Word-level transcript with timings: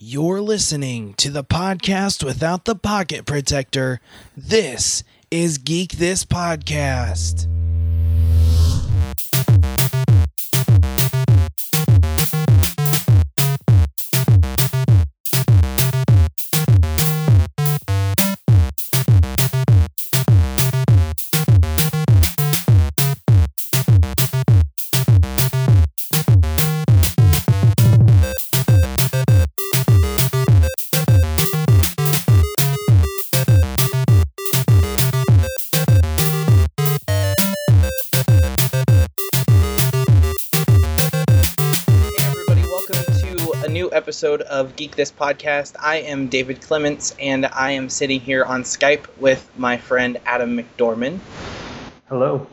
You're 0.00 0.40
listening 0.40 1.14
to 1.14 1.28
the 1.28 1.42
podcast 1.42 2.22
without 2.22 2.66
the 2.66 2.76
pocket 2.76 3.26
protector. 3.26 4.00
This 4.36 5.02
is 5.28 5.58
Geek 5.58 5.94
This 5.94 6.24
Podcast. 6.24 7.48
Episode 44.18 44.42
of 44.42 44.74
Geek 44.74 44.96
This 44.96 45.12
Podcast. 45.12 45.76
I 45.78 45.98
am 45.98 46.26
David 46.26 46.60
Clements 46.60 47.14
and 47.20 47.46
I 47.46 47.70
am 47.70 47.88
sitting 47.88 48.18
here 48.18 48.44
on 48.44 48.64
Skype 48.64 49.06
with 49.18 49.48
my 49.56 49.76
friend 49.76 50.18
Adam 50.26 50.58
McDorman. 50.58 51.20
Hello. 52.08 52.48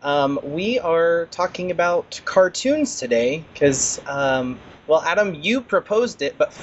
Um, 0.00 0.40
we 0.42 0.78
are 0.78 1.26
talking 1.26 1.70
about 1.70 2.18
cartoons 2.24 2.98
today 2.98 3.44
because, 3.52 4.00
um, 4.06 4.58
well, 4.86 5.02
Adam, 5.02 5.34
you 5.34 5.60
proposed 5.60 6.22
it, 6.22 6.38
but 6.38 6.58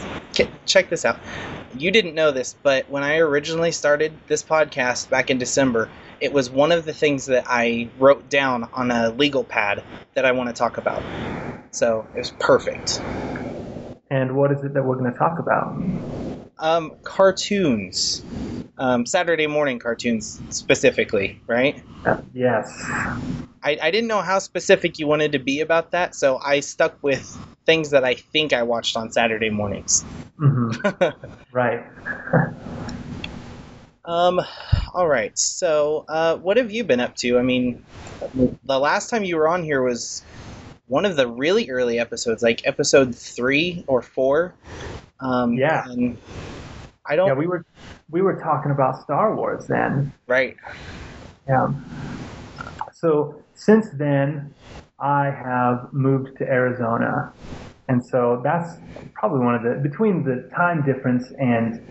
check 0.66 0.90
this 0.90 1.06
out. 1.06 1.20
You 1.78 1.92
didn't 1.92 2.16
know 2.16 2.32
this, 2.32 2.56
but 2.64 2.90
when 2.90 3.04
I 3.04 3.18
originally 3.18 3.72
started 3.72 4.14
this 4.26 4.42
podcast 4.42 5.12
back 5.12 5.30
in 5.30 5.38
December, 5.38 5.92
it 6.22 6.34
was 6.34 6.50
one 6.50 6.72
of 6.72 6.86
the 6.86 6.94
things 6.94 7.28
that 7.28 7.44
I 7.46 7.88
wrote 8.00 8.30
down 8.30 8.68
on 8.74 8.90
a 8.90 9.12
legal 9.12 9.44
pad 9.44 9.84
that 10.16 10.26
I 10.26 10.32
want 10.32 10.50
to 10.50 10.54
talk 10.54 10.80
about. 10.80 11.04
So 11.70 12.08
it 12.16 12.18
was 12.18 12.32
perfect. 12.40 13.00
And 14.10 14.36
what 14.36 14.52
is 14.52 14.64
it 14.64 14.74
that 14.74 14.84
we're 14.84 14.98
going 14.98 15.12
to 15.12 15.18
talk 15.18 15.40
about? 15.40 15.76
Um, 16.58 16.94
cartoons. 17.04 18.24
Um, 18.78 19.06
Saturday 19.06 19.48
morning 19.48 19.78
cartoons 19.78 20.42
specifically, 20.50 21.40
right? 21.48 21.82
Uh, 22.06 22.18
yes. 22.34 22.74
I, 23.62 23.78
I 23.82 23.92
didn't 23.92 24.08
know 24.08 24.22
how 24.22 24.40
specific 24.40 25.00
you 25.00 25.08
wanted 25.08 25.34
to 25.34 25.40
be 25.40 25.60
about 25.60 25.92
that, 25.92 26.16
so 26.16 26.38
I 26.38 26.62
stuck 26.62 27.04
with 27.04 27.38
things 27.66 27.92
that 27.92 28.06
I 28.06 28.16
think 28.16 28.54
I 28.54 28.64
watched 28.64 28.96
on 28.96 29.12
Saturday 29.12 29.50
mornings. 29.50 30.04
hmm 30.38 30.72
right. 31.52 31.86
Um, 34.06 34.42
all 34.96 35.08
right. 35.08 35.38
So, 35.38 36.04
uh, 36.08 36.36
what 36.38 36.58
have 36.58 36.72
you 36.72 36.84
been 36.84 37.00
up 37.00 37.16
to? 37.18 37.38
I 37.38 37.44
mean, 37.44 37.86
the 38.66 38.80
last 38.80 39.12
time 39.12 39.24
you 39.24 39.36
were 39.36 39.48
on 39.48 39.64
here 39.64 39.84
was 39.84 40.24
one 40.90 41.06
of 41.06 41.16
the 41.16 41.28
really 41.28 41.70
early 41.70 42.00
episodes, 42.00 42.44
like 42.44 42.68
episode 42.68 43.16
three 43.16 43.86
or 43.88 44.02
four. 44.02 44.54
Um, 45.22 45.54
Yeah. 45.54 45.86
I 47.06 47.16
don't. 47.16 47.28
yeah, 47.28 47.34
we 47.34 47.48
were 47.48 47.66
we 48.10 48.22
were 48.22 48.40
talking 48.40 48.72
about 48.72 49.02
Star 49.02 49.36
Wars 49.36 49.68
then. 49.68 50.12
right. 50.28 50.58
Yeah. 51.48 51.72
So 52.94 53.42
since 53.54 53.90
then, 53.92 54.54
I 55.00 55.26
have 55.26 55.92
moved 55.94 56.38
to 56.38 56.44
Arizona, 56.44 57.32
and 57.88 58.04
so 58.04 58.42
that's 58.44 58.78
probably 59.14 59.46
one 59.46 59.56
of 59.56 59.64
the 59.64 59.76
between 59.82 60.24
the 60.24 60.50
time 60.56 60.84
difference 60.86 61.32
and 61.40 61.82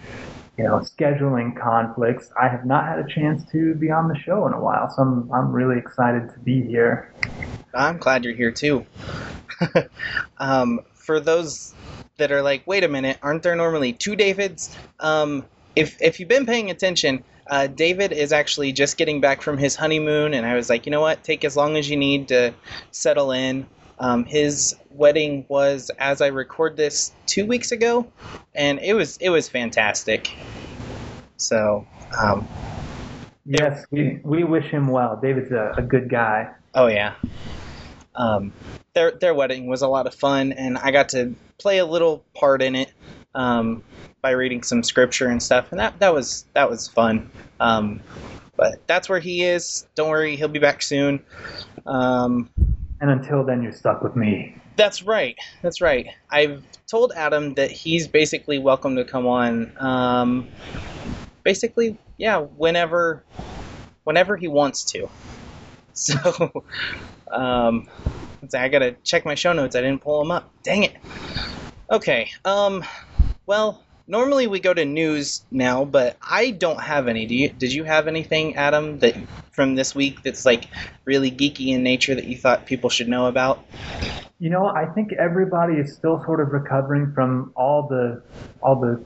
you 0.56 0.64
know 0.64 0.78
scheduling 0.78 1.58
conflicts. 1.60 2.30
I 2.40 2.48
have 2.48 2.64
not 2.66 2.86
had 2.86 2.98
a 2.98 3.06
chance 3.08 3.44
to 3.52 3.74
be 3.74 3.90
on 3.90 4.08
the 4.08 4.18
show 4.18 4.46
in 4.46 4.52
a 4.52 4.60
while, 4.60 4.90
so 4.90 5.02
I'm 5.02 5.32
I'm 5.32 5.52
really 5.52 5.78
excited 5.78 6.30
to 6.32 6.38
be 6.40 6.62
here. 6.62 7.12
I'm 7.74 7.98
glad 7.98 8.24
you're 8.24 8.34
here 8.34 8.50
too. 8.50 8.86
um, 10.38 10.80
for 10.94 11.20
those 11.20 11.74
that 12.16 12.32
are 12.32 12.42
like, 12.42 12.66
wait 12.66 12.84
a 12.84 12.88
minute, 12.88 13.18
aren't 13.22 13.42
there 13.42 13.56
normally 13.56 13.92
two 13.92 14.16
Davids? 14.16 14.76
Um, 15.00 15.44
if 15.76 16.00
if 16.00 16.20
you've 16.20 16.28
been 16.28 16.46
paying 16.46 16.70
attention, 16.70 17.24
uh, 17.46 17.66
David 17.66 18.12
is 18.12 18.32
actually 18.32 18.72
just 18.72 18.96
getting 18.96 19.20
back 19.20 19.42
from 19.42 19.58
his 19.58 19.76
honeymoon, 19.76 20.34
and 20.34 20.44
I 20.44 20.54
was 20.54 20.68
like, 20.68 20.86
you 20.86 20.92
know 20.92 21.00
what, 21.00 21.22
take 21.22 21.44
as 21.44 21.56
long 21.56 21.76
as 21.76 21.88
you 21.88 21.96
need 21.96 22.28
to 22.28 22.54
settle 22.90 23.32
in. 23.32 23.66
Um, 24.00 24.24
his 24.24 24.76
wedding 24.90 25.44
was, 25.48 25.90
as 25.98 26.20
I 26.20 26.28
record 26.28 26.76
this, 26.76 27.10
two 27.26 27.46
weeks 27.46 27.72
ago, 27.72 28.06
and 28.54 28.78
it 28.80 28.94
was 28.94 29.16
it 29.18 29.30
was 29.30 29.48
fantastic. 29.48 30.32
So, 31.36 31.86
um, 32.16 32.46
Yes, 33.48 33.86
we, 33.90 34.20
we 34.24 34.44
wish 34.44 34.66
him 34.66 34.88
well. 34.88 35.18
David's 35.20 35.52
a, 35.52 35.72
a 35.78 35.82
good 35.82 36.10
guy. 36.10 36.50
Oh 36.74 36.86
yeah. 36.86 37.14
Um, 38.14 38.52
their 38.94 39.12
their 39.12 39.34
wedding 39.34 39.66
was 39.66 39.82
a 39.82 39.88
lot 39.88 40.06
of 40.06 40.14
fun, 40.14 40.52
and 40.52 40.76
I 40.78 40.90
got 40.90 41.10
to 41.10 41.34
play 41.58 41.78
a 41.78 41.86
little 41.86 42.24
part 42.34 42.62
in 42.62 42.74
it 42.74 42.92
um, 43.34 43.82
by 44.22 44.30
reading 44.30 44.62
some 44.62 44.82
scripture 44.82 45.28
and 45.28 45.42
stuff, 45.42 45.70
and 45.70 45.80
that 45.80 45.98
that 46.00 46.12
was 46.14 46.44
that 46.54 46.68
was 46.70 46.88
fun. 46.88 47.30
Um, 47.60 48.00
but 48.56 48.86
that's 48.88 49.08
where 49.08 49.20
he 49.20 49.44
is. 49.44 49.86
Don't 49.94 50.10
worry, 50.10 50.34
he'll 50.36 50.48
be 50.48 50.58
back 50.58 50.82
soon. 50.82 51.22
Um, 51.86 52.50
And 53.00 53.10
until 53.10 53.44
then, 53.44 53.62
you're 53.62 53.72
stuck 53.72 54.02
with 54.02 54.16
me. 54.16 54.56
that's 54.76 55.02
right. 55.02 55.36
That's 55.62 55.80
right. 55.80 56.08
I've 56.30 56.64
told 56.88 57.12
Adam 57.14 57.54
that 57.54 57.70
he's 57.70 58.08
basically 58.08 58.58
welcome 58.58 58.96
to 58.96 59.04
come 59.04 59.26
on. 59.26 59.72
Um, 59.78 60.48
basically, 61.44 61.98
yeah, 62.16 62.38
whenever, 62.38 63.22
whenever 64.04 64.36
he 64.36 64.48
wants 64.48 64.84
to. 64.92 65.08
So, 66.08 66.64
um, 67.30 67.88
I 68.54 68.68
gotta 68.68 68.92
check 69.02 69.24
my 69.24 69.34
show 69.34 69.52
notes. 69.52 69.74
I 69.76 69.80
didn't 69.80 70.00
pull 70.00 70.20
them 70.20 70.30
up. 70.30 70.50
Dang 70.62 70.84
it. 70.84 70.94
Okay. 71.90 72.30
Um, 72.44 72.84
well, 73.46 73.82
normally 74.06 74.46
we 74.46 74.60
go 74.60 74.72
to 74.72 74.84
news 74.84 75.42
now, 75.50 75.84
but 75.84 76.16
I 76.22 76.50
don't 76.50 76.80
have 76.80 77.08
any. 77.08 77.26
Do 77.26 77.34
you? 77.34 77.48
Did 77.50 77.72
you 77.72 77.84
have 77.84 78.08
anything, 78.08 78.56
Adam, 78.56 78.98
that 79.00 79.16
from 79.52 79.74
this 79.74 79.94
week 79.94 80.22
that's 80.22 80.46
like 80.46 80.68
really 81.04 81.30
geeky 81.30 81.68
in 81.68 81.82
nature 81.82 82.14
that 82.14 82.24
you 82.24 82.36
thought 82.36 82.66
people 82.66 82.90
should 82.90 83.08
know 83.08 83.26
about? 83.26 83.64
You 84.40 84.50
know, 84.50 84.68
I 84.68 84.86
think 84.86 85.12
everybody 85.14 85.74
is 85.74 85.92
still 85.92 86.22
sort 86.24 86.38
of 86.40 86.52
recovering 86.52 87.12
from 87.12 87.52
all 87.56 87.88
the 87.88 88.22
all 88.62 88.76
the 88.76 89.02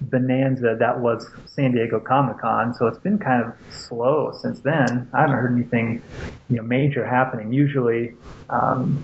bonanza 0.00 0.76
that 0.78 1.00
was 1.00 1.28
San 1.46 1.72
Diego 1.72 1.98
Comic 1.98 2.38
Con. 2.38 2.72
So 2.74 2.86
it's 2.86 2.98
been 2.98 3.18
kind 3.18 3.44
of 3.44 3.54
slow 3.74 4.30
since 4.40 4.60
then. 4.60 5.10
I 5.12 5.22
haven't 5.22 5.34
heard 5.34 5.52
anything, 5.52 6.00
you 6.48 6.56
know, 6.58 6.62
major 6.62 7.04
happening. 7.04 7.52
Usually, 7.52 8.14
um, 8.50 9.02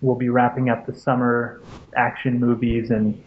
we'll 0.00 0.16
be 0.16 0.30
wrapping 0.30 0.70
up 0.70 0.86
the 0.86 0.94
summer 0.94 1.60
action 1.94 2.40
movies, 2.40 2.90
and 2.90 3.22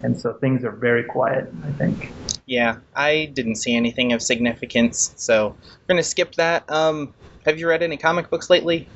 and 0.00 0.20
so 0.20 0.32
things 0.32 0.64
are 0.64 0.72
very 0.72 1.04
quiet. 1.04 1.52
I 1.64 1.70
think. 1.78 2.10
Yeah, 2.46 2.78
I 2.96 3.30
didn't 3.34 3.56
see 3.56 3.76
anything 3.76 4.12
of 4.12 4.20
significance, 4.20 5.14
so 5.14 5.54
we're 5.60 5.94
gonna 5.94 6.02
skip 6.02 6.34
that. 6.34 6.68
Um, 6.68 7.14
have 7.44 7.60
you 7.60 7.68
read 7.68 7.84
any 7.84 7.96
comic 7.96 8.30
books 8.30 8.50
lately? 8.50 8.88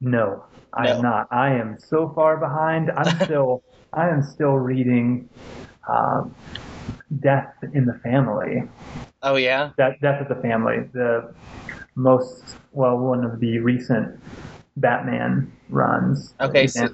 No, 0.00 0.44
I 0.72 0.84
No. 0.86 0.96
am 0.96 1.02
not. 1.02 1.28
I 1.30 1.50
am 1.50 1.78
so 1.78 2.10
far 2.14 2.36
behind. 2.36 2.90
I'm 2.90 3.20
still 3.24 3.62
I 3.92 4.08
am 4.08 4.22
still 4.22 4.52
reading 4.54 5.28
um, 5.88 6.34
Death 7.20 7.52
in 7.74 7.86
the 7.86 7.94
Family. 8.02 8.62
Oh 9.22 9.36
yeah. 9.36 9.70
That 9.76 10.00
Death 10.00 10.22
of 10.22 10.28
the 10.28 10.40
Family, 10.42 10.78
the 10.92 11.34
most 11.96 12.56
well 12.72 12.96
one 12.98 13.24
of 13.24 13.40
the 13.40 13.58
recent 13.58 14.18
Batman 14.76 15.52
runs. 15.68 16.34
Okay, 16.40 16.66
so 16.66 16.86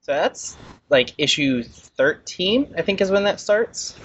so 0.00 0.12
that's 0.12 0.56
like 0.88 1.12
issue 1.18 1.62
thirteen, 1.62 2.72
I 2.78 2.82
think, 2.82 3.00
is 3.00 3.10
when 3.10 3.24
that 3.24 3.40
starts. 3.40 3.96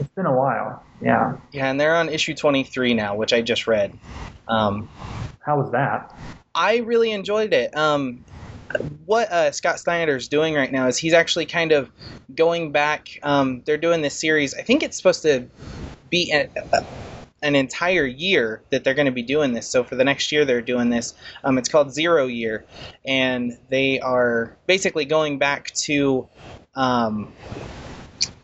it's 0.00 0.08
been 0.14 0.26
a 0.26 0.34
while. 0.34 0.82
Yeah. 1.02 1.36
Yeah, 1.50 1.68
and 1.70 1.78
they're 1.80 1.96
on 1.96 2.08
issue 2.08 2.34
twenty-three 2.34 2.94
now, 2.94 3.16
which 3.16 3.32
I 3.32 3.42
just 3.42 3.66
read. 3.66 3.92
Um, 4.48 4.88
How 5.44 5.58
was 5.60 5.70
that? 5.72 6.14
I 6.54 6.78
really 6.78 7.12
enjoyed 7.12 7.52
it. 7.52 7.76
Um, 7.76 8.24
what 9.06 9.30
uh, 9.30 9.52
Scott 9.52 9.80
is 9.86 10.28
doing 10.28 10.54
right 10.54 10.70
now 10.70 10.86
is 10.86 10.96
he's 10.96 11.12
actually 11.12 11.46
kind 11.46 11.72
of 11.72 11.90
going 12.34 12.72
back. 12.72 13.18
Um, 13.22 13.62
they're 13.64 13.76
doing 13.76 14.02
this 14.02 14.18
series. 14.18 14.54
I 14.54 14.62
think 14.62 14.82
it's 14.82 14.96
supposed 14.96 15.22
to 15.22 15.48
be 16.10 16.32
a, 16.32 16.48
a, 16.72 16.84
an 17.42 17.54
entire 17.54 18.06
year 18.06 18.62
that 18.70 18.84
they're 18.84 18.94
going 18.94 19.06
to 19.06 19.12
be 19.12 19.22
doing 19.22 19.52
this. 19.52 19.68
So 19.68 19.84
for 19.84 19.96
the 19.96 20.04
next 20.04 20.32
year, 20.32 20.44
they're 20.44 20.62
doing 20.62 20.90
this. 20.90 21.14
Um, 21.44 21.58
it's 21.58 21.68
called 21.68 21.92
Zero 21.92 22.26
Year, 22.26 22.64
and 23.04 23.58
they 23.68 24.00
are 24.00 24.56
basically 24.66 25.04
going 25.04 25.38
back 25.38 25.70
to. 25.72 26.28
Um, 26.74 27.32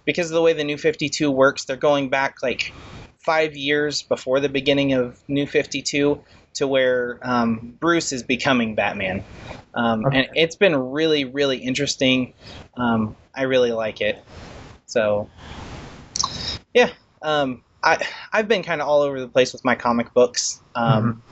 because 0.04 0.30
of 0.30 0.34
the 0.34 0.42
way 0.42 0.54
the 0.54 0.64
New 0.64 0.78
52 0.78 1.30
works, 1.30 1.66
they're 1.66 1.76
going 1.76 2.08
back 2.08 2.42
like 2.42 2.72
five 3.18 3.56
years 3.58 4.00
before 4.00 4.40
the 4.40 4.48
beginning 4.48 4.94
of 4.94 5.18
New 5.28 5.46
52 5.46 6.22
to 6.58 6.66
where 6.68 7.18
um, 7.22 7.74
Bruce 7.80 8.12
is 8.12 8.22
becoming 8.22 8.74
Batman. 8.74 9.24
Um, 9.74 10.04
Okay. 10.06 10.18
And 10.18 10.28
it's 10.34 10.56
been 10.56 10.74
really, 10.76 11.24
really 11.24 11.58
interesting. 11.58 12.34
Um, 12.76 13.16
I 13.34 13.42
really 13.42 13.72
like 13.72 14.00
it. 14.00 14.22
So, 14.86 15.28
yeah. 16.74 16.90
Um, 17.22 17.62
I, 17.82 18.04
I've 18.32 18.48
been 18.48 18.62
kind 18.62 18.80
of 18.80 18.88
all 18.88 19.02
over 19.02 19.20
the 19.20 19.28
place 19.28 19.52
with 19.52 19.64
my 19.64 19.74
comic 19.74 20.12
books. 20.14 20.60
Um, 20.74 21.22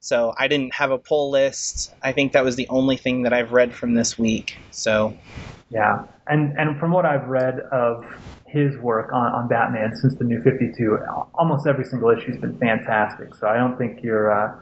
So 0.00 0.34
I 0.38 0.48
didn't 0.48 0.74
have 0.74 0.90
a 0.92 0.98
pull 0.98 1.30
list. 1.30 1.92
I 2.02 2.12
think 2.12 2.32
that 2.32 2.42
was 2.42 2.56
the 2.56 2.66
only 2.68 2.96
thing 2.96 3.22
that 3.24 3.34
I've 3.34 3.52
read 3.52 3.74
from 3.74 3.94
this 3.94 4.18
week. 4.18 4.56
So, 4.70 5.16
Yeah, 5.70 6.04
and 6.26 6.58
and 6.58 6.78
from 6.80 6.92
what 6.92 7.04
I've 7.04 7.28
read 7.28 7.60
of 7.60 8.04
his 8.50 8.76
work 8.78 9.12
on, 9.12 9.32
on 9.32 9.48
Batman 9.48 9.96
since 9.96 10.14
the 10.16 10.24
New 10.24 10.42
Fifty 10.42 10.72
Two, 10.76 10.98
almost 11.34 11.66
every 11.66 11.84
single 11.84 12.10
issue's 12.10 12.36
been 12.36 12.58
fantastic. 12.58 13.34
So 13.36 13.46
I 13.46 13.56
don't 13.56 13.78
think 13.78 14.02
you're, 14.02 14.30
uh, 14.32 14.54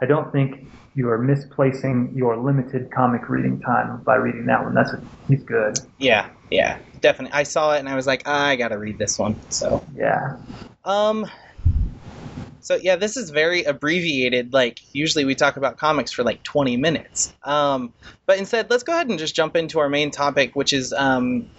I 0.00 0.06
don't 0.06 0.30
think 0.30 0.66
you 0.94 1.08
are 1.08 1.18
misplacing 1.18 2.12
your 2.14 2.36
limited 2.36 2.90
comic 2.90 3.28
reading 3.28 3.60
time 3.60 4.02
by 4.04 4.16
reading 4.16 4.46
that 4.46 4.62
one. 4.62 4.74
That's 4.74 4.92
a, 4.92 5.02
he's 5.28 5.42
good. 5.42 5.78
yeah, 5.98 6.28
yeah, 6.50 6.78
definitely. 7.00 7.32
I 7.36 7.42
saw 7.42 7.74
it 7.74 7.80
and 7.80 7.88
I 7.88 7.96
was 7.96 8.06
like, 8.06 8.28
I 8.28 8.56
gotta 8.56 8.78
read 8.78 8.98
this 8.98 9.18
one. 9.18 9.36
So, 9.50 9.84
Yeah, 9.94 10.36
Um. 10.84 11.26
So 12.60 12.76
yeah, 12.76 12.94
this 12.94 13.16
is 13.16 13.30
very 13.30 13.64
abbreviated. 13.64 14.52
Like 14.52 14.78
usually 14.94 15.24
we 15.24 15.34
talk 15.34 15.56
about 15.56 15.78
comics 15.78 16.12
for 16.12 16.22
like 16.22 16.44
20 16.44 16.76
minutes. 16.76 17.34
Um, 17.42 17.92
but 18.24 18.38
instead, 18.38 18.70
let's 18.70 18.84
go 18.84 18.92
ahead 18.92 19.08
and 19.08 19.18
just 19.18 19.34
jump 19.34 19.56
into 19.56 19.80
our 19.80 19.88
main 19.88 20.12
topic, 20.12 20.54
which 20.54 20.72
is 20.72 20.92
um, 20.92 21.50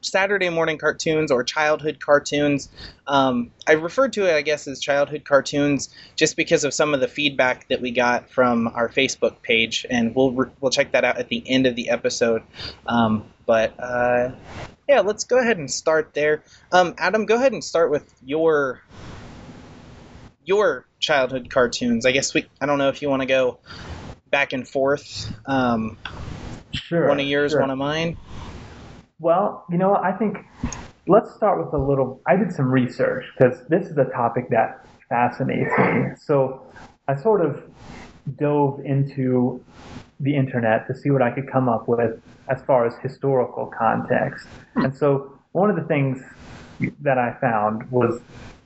Saturday 0.00 0.48
morning 0.48 0.78
cartoons 0.78 1.30
or 1.30 1.44
childhood 1.44 2.00
cartoons. 2.00 2.68
Um, 3.06 3.50
I 3.66 3.72
referred 3.72 4.14
to 4.14 4.28
it, 4.28 4.34
I 4.34 4.42
guess, 4.42 4.66
as 4.66 4.80
childhood 4.80 5.24
cartoons 5.24 5.90
just 6.16 6.36
because 6.36 6.64
of 6.64 6.72
some 6.72 6.94
of 6.94 7.00
the 7.00 7.08
feedback 7.08 7.68
that 7.68 7.80
we 7.80 7.90
got 7.90 8.30
from 8.30 8.68
our 8.68 8.88
Facebook 8.88 9.42
page, 9.42 9.86
and 9.88 10.14
we'll 10.14 10.32
re- 10.32 10.50
we'll 10.60 10.70
check 10.70 10.92
that 10.92 11.04
out 11.04 11.18
at 11.18 11.28
the 11.28 11.42
end 11.46 11.66
of 11.66 11.76
the 11.76 11.90
episode. 11.90 12.42
Um, 12.86 13.24
but 13.46 13.74
uh, 13.78 14.32
yeah, 14.88 15.00
let's 15.00 15.24
go 15.24 15.38
ahead 15.38 15.58
and 15.58 15.70
start 15.70 16.14
there. 16.14 16.42
Um, 16.72 16.94
Adam, 16.98 17.26
go 17.26 17.36
ahead 17.36 17.52
and 17.52 17.62
start 17.62 17.90
with 17.90 18.12
your 18.24 18.82
your 20.44 20.86
childhood 20.98 21.50
cartoons. 21.50 22.06
I 22.06 22.12
guess 22.12 22.34
we. 22.34 22.46
I 22.60 22.66
don't 22.66 22.78
know 22.78 22.88
if 22.88 23.02
you 23.02 23.08
want 23.08 23.22
to 23.22 23.26
go 23.26 23.58
back 24.30 24.52
and 24.52 24.66
forth. 24.66 25.32
Um, 25.46 25.98
sure. 26.72 27.08
one 27.08 27.20
of 27.20 27.26
yours, 27.26 27.52
sure. 27.52 27.60
one 27.60 27.70
of 27.70 27.78
mine. 27.78 28.16
Well, 29.20 29.64
you 29.70 29.76
know? 29.76 29.96
I 29.96 30.12
think 30.12 30.38
let's 31.06 31.32
start 31.34 31.62
with 31.62 31.72
a 31.74 31.78
little. 31.78 32.20
I 32.26 32.36
did 32.36 32.52
some 32.52 32.70
research 32.70 33.24
because 33.36 33.60
this 33.68 33.86
is 33.88 33.98
a 33.98 34.06
topic 34.06 34.48
that 34.50 34.86
fascinates 35.08 35.70
me. 35.78 36.16
So 36.16 36.66
I 37.06 37.16
sort 37.16 37.44
of 37.44 37.62
dove 38.38 38.80
into 38.84 39.62
the 40.20 40.34
internet 40.34 40.86
to 40.86 40.94
see 40.94 41.10
what 41.10 41.22
I 41.22 41.30
could 41.30 41.50
come 41.50 41.68
up 41.68 41.86
with 41.86 42.20
as 42.48 42.62
far 42.62 42.86
as 42.86 42.94
historical 43.02 43.66
context. 43.66 44.46
Hmm. 44.74 44.86
And 44.86 44.96
so 44.96 45.38
one 45.52 45.68
of 45.70 45.76
the 45.76 45.84
things 45.84 46.22
that 47.00 47.18
I 47.18 47.36
found 47.40 47.90
was 47.90 48.20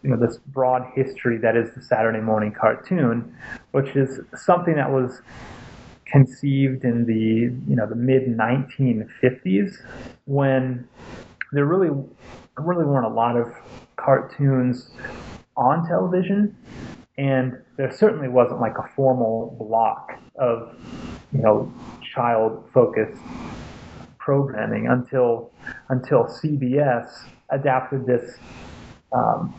you 0.04 0.10
know 0.10 0.16
this 0.16 0.36
broad 0.48 0.86
history 0.94 1.38
that 1.38 1.56
is 1.56 1.74
the 1.74 1.82
Saturday 1.82 2.20
morning 2.20 2.52
cartoon, 2.52 3.34
which 3.72 3.96
is 3.96 4.20
something 4.36 4.74
that 4.74 4.90
was 4.90 5.22
conceived 6.06 6.84
in 6.84 7.06
the 7.06 7.52
you 7.68 7.76
know 7.76 7.86
the 7.86 7.96
mid 7.96 8.26
1950s 8.26 9.76
when 10.26 10.86
there 11.52 11.64
really 11.64 11.90
really 12.56 12.84
weren't 12.84 13.06
a 13.06 13.14
lot 13.14 13.36
of 13.36 13.52
cartoons 13.96 14.90
on 15.56 15.86
television. 15.86 16.56
And 17.16 17.58
there 17.76 17.92
certainly 17.92 18.28
wasn't 18.28 18.60
like 18.60 18.76
a 18.78 18.88
formal 18.96 19.56
block 19.58 20.18
of 20.36 20.76
you 21.32 21.40
know 21.40 21.72
child 22.14 22.68
focused 22.72 23.20
programming 24.18 24.88
until 24.88 25.52
until 25.90 26.24
CBS 26.24 27.08
adapted 27.50 28.06
this 28.06 28.36
um, 29.12 29.54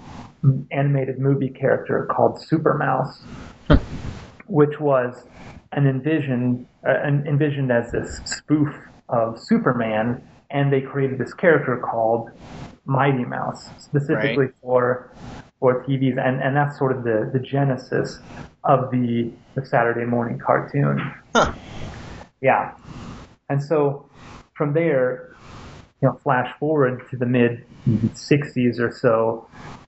animated 0.71 1.17
movie 1.19 1.49
character 1.49 2.07
called 2.11 2.41
Super 2.41 2.73
Mouse, 2.73 3.23
which 4.47 4.79
was 4.79 5.23
an 5.75 5.87
envisioned 5.87 6.65
uh, 6.87 6.91
an 7.03 7.25
envisioned 7.27 7.71
as 7.71 7.91
this 7.91 8.19
spoof 8.25 8.73
of 9.09 9.39
Superman, 9.39 10.21
and 10.49 10.73
they 10.73 10.81
created 10.81 11.19
this 11.19 11.33
character 11.33 11.77
called 11.77 12.31
Mighty 12.85 13.25
Mouse 13.25 13.69
specifically 13.77 14.47
for 14.61 15.11
for 15.59 15.83
TVs, 15.83 16.17
and, 16.17 16.41
and 16.41 16.55
that's 16.55 16.77
sort 16.77 16.95
of 16.95 17.03
the, 17.03 17.29
the 17.33 17.39
genesis 17.39 18.19
of 18.63 18.89
the 18.91 19.31
the 19.55 19.65
Saturday 19.65 20.05
morning 20.05 20.39
cartoon. 20.39 21.13
Huh. 21.35 21.53
Yeah, 22.41 22.73
and 23.49 23.61
so 23.61 24.09
from 24.55 24.73
there, 24.73 25.35
you 26.01 26.07
know, 26.07 26.19
flash 26.23 26.49
forward 26.59 27.03
to 27.11 27.17
the 27.17 27.25
mid 27.25 27.65
'60s 27.87 28.79
or 28.79 28.91
so. 28.91 29.47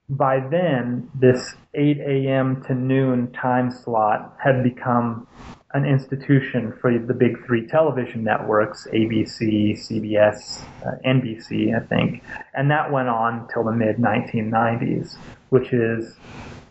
By 0.09 0.39
then, 0.39 1.11
this 1.13 1.55
8 1.73 1.97
a.m. 1.99 2.63
to 2.67 2.73
noon 2.73 3.29
time 3.33 3.71
slot 3.71 4.37
had 4.41 4.63
become 4.63 5.27
an 5.77 5.85
institution 5.85 6.73
for 6.81 6.97
the 6.97 7.13
big 7.13 7.45
three 7.45 7.67
television 7.67 8.23
networks 8.23 8.87
ABC, 8.91 9.73
CBS, 9.73 10.63
uh, 10.85 10.97
NBC, 11.05 11.75
I 11.75 11.85
think. 11.85 12.23
And 12.55 12.71
that 12.71 12.91
went 12.91 13.09
on 13.09 13.47
till 13.53 13.63
the 13.63 13.71
mid 13.71 13.97
1990s, 13.97 15.17
which 15.49 15.71
is, 15.71 16.17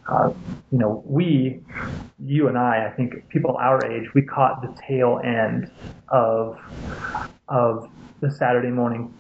uh, 0.08 0.32
you 0.72 0.78
know, 0.78 1.04
we, 1.06 1.60
you 2.18 2.48
and 2.48 2.58
I, 2.58 2.88
I 2.88 2.90
think 2.96 3.28
people 3.28 3.56
our 3.56 3.84
age, 3.86 4.12
we 4.12 4.22
caught 4.22 4.60
the 4.60 4.76
tail 4.82 5.20
end 5.24 5.70
of, 6.08 6.58
of 7.48 7.88
the 8.20 8.30
Saturday 8.30 8.70
morning 8.70 9.14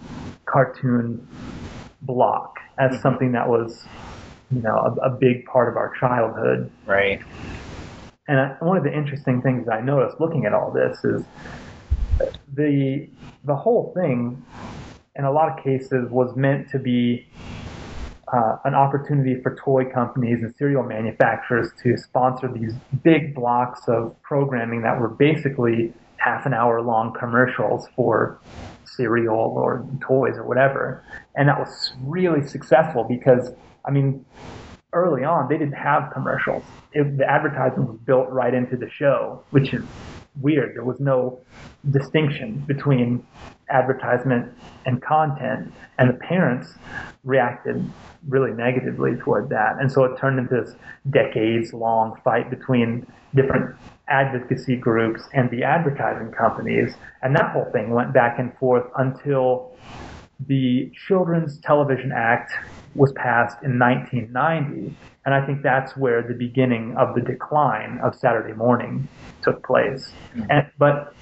cartoon 0.46 1.26
block 2.02 2.58
as 2.78 3.00
something 3.00 3.32
that 3.32 3.48
was, 3.48 3.84
you 4.50 4.62
know, 4.62 4.98
a, 5.00 5.06
a 5.06 5.10
big 5.10 5.46
part 5.46 5.68
of 5.68 5.76
our 5.76 5.94
childhood. 5.98 6.70
Right. 6.86 7.22
And 8.28 8.56
one 8.60 8.76
of 8.76 8.84
the 8.84 8.92
interesting 8.92 9.40
things 9.40 9.66
that 9.66 9.72
I 9.72 9.80
noticed 9.80 10.20
looking 10.20 10.46
at 10.46 10.52
all 10.52 10.72
this 10.72 11.04
is 11.04 11.24
the 12.52 13.08
the 13.44 13.54
whole 13.54 13.92
thing, 13.94 14.44
in 15.14 15.24
a 15.24 15.30
lot 15.30 15.56
of 15.56 15.62
cases, 15.62 16.10
was 16.10 16.34
meant 16.34 16.68
to 16.70 16.78
be 16.78 17.26
uh, 18.32 18.56
an 18.64 18.74
opportunity 18.74 19.40
for 19.40 19.54
toy 19.54 19.84
companies 19.84 20.42
and 20.42 20.52
cereal 20.56 20.82
manufacturers 20.82 21.70
to 21.82 21.96
sponsor 21.96 22.52
these 22.52 22.74
big 23.04 23.34
blocks 23.34 23.86
of 23.86 24.20
programming 24.22 24.82
that 24.82 25.00
were 25.00 25.08
basically 25.08 25.92
half 26.16 26.44
an 26.44 26.52
hour 26.52 26.82
long 26.82 27.14
commercials 27.14 27.86
for 27.94 28.40
cereal 28.84 29.54
or 29.56 29.86
toys 30.00 30.36
or 30.36 30.44
whatever. 30.44 31.04
And 31.36 31.48
that 31.48 31.58
was 31.58 31.92
really 32.00 32.44
successful 32.46 33.04
because, 33.04 33.52
I 33.84 33.92
mean, 33.92 34.24
early 34.96 35.24
on, 35.24 35.48
they 35.48 35.58
didn't 35.58 35.74
have 35.74 36.10
commercials. 36.12 36.64
It, 36.92 37.18
the 37.18 37.30
advertising 37.30 37.86
was 37.86 37.98
built 37.98 38.28
right 38.30 38.54
into 38.54 38.76
the 38.76 38.88
show, 38.90 39.44
which 39.50 39.72
is 39.74 39.84
weird. 40.40 40.74
There 40.74 40.84
was 40.84 40.98
no 41.00 41.40
distinction 41.90 42.64
between 42.66 43.24
advertisement 43.68 44.52
and 44.86 45.02
content, 45.02 45.72
and 45.98 46.08
the 46.08 46.14
parents 46.14 46.74
reacted 47.24 47.84
really 48.28 48.52
negatively 48.52 49.16
toward 49.16 49.48
that. 49.50 49.76
And 49.80 49.90
so 49.90 50.04
it 50.04 50.16
turned 50.18 50.38
into 50.38 50.64
this 50.64 50.74
decades 51.10 51.72
long 51.72 52.18
fight 52.24 52.50
between 52.50 53.06
different 53.34 53.76
advocacy 54.08 54.76
groups 54.76 55.22
and 55.34 55.50
the 55.50 55.62
advertising 55.64 56.32
companies. 56.32 56.94
And 57.22 57.34
that 57.36 57.52
whole 57.52 57.66
thing 57.72 57.90
went 57.90 58.12
back 58.14 58.38
and 58.38 58.56
forth 58.58 58.86
until 58.96 59.76
the 60.46 60.92
Children's 61.06 61.58
Television 61.60 62.12
Act 62.14 62.52
was 62.96 63.12
passed 63.12 63.62
in 63.62 63.78
1990. 63.78 64.94
And 65.24 65.34
I 65.34 65.44
think 65.44 65.62
that's 65.62 65.96
where 65.96 66.22
the 66.22 66.34
beginning 66.34 66.96
of 66.96 67.14
the 67.14 67.20
decline 67.20 67.98
of 68.02 68.14
Saturday 68.14 68.54
morning 68.54 69.08
took 69.42 69.64
place. 69.64 70.12
And, 70.50 70.70
but 70.78 71.14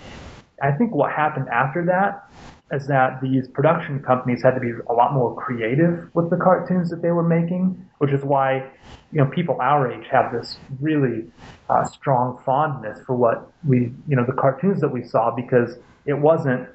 I 0.62 0.72
think 0.72 0.94
what 0.94 1.12
happened 1.12 1.48
after 1.48 1.84
that 1.86 2.28
is 2.72 2.86
that 2.86 3.20
these 3.20 3.48
production 3.48 4.02
companies 4.02 4.42
had 4.42 4.54
to 4.54 4.60
be 4.60 4.72
a 4.88 4.92
lot 4.92 5.12
more 5.12 5.34
creative 5.36 6.08
with 6.14 6.30
the 6.30 6.36
cartoons 6.36 6.90
that 6.90 7.02
they 7.02 7.10
were 7.10 7.22
making, 7.22 7.88
which 7.98 8.10
is 8.10 8.22
why 8.24 8.70
you 9.12 9.18
know 9.18 9.26
people 9.26 9.56
our 9.60 9.90
age 9.92 10.06
have 10.10 10.32
this 10.32 10.58
really 10.80 11.24
uh, 11.68 11.84
strong 11.84 12.40
fondness 12.44 12.98
for 13.06 13.14
what 13.14 13.52
we 13.66 13.92
you 14.08 14.16
know 14.16 14.24
the 14.24 14.32
cartoons 14.32 14.80
that 14.80 14.88
we 14.88 15.04
saw 15.04 15.30
because 15.30 15.76
it 16.06 16.14
wasn't 16.14 16.68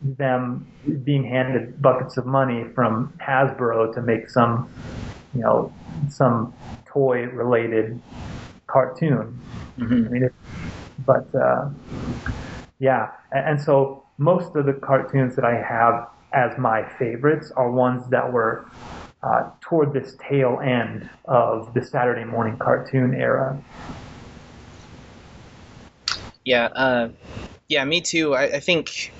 them 0.00 0.66
being 1.04 1.24
handed 1.24 1.80
buckets 1.80 2.16
of 2.16 2.26
money 2.26 2.64
from 2.74 3.12
Hasbro 3.20 3.94
to 3.94 4.02
make 4.02 4.28
some 4.28 4.70
you 5.34 5.40
know 5.40 5.72
some 6.08 6.54
toy 6.86 7.24
related 7.26 8.00
cartoon. 8.66 9.40
Mhm. 9.78 10.06
I 10.06 10.10
mean, 10.10 10.22
it, 10.24 10.34
but 10.98 11.26
uh, 11.34 11.68
yeah, 12.78 13.10
and, 13.32 13.50
and 13.50 13.60
so 13.60 14.04
most 14.18 14.56
of 14.56 14.66
the 14.66 14.72
cartoons 14.72 15.36
that 15.36 15.44
I 15.44 15.60
have 15.60 16.08
as 16.32 16.56
my 16.58 16.82
favorites 16.98 17.50
are 17.56 17.70
ones 17.70 18.08
that 18.10 18.32
were 18.32 18.66
uh, 19.22 19.50
toward 19.60 19.92
this 19.92 20.16
tail 20.20 20.60
end 20.62 21.08
of 21.26 21.72
the 21.74 21.82
Saturday 21.82 22.24
morning 22.24 22.56
cartoon 22.58 23.14
era. 23.14 23.58
Yeah, 26.44 26.66
uh, 26.66 27.08
yeah, 27.68 27.84
me 27.84 28.00
too. 28.00 28.34
I, 28.34 28.44
I 28.44 28.60
think, 28.60 29.12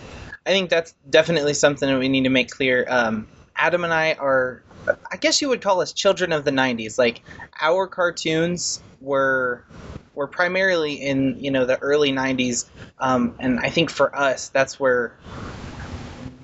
I 0.46 0.50
think 0.50 0.70
that's 0.70 0.94
definitely 1.10 1.54
something 1.54 1.88
that 1.88 1.98
we 1.98 2.08
need 2.08 2.24
to 2.24 2.30
make 2.30 2.50
clear. 2.50 2.86
Um, 2.88 3.26
Adam 3.56 3.82
and 3.82 3.92
I 3.92 4.12
are, 4.14 4.62
I 5.10 5.16
guess 5.16 5.42
you 5.42 5.48
would 5.48 5.60
call 5.60 5.80
us 5.80 5.92
children 5.92 6.32
of 6.32 6.44
the 6.44 6.52
'90s. 6.52 6.98
Like 6.98 7.22
our 7.60 7.88
cartoons 7.88 8.80
were 9.00 9.64
were 10.14 10.28
primarily 10.28 10.94
in 10.94 11.36
you 11.42 11.50
know 11.50 11.66
the 11.66 11.78
early 11.78 12.12
'90s, 12.12 12.70
um, 13.00 13.34
and 13.40 13.58
I 13.58 13.70
think 13.70 13.90
for 13.90 14.14
us 14.16 14.48
that's 14.50 14.78
where 14.78 15.12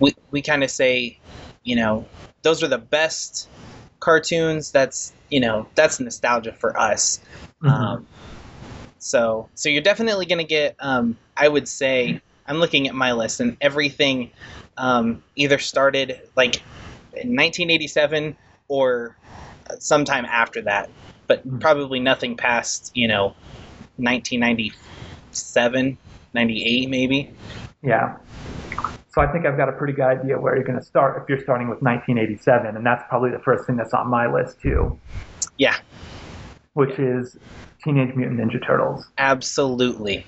we 0.00 0.14
we 0.32 0.42
kind 0.42 0.64
of 0.64 0.71
say, 0.71 1.18
you 1.62 1.76
know, 1.76 2.04
those 2.42 2.62
are 2.62 2.68
the 2.68 2.78
best 2.78 3.49
cartoons. 4.00 4.73
That's 4.73 5.12
you 5.30 5.38
know 5.38 5.68
that's 5.76 6.00
nostalgia 6.00 6.52
for 6.52 6.76
us. 6.78 7.21
Mhm. 7.62 7.71
Um, 7.71 8.06
so 8.99 9.49
so 9.54 9.68
you're 9.68 9.82
definitely 9.82 10.26
going 10.26 10.38
to 10.38 10.44
get. 10.44 10.75
Um, 10.80 11.16
I 11.37 11.47
would 11.47 11.68
say 11.68 12.21
I'm 12.46 12.58
looking 12.58 12.88
at 12.88 12.94
my 12.94 13.12
list, 13.12 13.40
and 13.40 13.56
everything 13.61 14.30
um, 14.76 15.22
either 15.37 15.58
started 15.58 16.18
like 16.37 16.56
in 17.14 17.37
1987 17.37 18.37
or 18.68 19.16
sometime 19.78 20.25
after 20.25 20.62
that, 20.62 20.90
but 21.26 21.46
Mhm. 21.46 21.61
probably 21.61 22.00
nothing 22.00 22.37
past 22.37 22.90
you 22.94 23.06
know 23.08 23.34
1997, 23.96 25.99
98 26.34 26.88
maybe. 26.88 27.30
Yeah. 27.82 28.16
So 29.11 29.20
I 29.20 29.30
think 29.30 29.44
I've 29.44 29.58
got 29.58 29.68
a 29.68 29.72
pretty 29.72 29.92
good 29.92 30.06
idea 30.06 30.40
where 30.40 30.54
you're 30.56 30.64
going 30.64 30.78
to 30.78 30.84
start 30.84 31.20
if 31.22 31.28
you're 31.28 31.42
starting 31.42 31.68
with 31.68 31.82
1987, 31.82 32.76
and 32.76 32.87
that's 32.87 33.02
probably 33.11 33.30
the 33.30 33.38
first 33.40 33.66
thing 33.66 33.76
that's 33.76 33.92
on 33.92 34.08
my 34.08 34.26
list 34.32 34.58
too, 34.61 34.99
Yeah, 35.58 35.76
which 36.72 36.99
is 36.99 37.37
Teenage 37.84 38.14
Mutant 38.16 38.40
Ninja 38.40 38.66
Turtles. 38.66 39.06
absolutely. 39.18 40.25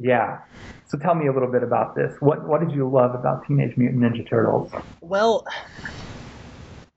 Yeah. 0.00 0.38
So 0.86 0.98
tell 0.98 1.14
me 1.14 1.28
a 1.28 1.32
little 1.32 1.50
bit 1.50 1.62
about 1.62 1.94
this. 1.94 2.16
What 2.20 2.46
what 2.48 2.60
did 2.60 2.72
you 2.72 2.88
love 2.88 3.14
about 3.14 3.46
Teenage 3.46 3.76
Mutant 3.76 4.02
Ninja 4.02 4.28
Turtles? 4.28 4.72
Well, 5.00 5.46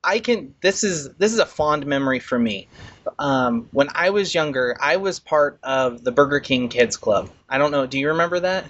I 0.03 0.19
can. 0.19 0.55
This 0.61 0.83
is 0.83 1.13
this 1.15 1.33
is 1.33 1.39
a 1.39 1.45
fond 1.45 1.85
memory 1.85 2.19
for 2.19 2.39
me. 2.39 2.67
Um, 3.19 3.67
when 3.71 3.89
I 3.93 4.09
was 4.09 4.33
younger, 4.33 4.77
I 4.81 4.97
was 4.97 5.19
part 5.19 5.59
of 5.63 6.03
the 6.03 6.11
Burger 6.11 6.39
King 6.39 6.69
Kids 6.69 6.97
Club. 6.97 7.29
I 7.49 7.57
don't 7.57 7.71
know. 7.71 7.85
Do 7.85 7.99
you 7.99 8.07
remember 8.07 8.39
that? 8.39 8.65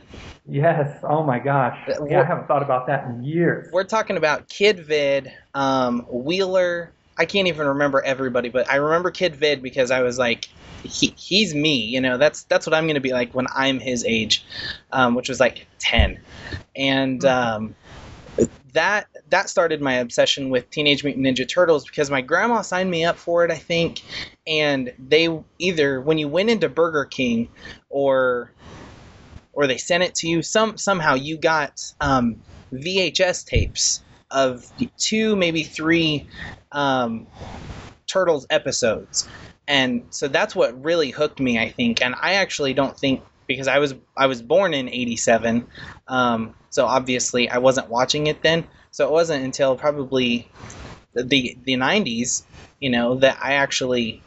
Yes. 0.50 1.00
Oh 1.04 1.24
my 1.24 1.40
gosh. 1.40 1.78
Yeah, 1.88 2.22
I 2.22 2.26
haven't 2.26 2.48
thought 2.48 2.64
about 2.64 2.88
that 2.88 3.06
in 3.06 3.24
years. 3.24 3.70
We're 3.72 3.86
talking 3.86 4.18
about 4.18 4.50
Kid 4.50 4.80
Vid, 4.80 5.32
um, 5.54 6.02
Wheeler. 6.10 6.92
I 7.18 7.26
can't 7.26 7.48
even 7.48 7.68
remember 7.68 8.02
everybody, 8.02 8.50
but 8.50 8.70
I 8.70 8.78
remember 8.78 9.12
Kid 9.12 9.36
Vid 9.36 9.62
because 9.62 9.92
I 9.92 10.02
was 10.02 10.18
like, 10.18 10.50
he, 10.84 11.14
he's 11.18 11.54
me. 11.54 11.86
You 11.86 12.02
know, 12.02 12.18
that's 12.18 12.44
that's 12.44 12.66
what 12.66 12.74
I'm 12.74 12.86
going 12.86 12.96
to 12.96 13.02
be 13.02 13.14
like 13.14 13.34
when 13.34 13.46
I'm 13.54 13.80
his 13.80 14.04
age, 14.04 14.46
um, 14.92 15.16
which 15.16 15.30
was 15.30 15.40
like 15.40 15.68
ten, 15.80 16.20
and 16.76 17.24
um, 17.24 17.76
that 18.74 19.08
that 19.30 19.50
started 19.50 19.82
my 19.82 19.94
obsession 19.94 20.50
with 20.50 20.70
Teenage 20.70 21.04
Mutant 21.04 21.26
Ninja 21.26 21.48
Turtles 21.48 21.86
because 21.86 22.10
my 22.10 22.22
grandma 22.22 22.62
signed 22.62 22.92
me 22.92 23.06
up 23.06 23.18
for 23.18 23.46
it, 23.46 23.52
I 23.52 23.58
think, 23.58 24.02
and 24.46 24.92
they 25.00 25.30
either 25.60 26.02
when 26.02 26.18
you 26.18 26.28
went 26.28 26.50
into 26.50 26.70
Burger 26.70 27.06
King 27.06 27.50
or 27.90 28.52
or 29.54 29.68
they 29.68 29.78
sent 29.78 30.04
it 30.04 30.16
to 30.16 30.28
you 30.28 30.42
some 30.42 30.78
somehow 30.78 31.14
you 31.14 31.38
got 31.38 31.94
um, 32.02 32.42
VHS 32.74 33.46
tapes 33.46 34.03
of 34.34 34.70
two 34.98 35.36
maybe 35.36 35.64
three 35.64 36.28
um, 36.72 37.28
Turtles 38.08 38.46
episodes, 38.50 39.30
and 39.68 40.04
so 40.10 40.28
that's 40.28 40.56
what 40.56 40.84
really 40.84 41.12
hooked 41.12 41.40
me, 41.40 41.58
I 41.60 41.70
think. 41.70 42.02
And 42.02 42.16
I 42.20 42.34
actually 42.34 42.74
don't 42.74 42.98
think 42.98 43.22
because 43.48 43.68
I 43.68 43.80
was 43.80 43.94
I 44.18 44.28
was 44.28 44.42
born 44.42 44.74
in 44.74 44.90
'87, 44.90 45.68
um, 46.08 46.56
so 46.70 46.86
obviously 46.86 47.50
I 47.50 47.60
wasn't 47.60 47.90
watching 47.90 48.28
it 48.28 48.42
then. 48.42 48.66
So 48.92 49.08
it 49.08 49.12
wasn't 49.12 49.44
until 49.44 49.76
probably 49.76 50.50
the 51.14 51.58
the 51.64 51.74
'90s, 51.74 52.44
you 52.80 52.90
know, 52.90 53.16
that 53.16 53.38
I 53.42 53.54
actually 53.54 54.22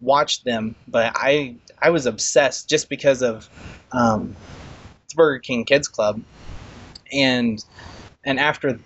watched 0.00 0.44
them. 0.44 0.76
But 0.86 1.12
I 1.16 1.56
I 1.80 1.90
was 1.90 2.06
obsessed 2.06 2.68
just 2.68 2.88
because 2.88 3.22
of 3.22 3.48
um, 3.92 4.36
Burger 5.14 5.40
King 5.40 5.64
Kids 5.64 5.88
Club, 5.88 6.22
and 7.12 7.64
and 8.24 8.38
after 8.38 8.78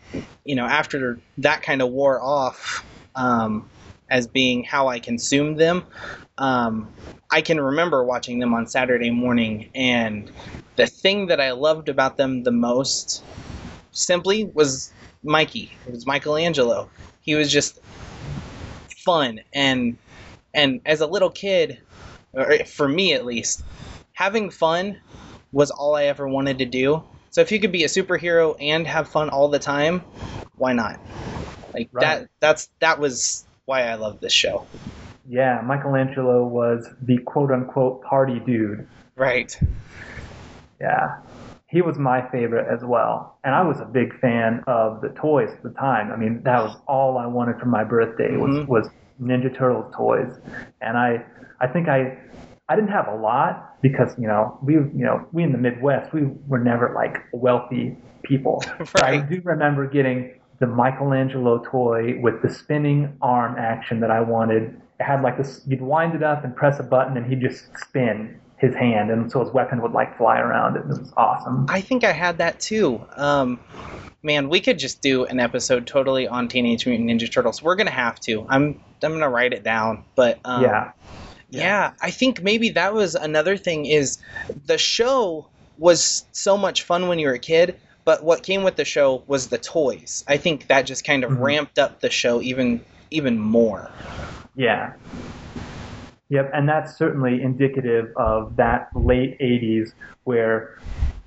you 0.45 0.55
know 0.55 0.65
after 0.65 1.19
that 1.39 1.63
kind 1.63 1.83
of 1.83 1.91
wore 1.91 2.23
off 2.23 2.85
um, 3.15 3.69
as 4.11 4.27
being 4.27 4.65
how 4.65 4.89
I 4.89 4.99
consumed 4.99 5.59
them, 5.59 5.85
um, 6.39 6.93
I 7.31 7.41
can 7.43 7.61
remember 7.61 8.05
watching 8.05 8.39
them 8.39 8.55
on 8.55 8.67
Saturday 8.67 9.11
morning, 9.11 9.71
and 9.75 10.31
the 10.77 10.87
thing 10.87 11.27
that 11.27 11.41
I 11.41 11.53
loved 11.53 11.89
about 11.89 12.17
them 12.17 12.43
the 12.43 12.53
most 12.53 13.23
simply 13.93 14.45
was 14.45 14.93
Mikey. 15.23 15.77
It 15.87 15.91
was 15.93 16.07
Michelangelo. 16.07 16.91
He 17.23 17.35
was 17.35 17.51
just 17.51 17.81
fun 19.05 19.41
and 19.53 19.97
and 20.55 20.81
as 20.87 21.01
a 21.01 21.07
little 21.07 21.31
kid, 21.31 21.81
or 22.33 22.59
for 22.65 22.89
me 22.89 23.13
at 23.13 23.27
least, 23.27 23.65
having 24.13 24.51
fun 24.51 25.01
was 25.53 25.71
all 25.71 25.95
I 25.95 26.05
ever 26.05 26.29
wanted 26.29 26.59
to 26.59 26.65
do. 26.65 27.03
So 27.35 27.41
if 27.41 27.51
you 27.51 27.59
could 27.59 27.73
be 27.73 27.83
a 27.83 27.89
superhero 27.89 28.55
and 28.61 28.87
have 28.87 29.09
fun 29.09 29.29
all 29.29 29.49
the 29.49 29.59
time, 29.59 30.03
why 30.57 30.73
not? 30.73 31.01
Like 31.75 31.89
Right. 31.91 32.01
that 32.21 32.29
that's 32.39 32.71
that 32.79 33.01
was 33.01 33.45
why 33.65 33.83
I 33.89 33.97
love 33.97 34.21
this 34.21 34.33
show. 34.33 34.69
Yeah, 35.29 35.61
Michelangelo 35.67 36.47
was 36.47 36.89
the 37.03 37.19
quote 37.19 37.51
unquote 37.51 38.05
party 38.05 38.39
dude. 38.39 38.87
Right. 39.17 39.59
Yeah. 40.81 41.17
He 41.67 41.83
was 41.83 41.99
my 41.99 42.23
favorite 42.31 42.73
as 42.73 42.85
well. 42.85 43.37
And 43.43 43.53
I 43.53 43.63
was 43.63 43.81
a 43.81 43.85
big 43.85 44.17
fan 44.21 44.63
of 44.69 45.01
the 45.01 45.09
toys 45.09 45.51
at 45.51 45.65
the 45.65 45.71
time. 45.71 46.13
I 46.13 46.17
mean, 46.17 46.41
that 46.45 46.63
was 46.63 46.77
all 46.87 47.19
I 47.19 47.27
wanted 47.27 47.59
for 47.59 47.67
my 47.67 47.83
birthday 47.83 48.37
was, 48.37 48.59
Mhm. 48.59 48.69
was 48.69 48.89
Ninja 49.21 49.53
Turtles 49.53 49.93
toys. 49.93 50.39
And 50.81 50.97
I 50.97 51.25
I 51.61 51.67
think 51.67 51.89
I 51.89 52.17
I 52.69 52.77
didn't 52.77 52.91
have 52.93 53.09
a 53.09 53.17
lot 53.17 53.74
because, 53.85 54.19
you 54.19 54.27
know, 54.27 54.59
we 54.63 54.77
you 54.77 55.05
know, 55.05 55.29
we 55.33 55.43
in 55.43 55.53
the 55.53 55.59
Midwest, 55.59 56.15
we 56.15 56.23
were 56.49 56.59
never 56.59 56.95
like 56.95 57.19
wealthy 57.33 57.95
people. 58.23 58.65
But 58.79 59.03
I 59.03 59.19
do 59.19 59.43
remember 59.45 59.87
getting 59.87 60.41
the 60.59 60.67
Michelangelo 60.67 61.63
toy 61.71 62.19
with 62.19 62.41
the 62.41 62.49
spinning 62.49 63.15
arm 63.21 63.57
action 63.59 64.01
that 64.01 64.11
I 64.11 64.21
wanted. 64.21 64.81
It 64.99 65.03
had 65.03 65.21
like 65.21 65.37
this 65.37 65.61
you'd 65.67 65.83
wind 65.83 66.15
it 66.15 66.23
up 66.23 66.45
and 66.45 66.57
press 66.57 66.81
a 66.81 66.83
button 66.83 67.19
and 67.19 67.27
he'd 67.27 67.43
just 67.43 67.77
spin 67.77 68.41
his 68.57 68.75
hand 68.75 69.11
and 69.11 69.31
so 69.31 69.45
his 69.45 69.53
weapon 69.53 69.83
would 69.83 69.93
like 69.93 70.17
fly 70.17 70.39
around 70.39 70.77
it. 70.77 70.81
It 70.81 70.87
was 70.87 71.13
awesome. 71.19 71.67
I 71.69 71.83
think 71.83 72.05
I 72.05 72.13
had 72.13 72.39
that 72.39 72.61
too. 72.61 73.05
Um, 73.17 73.61
man, 74.23 74.49
we 74.49 74.61
could 74.61 74.79
just 74.79 75.03
do 75.03 75.27
an 75.27 75.41
episode 75.41 75.87
totally 75.87 76.27
on 76.27 76.49
Teenage 76.49 76.87
Mutant 76.87 77.11
Ninja 77.11 77.31
Turtles. 77.31 77.63
We're 77.63 77.77
gonna 77.77 77.91
have 77.91 78.19
to. 78.21 78.47
I'm 78.49 78.81
I'm 79.03 79.13
gonna 79.13 79.29
write 79.29 79.53
it 79.53 79.63
down. 79.63 80.05
But 80.15 80.39
um, 80.47 80.63
yeah. 80.63 80.93
Yeah, 81.51 81.93
I 82.01 82.11
think 82.11 82.43
maybe 82.43 82.71
that 82.71 82.95
was 82.95 83.15
another 83.15 83.57
thing. 83.57 83.87
Is 83.87 84.19
the 84.67 84.79
show 84.79 85.49
was 85.79 86.25
so 86.33 86.57
much 86.57 86.83
fun 86.83 87.09
when 87.09 87.19
you 87.19 87.27
were 87.29 87.35
a 87.35 87.39
kid, 87.39 87.77
but 88.05 88.23
what 88.23 88.43
came 88.43 88.63
with 88.63 88.77
the 88.77 88.85
show 88.85 89.23
was 89.27 89.49
the 89.49 89.59
toys. 89.59 90.25
I 90.29 90.37
think 90.37 90.69
that 90.69 90.83
just 90.83 91.05
kind 91.05 91.25
of 91.25 91.31
Mhm. 91.31 91.41
ramped 91.41 91.79
up 91.79 92.01
the 92.01 92.11
show 92.11 92.41
even 92.41 92.81
even 93.11 93.39
more. 93.39 93.91
Yeah. 94.57 94.93
Yep, 96.31 96.51
and 96.55 96.69
that's 96.69 96.97
certainly 96.97 97.43
indicative 97.43 98.13
of 98.17 98.57
that 98.57 98.89
late 98.95 99.37
80s 99.41 99.93
where, 100.25 100.79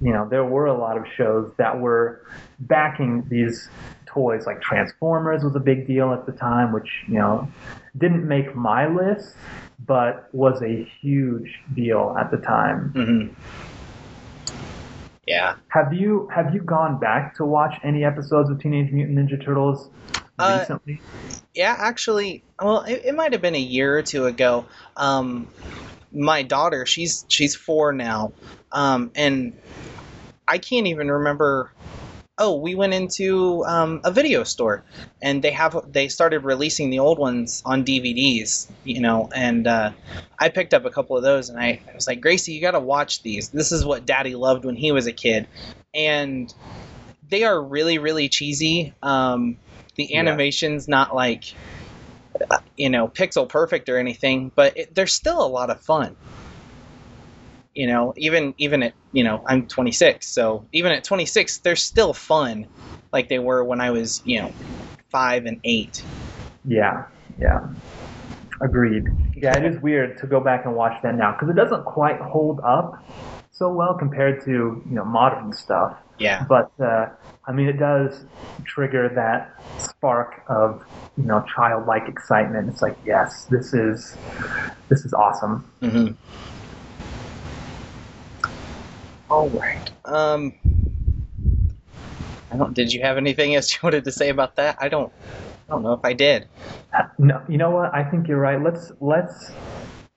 you 0.02 0.12
know, 0.12 0.28
there 0.28 0.44
were 0.44 0.66
a 0.66 0.78
lot 0.78 0.98
of 0.98 1.06
shows 1.16 1.50
that 1.58 1.80
were 1.80 2.24
backing 2.60 3.26
these 3.30 3.70
toys. 4.06 4.46
Like 4.46 4.60
Transformers 4.60 5.44
was 5.44 5.56
a 5.56 5.60
big 5.62 5.88
deal 5.88 6.12
at 6.12 6.26
the 6.26 6.32
time, 6.32 6.74
which, 6.74 7.06
you 7.08 7.14
know, 7.20 7.48
didn't 7.98 8.28
make 8.28 8.56
my 8.56 8.88
list, 8.88 9.36
but 9.88 10.30
was 10.34 10.62
a 10.62 10.84
huge 11.02 11.50
deal 11.74 12.16
at 12.20 12.30
the 12.30 12.38
time. 12.38 12.92
hmm 12.92 13.28
Yeah. 15.26 15.56
Have 15.70 15.94
you 15.94 16.30
have 16.34 16.54
you 16.54 16.62
gone 16.62 17.00
back 17.00 17.36
to 17.38 17.46
watch 17.46 17.74
any 17.84 18.04
episodes 18.04 18.50
of 18.50 18.60
Teenage 18.62 18.92
Mutant 18.92 19.18
Ninja 19.18 19.44
Turtles 19.44 19.90
Uh, 20.40 20.60
recently? 20.60 21.02
Yeah, 21.54 21.76
actually, 21.78 22.44
well, 22.62 22.82
it, 22.84 23.02
it 23.06 23.16
might 23.16 23.32
have 23.34 23.42
been 23.42 23.56
a 23.56 23.60
year 23.60 23.98
or 23.98 24.04
two 24.04 24.26
ago. 24.26 24.66
Um, 24.96 25.48
my 26.12 26.44
daughter, 26.44 26.86
she's 26.86 27.26
she's 27.28 27.56
four 27.56 27.92
now, 27.94 28.32
um, 28.72 29.12
and 29.16 29.54
I 30.48 30.58
can't 30.58 30.88
even 30.88 31.10
remember. 31.10 31.72
Oh, 32.40 32.58
we 32.58 32.76
went 32.76 32.94
into 32.94 33.66
um, 33.66 34.02
a 34.04 34.12
video 34.12 34.44
store, 34.44 34.84
and 35.22 35.44
they 35.44 35.52
have 35.52 35.92
they 35.92 36.08
started 36.08 36.44
releasing 36.44 36.90
the 36.92 37.00
old 37.00 37.18
ones 37.18 37.64
on 37.66 37.84
DVDs, 37.84 38.70
you 38.84 39.02
know, 39.02 39.30
and 39.34 39.66
uh, 39.66 39.92
I 40.38 40.50
picked 40.50 40.74
up 40.76 40.86
a 40.86 40.92
couple 40.92 41.18
of 41.18 41.24
those, 41.24 41.50
and 41.50 41.60
I, 41.60 41.82
I 41.90 41.96
was 41.96 42.08
like, 42.08 42.22
Gracie, 42.22 42.54
you 42.54 42.62
got 42.62 42.72
to 42.72 42.80
watch 42.80 43.24
these. 43.24 43.50
This 43.50 43.72
is 43.72 43.84
what 43.86 44.06
Daddy 44.06 44.36
loved 44.36 44.66
when 44.66 44.76
he 44.76 44.92
was 44.92 45.08
a 45.08 45.12
kid, 45.14 45.48
and 45.96 46.54
they 47.30 47.44
are 47.44 47.60
really 47.62 47.98
really 47.98 48.30
cheesy. 48.30 48.94
Um, 49.02 49.58
the 49.96 50.06
Yeah. 50.12 50.20
animation's 50.20 50.88
not 50.88 51.16
like 51.16 51.44
uh, 52.52 52.60
you 52.76 52.90
know 52.90 53.08
pixel 53.08 53.50
perfect 53.50 53.90
or 53.90 53.98
anything 53.98 54.52
but 54.56 54.78
it, 54.78 54.94
they're 54.96 55.08
still 55.08 55.44
a 55.44 55.48
lot 55.48 55.70
of 55.72 55.82
fun 55.82 56.16
You 57.78 57.86
know, 57.86 58.12
even 58.18 58.56
even 58.58 58.82
at 58.82 58.94
you 59.12 59.24
know 59.24 59.44
I'm 59.46 59.68
26, 59.68 60.28
so 60.28 60.66
even 60.74 60.92
at 60.92 61.04
26, 61.04 61.60
they're 61.60 61.76
still 61.76 62.12
fun, 62.12 62.66
like 63.14 63.30
they 63.30 63.38
were 63.38 63.64
when 63.64 63.80
I 63.80 63.92
was 63.92 64.20
you 64.26 64.42
know 64.42 64.52
five 65.10 65.46
and 65.46 65.60
eight. 65.64 66.04
Yeah, 66.66 67.06
yeah. 67.40 67.60
Agreed. 68.62 69.04
Yeah, 69.36 69.56
it 69.56 69.64
is 69.64 69.80
weird 69.80 70.18
to 70.18 70.26
go 70.26 70.40
back 70.40 70.66
and 70.66 70.76
watch 70.76 71.00
that 71.04 71.14
now 71.14 71.34
because 71.34 71.50
it 71.50 71.56
doesn't 71.56 71.86
quite 71.86 72.20
hold 72.20 72.60
up 72.62 72.98
so 73.52 73.72
well 73.72 73.94
compared 73.94 74.44
to 74.46 74.52
you 74.52 74.96
know 74.96 75.06
modern 75.06 75.54
stuff. 75.54 75.96
Yeah. 76.18 76.48
But 76.50 76.72
uh, 76.84 77.10
I 77.46 77.52
mean, 77.52 77.68
it 77.68 77.78
does 77.78 78.26
trigger 78.66 79.08
that 79.14 79.54
spark 79.80 80.44
of 80.50 80.84
you 81.16 81.26
know 81.26 81.46
childlike 81.56 82.08
excitement. 82.08 82.70
It's 82.70 82.82
like, 82.82 82.98
yes, 83.06 83.46
this 83.52 83.76
is 83.76 84.18
this 84.90 85.06
is 85.06 85.14
awesome. 85.14 85.72
Mm-hmm. 85.84 86.14
All 89.30 89.50
right. 89.50 89.92
Um, 90.06 90.54
I 92.52 92.58
don't. 92.58 92.74
Did 92.74 92.94
you 92.94 93.02
have 93.02 93.18
anything 93.18 93.56
else 93.56 93.74
you 93.74 93.80
wanted 93.84 94.04
to 94.06 94.12
say 94.12 94.30
about 94.30 94.56
that? 94.56 94.78
I 94.80 94.90
don't. 94.90 95.12
I 95.68 95.74
don't 95.74 95.84
know 95.84 95.94
if 95.94 96.04
I 96.04 96.14
did. 96.14 96.48
No, 97.20 97.42
you 97.50 97.58
know 97.58 97.72
what? 97.72 97.94
I 97.94 98.04
think 98.04 98.28
you're 98.28 98.40
right. 98.40 98.62
Let's 98.62 98.92
let's 99.02 99.52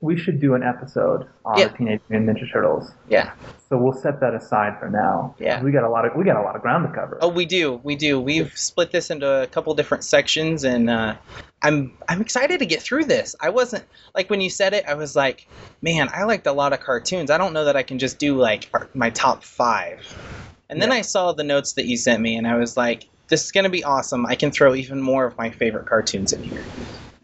we 0.03 0.17
should 0.19 0.41
do 0.41 0.55
an 0.55 0.63
episode 0.63 1.27
on 1.45 1.59
Yeah. 1.59 1.69
the 1.69 1.77
Teenage 1.79 2.01
Mutant 2.09 2.39
Ninja 2.39 2.51
Turtles. 2.51 2.91
Yeah. 3.09 3.33
So 3.69 3.77
we'll 3.77 3.93
set 3.93 4.19
that 4.21 4.35
aside 4.35 4.79
for 4.81 4.89
now. 4.89 5.35
Yeah. 5.39 5.63
We 5.63 5.73
got 5.73 5.85
a 5.85 5.89
lot 5.91 6.05
of 6.07 6.15
we 6.17 6.25
got 6.25 6.37
a 6.37 6.43
lot 6.43 6.57
of 6.57 6.63
ground 6.63 6.89
to 6.89 6.95
cover. 6.95 7.19
Oh, 7.21 7.29
we 7.29 7.45
do. 7.47 7.75
We 7.85 7.97
do. 7.97 8.19
We've 8.21 8.51
split 8.57 8.91
this 8.93 9.11
into 9.11 9.29
a 9.43 9.47
couple 9.47 9.75
different 9.75 10.05
sections, 10.05 10.65
and 10.65 10.89
uh, 10.89 11.17
I'm 11.63 11.93
I'm 12.09 12.21
excited 12.23 12.61
to 12.61 12.67
get 12.67 12.81
through 12.83 13.05
this. 13.05 13.37
I 13.41 13.51
wasn't 13.51 13.85
like 14.15 14.31
when 14.31 14.41
you 14.41 14.49
said 14.51 14.73
it. 14.73 14.87
I 14.87 14.95
was 14.95 15.15
like, 15.15 15.47
man, 15.83 16.09
I 16.13 16.25
liked 16.25 16.47
a 16.47 16.53
lot 16.53 16.73
of 16.73 16.81
cartoons. 16.81 17.31
I 17.31 17.37
don't 17.39 17.53
know 17.53 17.67
that 17.67 17.77
I 17.77 17.83
can 17.83 17.99
just 17.99 18.19
do 18.19 18.37
like 18.39 18.71
my 18.95 19.11
top 19.11 19.45
five. 19.45 20.17
And 20.71 20.81
then 20.81 20.91
Yeah. 20.91 20.97
I 20.97 21.01
saw 21.03 21.33
the 21.33 21.45
notes 21.45 21.75
that 21.75 21.87
you 21.87 21.97
sent 21.97 22.23
me, 22.23 22.37
and 22.37 22.47
I 22.47 22.57
was 22.57 22.77
like, 22.77 23.07
this 23.29 23.45
is 23.45 23.53
gonna 23.53 23.69
be 23.71 23.85
awesome. 23.85 24.25
I 24.25 24.35
can 24.35 24.51
throw 24.51 24.75
even 24.75 25.01
more 25.03 25.27
of 25.27 25.37
my 25.37 25.51
favorite 25.51 25.87
cartoons 25.87 26.33
in 26.33 26.43
here. 26.43 26.65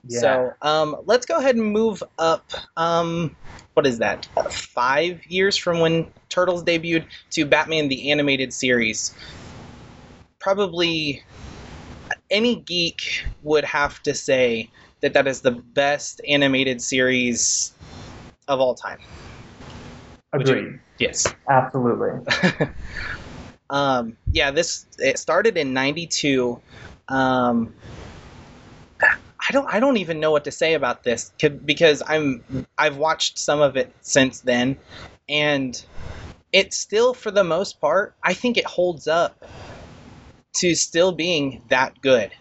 Yeah. 0.09 0.21
So 0.21 0.55
um, 0.63 0.97
let's 1.05 1.27
go 1.27 1.39
ahead 1.39 1.57
and 1.57 1.65
move 1.65 2.03
up. 2.19 2.51
Um, 2.77 3.37
what 3.75 3.87
is 3.87 3.99
that? 3.99 4.29
Uh, 4.37 4.49
five 4.49 5.25
years 5.27 5.57
from 5.57 5.81
when 5.81 6.11
Turtles 6.29 6.65
debuted 6.65 7.07
to 7.31 7.45
Batman 7.45 7.89
the 7.89 8.11
Animated 8.11 8.53
Series. 8.53 9.15
Probably 10.39 11.23
any 12.31 12.57
geek 12.57 13.25
would 13.43 13.65
have 13.65 14.03
to 14.05 14.15
say 14.15 14.71
that 15.01 15.13
that 15.13 15.27
is 15.27 15.41
the 15.41 15.51
best 15.51 16.21
animated 16.27 16.81
series 16.81 17.73
of 18.49 18.61
all 18.61 18.75
time. 18.75 18.99
would 20.33 20.49
you- 20.49 20.55
Agreed. 20.57 20.81
Yes. 20.99 21.27
Absolutely. 21.49 22.11
um, 23.71 24.17
yeah, 24.33 24.51
this 24.51 24.87
it 24.99 25.19
started 25.19 25.57
in 25.57 25.75
'92. 25.75 26.61
Um, 27.09 27.75
I 29.49 29.53
don't 29.53 29.73
I 29.73 29.81
don't 29.81 29.97
even 29.97 30.19
know 30.19 30.31
what 30.31 30.45
to 30.45 30.51
say 30.51 30.75
about 30.75 31.05
this 31.05 31.33
because 31.39 32.03
I'm 32.07 32.67
I've 32.79 32.97
watched 32.97 33.39
some 33.39 33.61
of 33.61 33.77
it 33.77 33.93
since 34.01 34.41
then, 34.41 34.77
and 35.29 35.83
it 36.53 36.75
still 36.75 37.15
for 37.15 37.31
the 37.31 37.45
most 37.45 37.81
part 37.81 38.15
I 38.23 38.35
think 38.35 38.57
it 38.57 38.65
holds 38.65 39.07
up 39.07 39.45
to 40.57 40.75
still 40.75 41.13
being 41.13 41.63
that 41.69 42.01
good. 42.01 42.33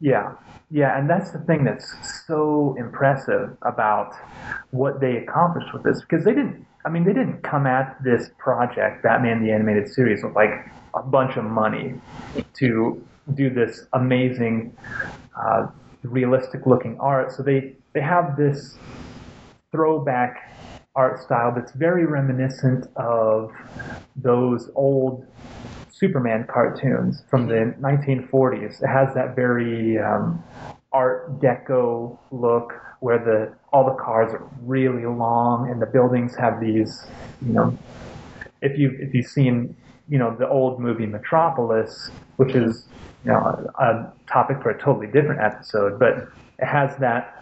Yeah. 0.00 0.34
Yeah, 0.72 0.96
and 0.96 1.10
that's 1.10 1.32
the 1.32 1.40
thing 1.40 1.64
that's 1.64 1.92
so 2.28 2.76
impressive 2.78 3.56
about 3.62 4.14
what 4.70 5.00
they 5.00 5.16
accomplished 5.16 5.72
with 5.72 5.82
this 5.82 6.00
because 6.00 6.24
they 6.24 6.32
didn't 6.32 6.64
I 6.84 6.90
mean 6.90 7.04
they 7.04 7.12
didn't 7.12 7.42
come 7.42 7.66
at 7.66 7.96
this 8.02 8.30
project 8.38 9.02
Batman 9.02 9.42
the 9.44 9.52
animated 9.52 9.88
series 9.88 10.22
with 10.22 10.34
like 10.34 10.70
a 10.94 11.02
bunch 11.02 11.36
of 11.36 11.44
money 11.44 11.94
to 12.54 13.04
do 13.34 13.50
this 13.50 13.86
amazing 13.92 14.76
uh, 15.36 15.66
realistic 16.02 16.66
looking 16.66 16.98
art. 17.00 17.32
So 17.32 17.42
they 17.42 17.74
they 17.92 18.00
have 18.00 18.36
this 18.36 18.76
throwback 19.72 20.50
art 20.94 21.22
style 21.22 21.52
that's 21.54 21.72
very 21.72 22.04
reminiscent 22.04 22.86
of 22.96 23.52
those 24.16 24.70
old 24.74 25.26
Superman 25.90 26.46
cartoons 26.48 27.22
from 27.28 27.46
the 27.46 27.74
1940s. 27.80 28.82
It 28.82 28.86
has 28.86 29.14
that 29.14 29.36
very 29.36 29.98
um, 29.98 30.42
Art 30.92 31.40
Deco 31.40 32.18
look 32.30 32.72
where 33.00 33.18
the 33.18 33.54
all 33.72 33.84
the 33.84 34.02
cars 34.02 34.32
are 34.32 34.46
really 34.62 35.06
long 35.06 35.70
and 35.70 35.80
the 35.80 35.86
buildings 35.86 36.34
have 36.36 36.60
these, 36.60 37.06
you 37.44 37.52
know, 37.52 37.78
if 38.62 38.78
you 38.78 38.96
if 38.98 39.14
you've 39.14 39.26
seen, 39.26 39.76
you 40.08 40.18
know, 40.18 40.34
the 40.36 40.48
old 40.48 40.80
movie 40.80 41.06
Metropolis, 41.06 42.10
which 42.36 42.54
is 42.54 42.88
you 43.24 43.32
know 43.32 43.72
a, 43.78 43.82
a 43.84 44.12
topic 44.32 44.58
for 44.62 44.70
a 44.70 44.80
totally 44.82 45.06
different 45.06 45.40
episode, 45.40 45.98
but 45.98 46.14
it 46.58 46.66
has 46.66 46.96
that 46.98 47.34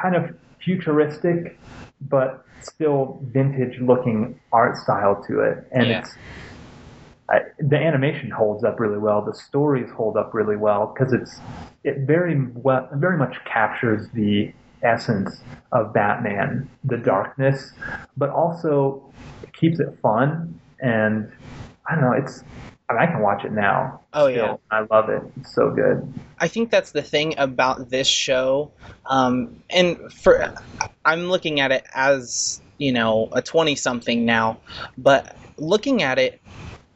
kind 0.00 0.16
of 0.16 0.24
futuristic 0.64 1.60
but 2.00 2.44
still 2.60 3.20
vintage 3.32 3.78
looking 3.80 4.40
art 4.52 4.76
style 4.76 5.22
to 5.28 5.40
it. 5.40 5.58
And 5.72 5.90
Yeah. 5.90 6.00
it's 6.00 6.18
I, 7.30 7.40
the 7.58 7.76
animation 7.76 8.30
holds 8.30 8.64
up 8.64 8.80
really 8.80 8.98
well. 8.98 9.24
The 9.24 9.34
stories 9.34 9.88
hold 9.96 10.16
up 10.16 10.34
really 10.34 10.56
well 10.56 10.92
because 10.94 11.12
it's 11.12 11.42
it 11.84 11.98
very 12.06 12.36
well 12.54 12.88
very 12.94 13.16
much 13.16 13.36
captures 13.44 14.08
the 14.12 14.52
essence 14.82 15.44
of 15.72 15.92
batman 15.94 16.68
the 16.84 16.96
darkness 16.96 17.72
but 18.16 18.28
also 18.30 19.14
keeps 19.54 19.80
it 19.80 19.88
fun. 20.02 20.60
And 20.80 21.30
i 21.88 21.94
don't 21.94 22.04
know 22.04 22.12
it's 22.12 22.42
I, 22.90 22.92
mean, 22.92 23.02
I 23.02 23.06
can 23.06 23.20
watch 23.22 23.44
it 23.44 23.52
now 23.52 24.00
Oh, 24.12 24.28
still. 24.30 24.44
yeah. 24.44 24.56
i 24.76 24.80
love 24.90 25.08
it 25.08 25.22
it's 25.38 25.54
so 25.54 25.70
good 25.70 26.12
I 26.42 26.48
think 26.48 26.70
that's 26.70 26.92
the 26.92 27.02
thing 27.02 27.34
about 27.38 27.90
this 27.90 28.08
show, 28.08 28.72
um, 29.06 29.62
and 29.68 30.10
for 30.10 30.54
I'm 31.04 31.24
looking 31.28 31.60
at 31.60 31.70
it 31.70 31.84
as 31.94 32.62
you 32.78 32.92
know 32.92 33.28
a 33.32 33.42
twenty 33.42 33.76
something 33.76 34.24
now, 34.24 34.58
but 34.96 35.36
looking 35.58 36.02
at 36.02 36.18
it, 36.18 36.40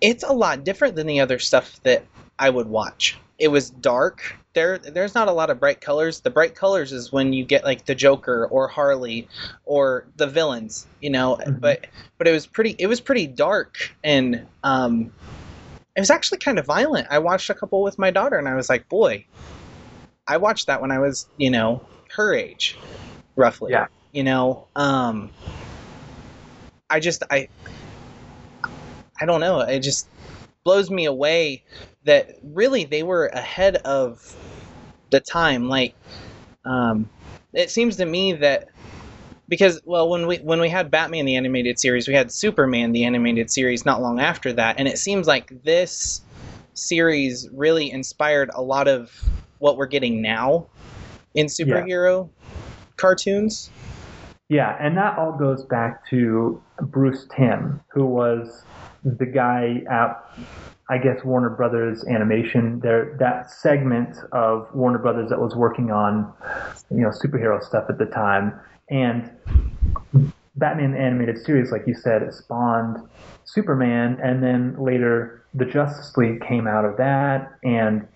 it's 0.00 0.24
a 0.24 0.33
lot 0.33 0.64
different 0.64 0.96
than 0.96 1.07
the 1.07 1.20
other 1.20 1.38
stuff 1.38 1.78
that 1.83 2.07
I 2.38 2.48
would 2.48 2.68
watch. 2.68 3.18
It 3.38 3.48
was 3.48 3.68
dark. 3.68 4.35
There, 4.54 4.78
there's 4.78 5.14
not 5.14 5.28
a 5.28 5.33
lot 5.33 5.50
of 5.50 5.61
bright 5.61 5.83
colors. 5.83 6.20
The 6.20 6.30
bright 6.30 6.54
colors 6.54 6.90
is 6.92 7.12
when 7.12 7.35
you 7.35 7.44
get 7.44 7.64
like 7.64 7.85
the 7.85 7.94
Joker 7.94 8.46
or 8.46 8.66
Harley 8.68 9.28
or 9.66 10.07
the 10.16 10.26
villains, 10.26 10.87
you 11.02 11.11
know. 11.11 11.37
Mhm. 11.37 11.61
But 11.61 11.87
but 12.16 12.26
it 12.28 12.33
was 12.33 12.46
pretty. 12.46 12.76
It 12.78 12.87
was 12.87 13.02
pretty 13.02 13.26
dark 13.26 13.92
and 14.02 14.46
um, 14.62 15.12
it 15.96 16.00
was 16.00 16.11
actually 16.11 16.38
kind 16.38 16.59
of 16.59 16.66
violent. 16.66 17.07
I 17.11 17.18
watched 17.18 17.50
a 17.50 17.54
couple 17.54 17.83
with 17.83 17.98
my 17.98 18.11
daughter, 18.11 18.37
and 18.37 18.48
I 18.48 18.54
was 18.54 18.68
like, 18.68 18.88
boy, 18.88 19.26
I 20.26 20.38
watched 20.38 20.66
that 20.66 20.80
when 20.80 20.90
I 20.90 20.98
was, 20.98 21.28
you 21.37 21.50
know, 21.50 21.87
her 22.16 22.35
age, 22.35 22.76
roughly. 23.37 23.72
Yeah. 23.72 23.87
You 24.12 24.24
know, 24.24 24.68
um, 24.74 25.30
I 26.88 27.00
just, 27.00 27.22
I, 27.30 27.48
I 29.20 29.26
don't 29.26 29.40
know. 29.40 29.61
It 29.61 29.80
just 29.80 30.09
blows 30.64 30.90
me 30.90 31.04
away 31.04 31.62
that 32.04 32.38
really 32.42 32.85
they 32.85 33.02
were 33.02 33.26
ahead 33.26 33.76
of 33.76 34.37
the 35.11 35.20
time. 35.20 35.68
Like, 35.68 35.94
um, 36.64 37.09
it 37.52 37.70
seems 37.70 37.96
to 37.96 38.07
me 38.07 38.33
that 38.35 38.68
because 39.48 39.80
well 39.85 40.09
when 40.09 40.26
we 40.26 40.37
when 40.38 40.61
we 40.61 40.68
had 40.68 40.90
Batman 40.90 41.24
the 41.24 41.37
animated 41.37 41.78
series 41.78 42.09
we 42.09 42.14
had 42.14 42.33
Superman 42.33 42.92
the 42.92 43.04
animated 43.04 43.50
series 43.50 43.85
not 43.85 44.00
long 44.00 44.20
after 44.20 44.52
that 44.52 44.78
and 44.78 44.88
it 44.88 44.98
seems 44.98 45.26
like 45.26 45.62
this 45.62 46.22
series 46.74 47.48
really 47.52 47.90
inspired 47.90 48.50
a 48.54 48.62
lot 48.62 48.88
of 48.88 49.11
what 49.59 49.76
we're 49.76 49.87
getting 49.87 50.20
now 50.20 50.66
in 51.35 51.46
superhero 51.46 52.28
cartoons 52.96 53.70
Yeah, 54.48 54.76
and 54.78 54.96
that 54.98 55.18
all 55.18 55.33
goes 55.33 55.64
back 55.64 56.07
to 56.11 56.62
Bruce 56.83 57.26
Timm, 57.35 57.80
who 57.88 58.04
was 58.07 58.64
the 59.02 59.24
guy 59.24 59.83
at, 59.90 60.22
I 60.90 60.98
guess, 60.98 61.24
Warner 61.24 61.50
Brothers 61.50 62.04
Animation. 62.04 62.80
There, 62.80 63.16
that 63.18 63.50
segment 63.50 64.16
of 64.33 64.68
Warner 64.74 64.98
Brothers 64.98 65.30
that 65.30 65.40
was 65.40 65.54
working 65.54 65.90
on, 65.90 66.30
you 66.90 66.98
know, 66.98 67.09
superhero 67.09 67.62
stuff 67.62 67.87
at 67.88 67.98
the 67.98 68.07
time, 68.07 68.52
and 68.90 69.30
Batman 70.56 70.94
animated 70.94 71.38
series, 71.38 71.72
like 71.72 71.86
you 71.86 71.94
said, 71.94 72.32
spawned 72.32 72.98
Superman, 73.44 74.18
and 74.22 74.42
then 74.42 74.76
later 74.78 75.46
the 75.54 75.64
Justice 75.64 76.16
League 76.16 76.40
came 76.46 76.66
out 76.66 76.84
of 76.84 76.96
that, 76.96 77.50
and 77.62 78.06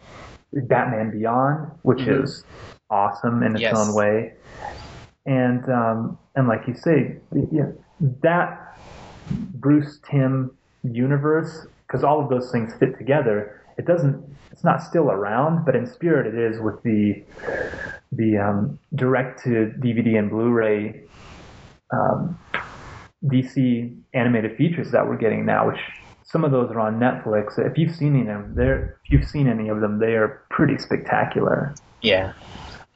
Batman 0.53 1.11
Beyond, 1.11 1.71
which 1.83 2.01
Mhm. 2.01 2.23
is 2.23 2.45
awesome 2.91 3.43
in 3.43 3.55
its 3.55 3.63
Yes. 3.63 3.75
own 3.75 3.95
way 3.95 4.33
and 5.29 5.69
um, 5.71 6.19
and 6.35 6.49
like 6.49 6.67
you 6.67 6.75
say, 6.75 7.19
yeah, 7.53 7.71
that 8.23 8.59
Bruce 9.31 10.01
Timm 10.11 10.51
universe, 10.83 11.67
because 11.87 12.03
all 12.03 12.23
of 12.23 12.31
those 12.31 12.51
things 12.51 12.73
fit 12.81 12.97
together. 12.97 13.63
It 13.77 13.87
doesn't. 13.87 14.25
It's 14.51 14.65
not 14.65 14.83
still 14.83 15.11
around, 15.11 15.67
but 15.67 15.77
in 15.77 15.87
spirit, 15.87 16.27
it 16.27 16.39
is 16.39 16.61
with 16.61 16.83
the 16.83 17.23
the 18.13 18.39
um, 18.39 18.79
direct 18.95 19.43
to 19.45 19.73
DVD 19.79 20.19
and 20.19 20.31
Blu-ray 20.31 21.03
um, 21.93 22.39
DC 23.25 23.97
animated 24.15 24.57
features 24.57 24.91
that 24.93 25.07
we're 25.07 25.17
getting 25.17 25.45
now, 25.45 25.69
which 25.69 25.81
some 26.25 26.45
of 26.45 26.51
those 26.51 26.71
are 26.71 26.81
on 26.81 26.99
Netflix. 26.99 27.59
If 27.59 27.79
you've 27.79 27.95
seen 27.95 28.15
any 28.15 28.21
of 28.21 28.27
them, 28.27 28.55
they're 28.55 28.99
if 29.05 29.13
you've 29.13 29.29
seen 29.29 29.49
any 29.49 29.69
of 29.69 29.81
them, 29.81 29.99
they 29.99 30.15
are 30.15 30.43
pretty 30.51 30.79
spectacular. 30.79 31.75
Yeah. 32.03 32.35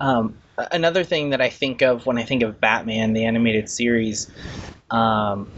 Um, 0.01 0.37
another 0.71 1.05
thing 1.05 1.31
that 1.31 1.41
I 1.41 1.49
think 1.49 1.83
of 1.83 2.07
when 2.07 2.19
I 2.19 2.25
think 2.25 2.43
of 2.43 2.61
Batman, 2.61 3.13
the 3.13 3.25
animated 3.25 3.69
series, 3.69 4.31
um, 4.91 5.51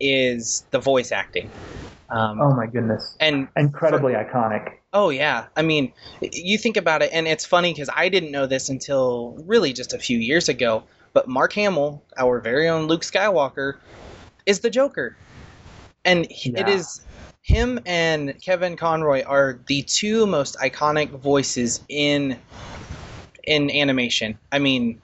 is 0.00 0.64
the 0.70 0.78
voice 0.78 1.12
acting. 1.12 1.50
Um, 2.10 2.40
oh 2.40 2.54
my 2.54 2.66
goodness! 2.66 3.16
And 3.20 3.48
incredibly 3.56 4.14
for, 4.14 4.24
iconic. 4.24 4.74
Oh 4.92 5.08
yeah, 5.08 5.46
I 5.56 5.62
mean, 5.62 5.92
you 6.20 6.58
think 6.58 6.76
about 6.76 7.02
it, 7.02 7.10
and 7.12 7.26
it's 7.26 7.46
funny 7.46 7.72
because 7.72 7.88
I 7.94 8.08
didn't 8.08 8.30
know 8.30 8.46
this 8.46 8.68
until 8.68 9.38
really 9.46 9.72
just 9.72 9.94
a 9.94 9.98
few 9.98 10.18
years 10.18 10.48
ago. 10.48 10.84
But 11.14 11.28
Mark 11.28 11.52
Hamill, 11.54 12.02
our 12.16 12.40
very 12.40 12.68
own 12.68 12.86
Luke 12.86 13.02
Skywalker, 13.02 13.78
is 14.44 14.60
the 14.60 14.70
Joker, 14.70 15.16
and 16.04 16.26
yeah. 16.44 16.60
it 16.60 16.68
is 16.68 17.00
him 17.42 17.80
and 17.86 18.40
Kevin 18.40 18.76
Conroy 18.76 19.22
are 19.24 19.58
the 19.66 19.82
two 19.82 20.26
most 20.26 20.56
iconic 20.58 21.10
voices 21.10 21.80
in 21.88 22.38
in 23.44 23.70
animation. 23.70 24.38
I 24.52 24.60
mean, 24.60 25.00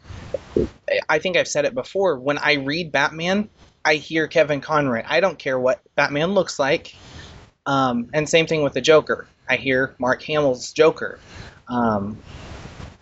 I 1.08 1.18
think 1.18 1.36
I've 1.36 1.48
said 1.48 1.64
it 1.64 1.74
before. 1.74 2.18
When 2.18 2.38
I 2.38 2.54
read 2.54 2.92
Batman, 2.92 3.48
I 3.84 3.94
hear 3.94 4.28
Kevin 4.28 4.60
Conroy. 4.60 5.02
I 5.06 5.20
don't 5.20 5.38
care 5.38 5.58
what 5.58 5.80
Batman 5.96 6.34
looks 6.34 6.58
like. 6.58 6.94
Um, 7.66 8.08
and 8.14 8.28
same 8.28 8.46
thing 8.46 8.62
with 8.62 8.74
the 8.74 8.80
Joker. 8.80 9.26
I 9.48 9.56
hear 9.56 9.94
Mark 9.98 10.22
Hamill's 10.22 10.72
Joker. 10.72 11.18
Um, 11.68 12.18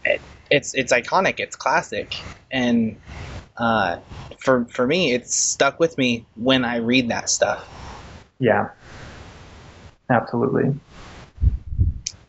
it, 0.04 0.20
it's 0.50 0.74
it's 0.74 0.92
iconic. 0.92 1.40
It's 1.40 1.56
classic, 1.56 2.16
and 2.50 3.00
uh, 3.56 3.98
for 4.38 4.64
for 4.66 4.86
me, 4.86 5.12
it's 5.12 5.36
stuck 5.36 5.80
with 5.80 5.98
me 5.98 6.26
when 6.36 6.64
I 6.64 6.76
read 6.76 7.08
that 7.08 7.28
stuff. 7.28 7.66
Yeah, 8.38 8.70
absolutely. 10.10 10.74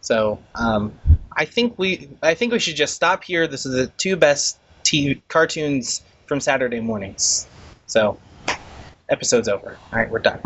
So 0.02 0.40
um, 0.56 0.98
I 1.32 1.46
think 1.46 1.78
we 1.78 2.10
I 2.24 2.34
think 2.34 2.54
we 2.54 2.60
should 2.60 2.76
just 2.76 2.96
stop 2.96 3.24
here. 3.24 3.48
This 3.48 3.66
is 3.66 3.74
the 3.74 3.88
two 3.88 4.16
best 4.16 4.58
TV 4.84 5.22
cartoons 5.28 6.02
from 6.26 6.40
Saturday 6.40 6.80
mornings. 6.80 7.48
So 7.88 8.18
episode's 9.10 9.48
over. 9.48 9.78
All 9.92 10.00
right, 10.00 10.10
we're 10.10 10.20
done. 10.20 10.42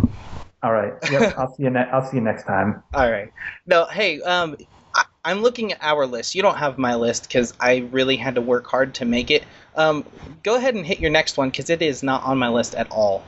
All 0.64 0.72
right. 0.72 0.94
Yep. 1.12 1.38
I'll 1.38 1.54
see 1.56 1.64
you. 1.64 1.70
Ne- 1.70 1.90
I'll 1.92 2.06
see 2.06 2.18
you 2.18 2.24
next 2.24 2.44
time. 2.44 2.84
All 2.94 3.10
right. 3.12 3.32
No. 3.66 3.86
Hey. 3.86 4.22
Um. 4.22 4.58
I, 4.94 5.06
I'm 5.24 5.42
looking 5.42 5.72
at 5.72 5.80
our 5.82 6.06
list. 6.06 6.36
You 6.36 6.42
don't 6.42 6.58
have 6.58 6.78
my 6.78 6.96
list 6.96 7.24
because 7.24 7.54
I 7.60 7.88
really 7.92 8.18
had 8.18 8.36
to 8.36 8.42
work 8.42 8.68
hard 8.68 8.94
to 8.96 9.06
make 9.06 9.32
it. 9.32 9.44
Um. 9.76 10.06
Go 10.44 10.56
ahead 10.56 10.76
and 10.76 10.86
hit 10.86 11.00
your 11.00 11.12
next 11.12 11.38
one 11.38 11.50
because 11.50 11.70
it 11.70 11.82
is 11.82 12.04
not 12.04 12.24
on 12.24 12.38
my 12.38 12.50
list 12.50 12.76
at 12.76 12.92
all. 12.92 13.24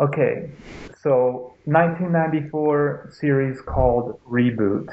Okay. 0.00 0.50
So 1.02 1.54
1994 1.66 3.10
series 3.12 3.60
called 3.60 4.20
Reboot, 4.26 4.88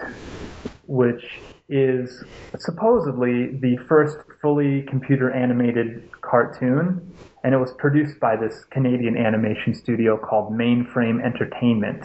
which 0.86 1.24
is 1.70 2.24
supposedly 2.58 3.58
the 3.58 3.78
first 3.88 4.18
fully 4.42 4.82
computer 4.84 5.32
animated 5.32 6.10
cartoon, 6.22 7.14
and 7.44 7.54
it 7.54 7.58
was 7.58 7.74
produced 7.74 8.20
by 8.20 8.36
this 8.36 8.66
Canadian 8.66 9.18
animation 9.18 9.74
studio 9.74 10.18
called 10.18 10.54
Mainframe 10.54 11.24
Entertainment. 11.24 12.04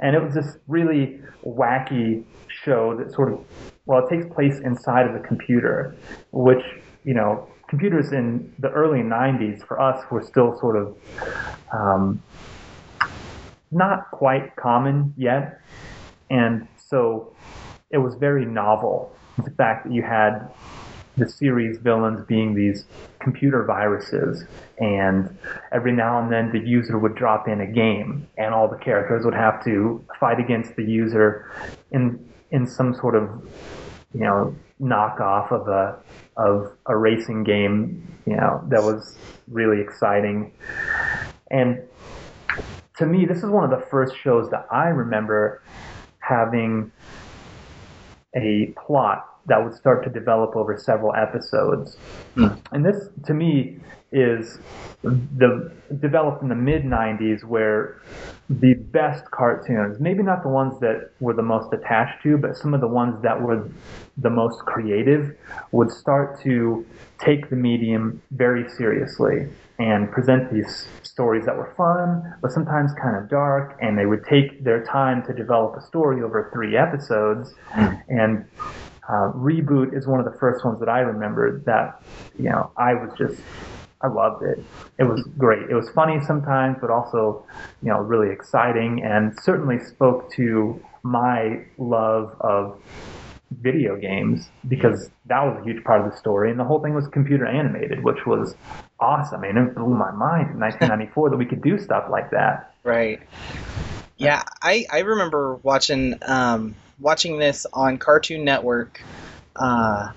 And 0.00 0.14
it 0.14 0.22
was 0.22 0.34
this 0.34 0.58
really 0.66 1.20
wacky 1.44 2.24
show 2.48 2.94
that 2.96 3.12
sort 3.12 3.32
of, 3.32 3.44
well, 3.86 4.06
it 4.06 4.10
takes 4.10 4.26
place 4.34 4.58
inside 4.60 5.06
of 5.06 5.14
a 5.14 5.20
computer, 5.20 5.96
which, 6.32 6.62
you 7.04 7.14
know, 7.14 7.48
computers 7.68 8.12
in 8.12 8.52
the 8.58 8.68
early 8.70 9.00
90s 9.00 9.66
for 9.66 9.80
us 9.80 10.04
were 10.10 10.22
still 10.22 10.58
sort 10.58 10.76
of 10.76 10.96
um, 11.72 12.22
not 13.70 14.10
quite 14.10 14.54
common 14.56 15.14
yet. 15.16 15.60
And 16.30 16.66
so 16.76 17.34
it 17.90 17.98
was 17.98 18.14
very 18.16 18.44
novel. 18.44 19.14
The 19.42 19.50
fact 19.50 19.86
that 19.86 19.92
you 19.92 20.02
had 20.02 20.50
the 21.18 21.28
series 21.28 21.78
villains 21.78 22.24
being 22.26 22.54
these 22.54 22.84
computer 23.18 23.64
viruses, 23.64 24.44
and 24.78 25.36
every 25.72 25.92
now 25.92 26.20
and 26.20 26.32
then 26.32 26.50
the 26.52 26.60
user 26.60 26.98
would 26.98 27.14
drop 27.14 27.48
in 27.48 27.60
a 27.60 27.66
game, 27.66 28.26
and 28.36 28.54
all 28.54 28.68
the 28.68 28.78
characters 28.78 29.24
would 29.24 29.34
have 29.34 29.62
to 29.64 30.04
fight 30.18 30.40
against 30.40 30.76
the 30.76 30.84
user 30.84 31.50
in 31.90 32.24
in 32.50 32.66
some 32.66 32.94
sort 32.94 33.14
of 33.14 33.28
you 34.14 34.20
know 34.20 34.54
knockoff 34.80 35.50
of 35.52 35.68
a 35.68 35.98
of 36.36 36.72
a 36.86 36.96
racing 36.96 37.44
game, 37.44 38.06
you 38.26 38.36
know 38.36 38.62
that 38.68 38.82
was 38.82 39.18
really 39.48 39.80
exciting, 39.80 40.52
and 41.50 41.82
to 42.98 43.06
me, 43.06 43.24
this 43.26 43.38
is 43.38 43.46
one 43.46 43.64
of 43.64 43.70
the 43.70 43.86
first 43.86 44.14
shows 44.16 44.50
that 44.50 44.66
I 44.72 44.88
remember 44.88 45.62
having 46.18 46.90
a 48.34 48.74
plot 48.84 49.37
that 49.48 49.62
would 49.62 49.74
start 49.74 50.04
to 50.04 50.10
develop 50.10 50.56
over 50.56 50.76
several 50.78 51.14
episodes. 51.14 51.96
Mm. 52.36 52.60
And 52.72 52.84
this, 52.84 53.08
to 53.26 53.34
me, 53.34 53.80
is 54.10 54.58
the 55.02 55.70
developed 56.00 56.42
in 56.42 56.48
the 56.48 56.54
mid 56.54 56.82
90s 56.82 57.44
where 57.44 58.00
the 58.48 58.74
best 58.74 59.30
cartoons, 59.30 60.00
maybe 60.00 60.22
not 60.22 60.42
the 60.42 60.48
ones 60.48 60.80
that 60.80 61.10
were 61.20 61.34
the 61.34 61.42
most 61.42 61.72
attached 61.72 62.22
to, 62.22 62.38
but 62.38 62.56
some 62.56 62.72
of 62.72 62.80
the 62.80 62.88
ones 62.88 63.22
that 63.22 63.40
were 63.40 63.68
the 64.16 64.30
most 64.30 64.60
creative, 64.60 65.36
would 65.72 65.90
start 65.90 66.40
to 66.42 66.86
take 67.18 67.50
the 67.50 67.56
medium 67.56 68.22
very 68.30 68.68
seriously 68.70 69.46
and 69.78 70.10
present 70.10 70.52
these 70.52 70.86
stories 71.02 71.44
that 71.44 71.56
were 71.56 71.72
fun, 71.76 72.34
but 72.40 72.50
sometimes 72.50 72.92
kind 73.00 73.16
of 73.16 73.28
dark, 73.28 73.76
and 73.80 73.98
they 73.98 74.06
would 74.06 74.24
take 74.24 74.64
their 74.64 74.82
time 74.84 75.24
to 75.26 75.32
develop 75.32 75.76
a 75.76 75.82
story 75.82 76.22
over 76.22 76.50
three 76.52 76.76
episodes. 76.76 77.54
And 78.08 78.44
uh, 79.08 79.32
Reboot 79.32 79.96
is 79.96 80.06
one 80.06 80.20
of 80.20 80.30
the 80.30 80.38
first 80.38 80.64
ones 80.64 80.78
that 80.80 80.88
I 80.88 81.00
remember 81.00 81.60
that, 81.60 82.02
you 82.38 82.50
know, 82.50 82.70
I 82.76 82.94
was 82.94 83.10
just, 83.16 83.40
I 84.02 84.08
loved 84.08 84.42
it. 84.44 84.62
It 84.98 85.04
was 85.04 85.26
great. 85.38 85.70
It 85.70 85.74
was 85.74 85.88
funny 85.90 86.20
sometimes, 86.20 86.76
but 86.80 86.90
also, 86.90 87.46
you 87.82 87.88
know, 87.88 88.00
really 88.00 88.30
exciting 88.30 89.02
and 89.02 89.38
certainly 89.40 89.78
spoke 89.78 90.30
to 90.34 90.84
my 91.02 91.64
love 91.78 92.36
of 92.40 92.80
video 93.62 93.96
games 93.96 94.50
because 94.68 95.10
that 95.26 95.42
was 95.42 95.58
a 95.58 95.64
huge 95.64 95.82
part 95.84 96.04
of 96.04 96.10
the 96.10 96.16
story 96.16 96.50
and 96.50 96.60
the 96.60 96.64
whole 96.64 96.82
thing 96.82 96.94
was 96.94 97.08
computer 97.08 97.46
animated 97.46 98.04
which 98.04 98.26
was 98.26 98.54
awesome 99.00 99.42
and 99.42 99.56
it 99.56 99.74
blew 99.74 99.94
my 99.94 100.10
mind 100.10 100.50
in 100.50 100.60
1994 100.60 101.30
that 101.30 101.36
we 101.38 101.46
could 101.46 101.62
do 101.62 101.78
stuff 101.78 102.04
like 102.10 102.30
that 102.30 102.74
right 102.84 103.20
yeah 104.18 104.42
i 104.60 104.84
i 104.92 104.98
remember 104.98 105.54
watching 105.62 106.14
um 106.26 106.74
watching 107.00 107.38
this 107.38 107.66
on 107.72 107.98
cartoon 107.98 108.44
network 108.44 109.02
uh 109.56 110.08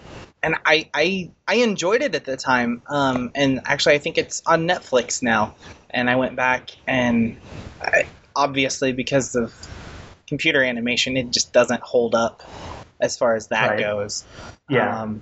and 0.44 0.56
I, 0.66 0.90
I 0.94 1.32
I 1.48 1.56
enjoyed 1.56 2.02
it 2.02 2.16
at 2.16 2.26
the 2.26 2.38
time. 2.38 2.82
Um, 2.88 3.32
and 3.36 3.62
actually, 3.66 3.96
I 3.96 4.00
think 4.00 4.18
it's 4.18 4.42
on 4.46 4.68
Netflix 4.68 5.22
now. 5.22 5.56
And 5.90 6.10
I 6.10 6.16
went 6.16 6.36
back 6.36 6.72
and 6.88 7.40
I, 7.82 8.08
obviously 8.36 8.94
because 8.94 9.36
of 9.36 9.54
computer 10.28 10.64
animation, 10.64 11.18
it 11.18 11.32
just 11.32 11.54
doesn't 11.54 11.82
hold 11.82 12.16
up 12.16 12.42
as 13.00 13.18
far 13.18 13.36
as 13.36 13.48
that 13.48 13.72
right. 13.72 13.80
goes. 13.80 14.26
Yeah. 14.70 15.02
Um, 15.02 15.22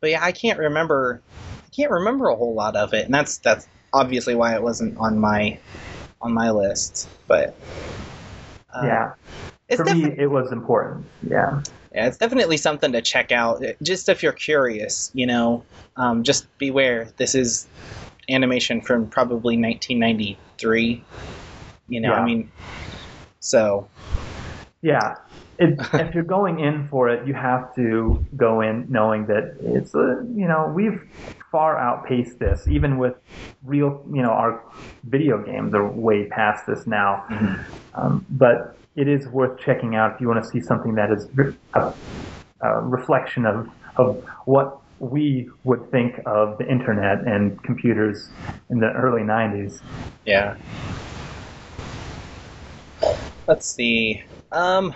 but 0.00 0.10
yeah, 0.10 0.24
I 0.24 0.32
can't 0.32 0.58
remember. 0.58 1.22
I 1.64 1.68
can't 1.74 1.90
remember 1.90 2.28
a 2.28 2.36
whole 2.36 2.54
lot 2.54 2.76
of 2.76 2.92
it, 2.92 3.04
and 3.04 3.14
that's 3.14 3.38
that's 3.38 3.66
obviously 3.92 4.34
why 4.34 4.54
it 4.54 4.62
wasn't 4.62 4.98
on 4.98 5.18
my 5.18 5.58
on 6.20 6.32
my 6.34 6.50
list. 6.50 7.08
But 7.28 7.54
uh, 8.74 8.82
yeah, 8.84 9.12
for 9.70 9.84
defi- 9.84 10.04
me, 10.04 10.14
it 10.18 10.26
was 10.30 10.52
important. 10.52 11.06
Yeah. 11.28 11.62
Yeah, 11.94 12.06
it's 12.06 12.16
definitely 12.16 12.56
something 12.56 12.92
to 12.92 13.02
check 13.02 13.32
out. 13.32 13.62
Just 13.82 14.08
if 14.08 14.22
you're 14.22 14.32
curious, 14.32 15.10
you 15.14 15.26
know, 15.26 15.62
um, 15.96 16.22
just 16.22 16.46
beware. 16.58 17.08
This 17.18 17.34
is 17.34 17.66
animation 18.30 18.80
from 18.80 19.08
probably 19.08 19.58
1993. 19.58 21.04
You 21.88 22.00
know, 22.00 22.10
yeah. 22.10 22.20
I 22.20 22.24
mean, 22.24 22.50
so. 23.40 23.88
Yeah, 24.80 25.16
it, 25.58 25.78
if 25.94 26.14
you're 26.14 26.24
going 26.24 26.60
in 26.60 26.88
for 26.88 27.08
it, 27.08 27.26
you 27.26 27.34
have 27.34 27.74
to 27.74 28.24
go 28.36 28.60
in 28.62 28.86
knowing 28.88 29.26
that 29.26 29.56
it's 29.60 29.94
a, 29.94 30.24
you 30.34 30.48
know 30.48 30.72
we've 30.74 31.00
far 31.50 31.78
outpaced 31.78 32.38
this. 32.38 32.66
Even 32.68 32.98
with 32.98 33.14
real, 33.62 34.04
you 34.12 34.22
know, 34.22 34.30
our 34.30 34.62
video 35.04 35.42
games 35.42 35.74
are 35.74 35.86
way 35.88 36.26
past 36.26 36.66
this 36.66 36.86
now. 36.86 37.24
Mm-hmm. 37.30 38.00
Um, 38.00 38.26
but 38.30 38.76
it 38.96 39.08
is 39.08 39.26
worth 39.28 39.58
checking 39.60 39.94
out 39.94 40.14
if 40.14 40.20
you 40.20 40.28
want 40.28 40.42
to 40.42 40.48
see 40.48 40.60
something 40.60 40.94
that 40.94 41.10
is 41.10 41.28
a, 41.74 41.92
a 42.60 42.80
reflection 42.80 43.46
of 43.46 43.68
of 43.96 44.24
what 44.46 44.78
we 44.98 45.48
would 45.64 45.90
think 45.90 46.14
of 46.26 46.56
the 46.58 46.70
internet 46.70 47.26
and 47.26 47.62
computers 47.64 48.30
in 48.70 48.78
the 48.78 48.90
early 48.92 49.22
90s. 49.22 49.80
Yeah. 50.24 50.56
Let's 53.48 53.66
see. 53.66 54.22
Um, 54.52 54.94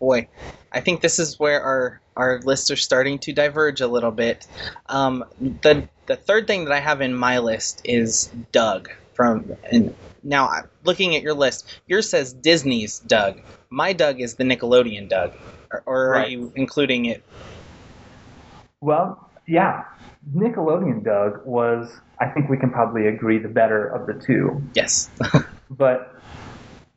boy, 0.00 0.28
I 0.72 0.80
think 0.80 1.02
this 1.02 1.18
is 1.18 1.38
where 1.38 1.62
our 1.62 2.00
our 2.16 2.40
lists 2.40 2.70
are 2.70 2.76
starting 2.76 3.18
to 3.20 3.32
diverge 3.32 3.80
a 3.80 3.86
little 3.86 4.10
bit. 4.10 4.46
Um, 4.86 5.24
the 5.40 5.88
the 6.06 6.16
third 6.16 6.46
thing 6.46 6.64
that 6.64 6.72
I 6.72 6.80
have 6.80 7.02
in 7.02 7.14
my 7.14 7.38
list 7.38 7.82
is 7.84 8.26
Doug 8.52 8.88
from. 9.20 9.52
And 9.70 9.94
now, 10.22 10.50
looking 10.84 11.16
at 11.16 11.22
your 11.22 11.34
list, 11.34 11.66
yours 11.86 12.08
says 12.08 12.32
Disney's 12.32 12.98
Doug. 13.00 13.40
My 13.70 13.92
Doug 13.92 14.20
is 14.20 14.34
the 14.34 14.44
Nickelodeon 14.44 15.08
Doug. 15.08 15.32
Or, 15.72 15.82
or 15.86 16.14
are 16.16 16.26
you 16.26 16.52
including 16.56 17.04
it? 17.06 17.22
Well, 18.80 19.30
yeah, 19.46 19.84
Nickelodeon 20.34 21.04
Doug 21.04 21.44
was, 21.46 21.90
I 22.20 22.26
think 22.28 22.48
we 22.48 22.56
can 22.56 22.70
probably 22.70 23.06
agree, 23.06 23.38
the 23.38 23.48
better 23.48 23.86
of 23.88 24.06
the 24.06 24.22
two. 24.24 24.62
Yes. 24.74 25.10
But 25.72 26.12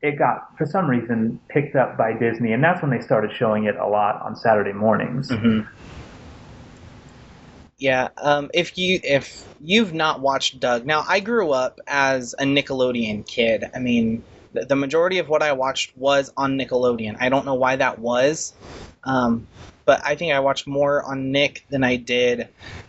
it 0.01 0.17
got, 0.17 0.57
for 0.57 0.65
some 0.65 0.89
reason, 0.89 1.39
picked 1.47 1.75
up 1.75 1.95
by 1.95 2.13
Disney, 2.13 2.53
and 2.53 2.63
that's 2.63 2.81
when 2.81 2.89
they 2.89 2.99
started 2.99 3.31
showing 3.38 3.65
it 3.65 3.75
a 3.75 3.88
lot 3.88 4.19
on 4.23 4.36
Saturday 4.36 4.73
mornings. 4.73 5.29
hmm 5.31 5.59
Yeah, 7.84 8.08
um, 8.15 8.50
if 8.54 8.78
you 8.78 9.02
if 9.04 9.46
you've 9.62 9.93
not 9.93 10.22
watched 10.22 10.62
Doug, 10.62 10.86
now 10.86 11.04
I 11.06 11.19
grew 11.19 11.52
up 11.52 11.82
as 11.86 12.34
a 12.39 12.43
Nickelodeon 12.46 13.28
kid. 13.28 13.65
I 13.76 13.80
mean, 13.80 14.24
the, 14.54 14.63
the 14.63 14.78
majority 14.78 15.19
of 15.19 15.28
what 15.28 15.43
I 15.43 15.52
watched 15.52 15.91
was 15.98 16.32
on 16.38 16.58
Nickelodeon. 16.58 17.17
I 17.19 17.28
don't 17.28 17.46
know 17.46 17.56
why 17.56 17.76
that 17.76 18.00
was, 18.00 18.54
um, 19.04 19.46
but 19.84 20.00
I 20.06 20.15
think 20.15 20.32
I 20.32 20.39
watched 20.39 20.65
more 20.65 21.04
on 21.04 21.34
Nick 21.34 21.65
than 21.69 21.84
I 21.84 21.98
did 21.98 22.48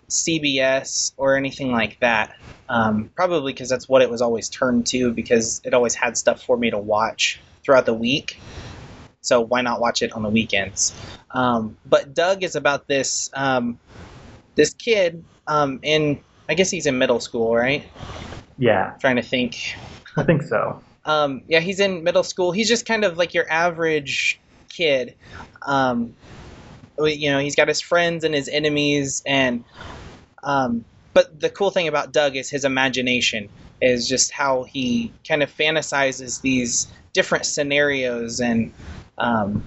CBS 0.09 1.13
or 1.17 1.37
anything 1.37 1.73
like 1.73 1.99
that. 1.99 2.33
Um, 2.69 3.11
probably 3.17 3.53
because 3.53 3.69
that's 3.69 3.89
what 3.89 4.01
it 4.01 4.09
was 4.09 4.23
always 4.23 4.49
turned 4.49 4.87
to 4.87 5.11
because 5.11 5.61
it 5.65 5.75
always 5.75 5.97
had 5.97 6.17
stuff 6.17 6.41
for 6.41 6.57
me 6.57 6.71
to 6.71 6.79
watch 6.79 7.41
throughout 7.65 7.87
the 7.87 7.95
week. 7.95 8.39
So 9.23 9.41
why 9.41 9.63
not 9.63 9.81
watch 9.81 10.03
it 10.03 10.13
on 10.13 10.23
the 10.23 10.31
weekends? 10.31 10.97
Um, 11.33 11.77
but 11.85 12.15
Doug 12.15 12.45
is 12.45 12.55
about 12.55 12.87
this 12.87 13.29
um, 13.35 13.81
this 14.55 14.75
kid 14.75 15.25
um, 15.47 15.81
in 15.83 16.21
I 16.49 16.55
guess 16.55 16.71
he's 16.71 16.87
in 16.87 16.99
middle 16.99 17.21
school, 17.21 17.55
right? 17.55 17.85
Yeah, 18.59 18.95
trying 19.01 19.17
to 19.17 19.23
think. 19.23 19.77
I 20.17 20.23
think 20.23 20.43
so. 20.43 20.83
Um, 21.07 21.43
yeah, 21.49 21.61
he's 21.61 21.81
in 21.81 22.03
middle 22.03 22.23
school. 22.23 22.51
He's 22.51 22.67
just 22.67 22.87
kind 22.87 23.05
of 23.05 23.19
like 23.19 23.35
your 23.35 23.45
average 23.53 24.41
kid. 24.71 25.17
Um, 25.61 26.15
you 26.99 27.31
know, 27.31 27.41
he's 27.41 27.57
got 27.57 27.69
his 27.69 27.83
friends 27.83 28.25
and 28.25 28.35
his 28.35 28.49
enemies, 28.49 29.23
and 29.27 29.65
um, 30.43 30.87
but 31.13 31.39
the 31.39 31.51
cool 31.51 31.71
thing 31.71 31.89
about 31.89 32.11
Doug 32.11 32.37
is 32.37 32.49
his 32.49 32.65
imagination 32.65 33.51
is 33.83 34.09
just 34.09 34.31
how 34.31 34.63
he 34.63 35.13
kind 35.29 35.43
of 35.43 35.55
fantasizes 35.55 36.41
these 36.41 36.91
different 37.13 37.45
scenarios 37.45 38.41
and. 38.41 38.73
Um, 39.19 39.63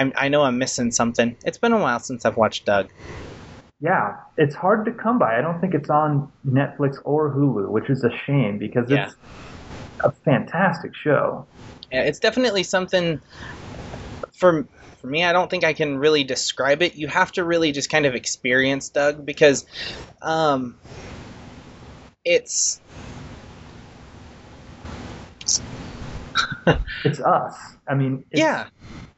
I'm, 0.00 0.12
I 0.16 0.28
know 0.28 0.42
I'm 0.42 0.56
missing 0.56 0.90
something. 0.90 1.36
It's 1.44 1.58
been 1.58 1.72
a 1.72 1.78
while 1.78 1.98
since 2.00 2.24
I've 2.24 2.38
watched 2.38 2.64
Doug. 2.64 2.90
Yeah, 3.80 4.16
it's 4.38 4.54
hard 4.54 4.86
to 4.86 4.92
come 4.92 5.18
by. 5.18 5.38
I 5.38 5.42
don't 5.42 5.60
think 5.60 5.74
it's 5.74 5.90
on 5.90 6.32
Netflix 6.46 6.96
or 7.04 7.34
Hulu, 7.34 7.68
which 7.70 7.90
is 7.90 8.02
a 8.02 8.10
shame 8.26 8.58
because 8.58 8.90
Yeah. 8.90 9.06
it's 9.06 9.16
a 10.02 10.12
fantastic 10.24 10.94
show. 10.94 11.46
Yeah, 11.92 12.02
it's 12.02 12.18
definitely 12.18 12.62
something 12.62 13.20
for 14.32 14.66
for 15.00 15.06
me. 15.06 15.24
I 15.24 15.32
don't 15.32 15.50
think 15.50 15.64
I 15.64 15.74
can 15.74 15.98
really 15.98 16.24
describe 16.24 16.82
it. 16.82 16.94
You 16.94 17.08
have 17.08 17.32
to 17.32 17.44
really 17.44 17.72
just 17.72 17.90
kind 17.90 18.06
of 18.06 18.14
experience 18.14 18.88
Doug 18.88 19.26
because 19.26 19.66
um, 20.22 20.78
it's 22.24 22.80
It's 27.04 27.20
us. 27.20 27.56
I 27.88 27.94
mean, 27.94 28.24
it's, 28.30 28.40
yeah, 28.40 28.68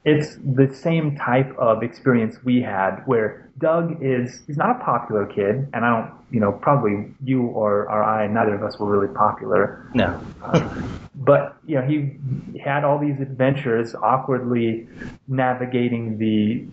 it's 0.05 0.37
the 0.37 0.74
same 0.74 1.16
type 1.16 1.57
of 1.59 1.83
experience 1.83 2.37
we 2.44 2.61
had 2.61 3.02
where 3.07 3.48
Doug 3.59 4.02
is 4.02 4.42
he's 4.46 4.57
not 4.57 4.81
a 4.81 4.85
popular 4.85 5.26
kid 5.26 5.68
and 5.72 5.85
I 5.85 5.90
don't 5.90 6.12
you 6.31 6.40
know 6.40 6.52
probably 6.52 7.14
you 7.22 7.42
or, 7.42 7.83
or 7.83 8.02
I 8.02 8.26
neither 8.26 8.55
of 8.55 8.62
us 8.62 8.78
were 8.78 8.90
really 8.90 9.12
popular. 9.14 9.88
No, 9.94 10.20
but 11.14 11.57
you 11.66 11.76
know 11.76 11.87
he 11.87 12.59
had 12.59 12.85
all 12.85 12.98
these 12.98 13.20
adventures 13.20 13.94
awkwardly 13.94 14.88
navigating 15.28 16.18
the 16.18 16.66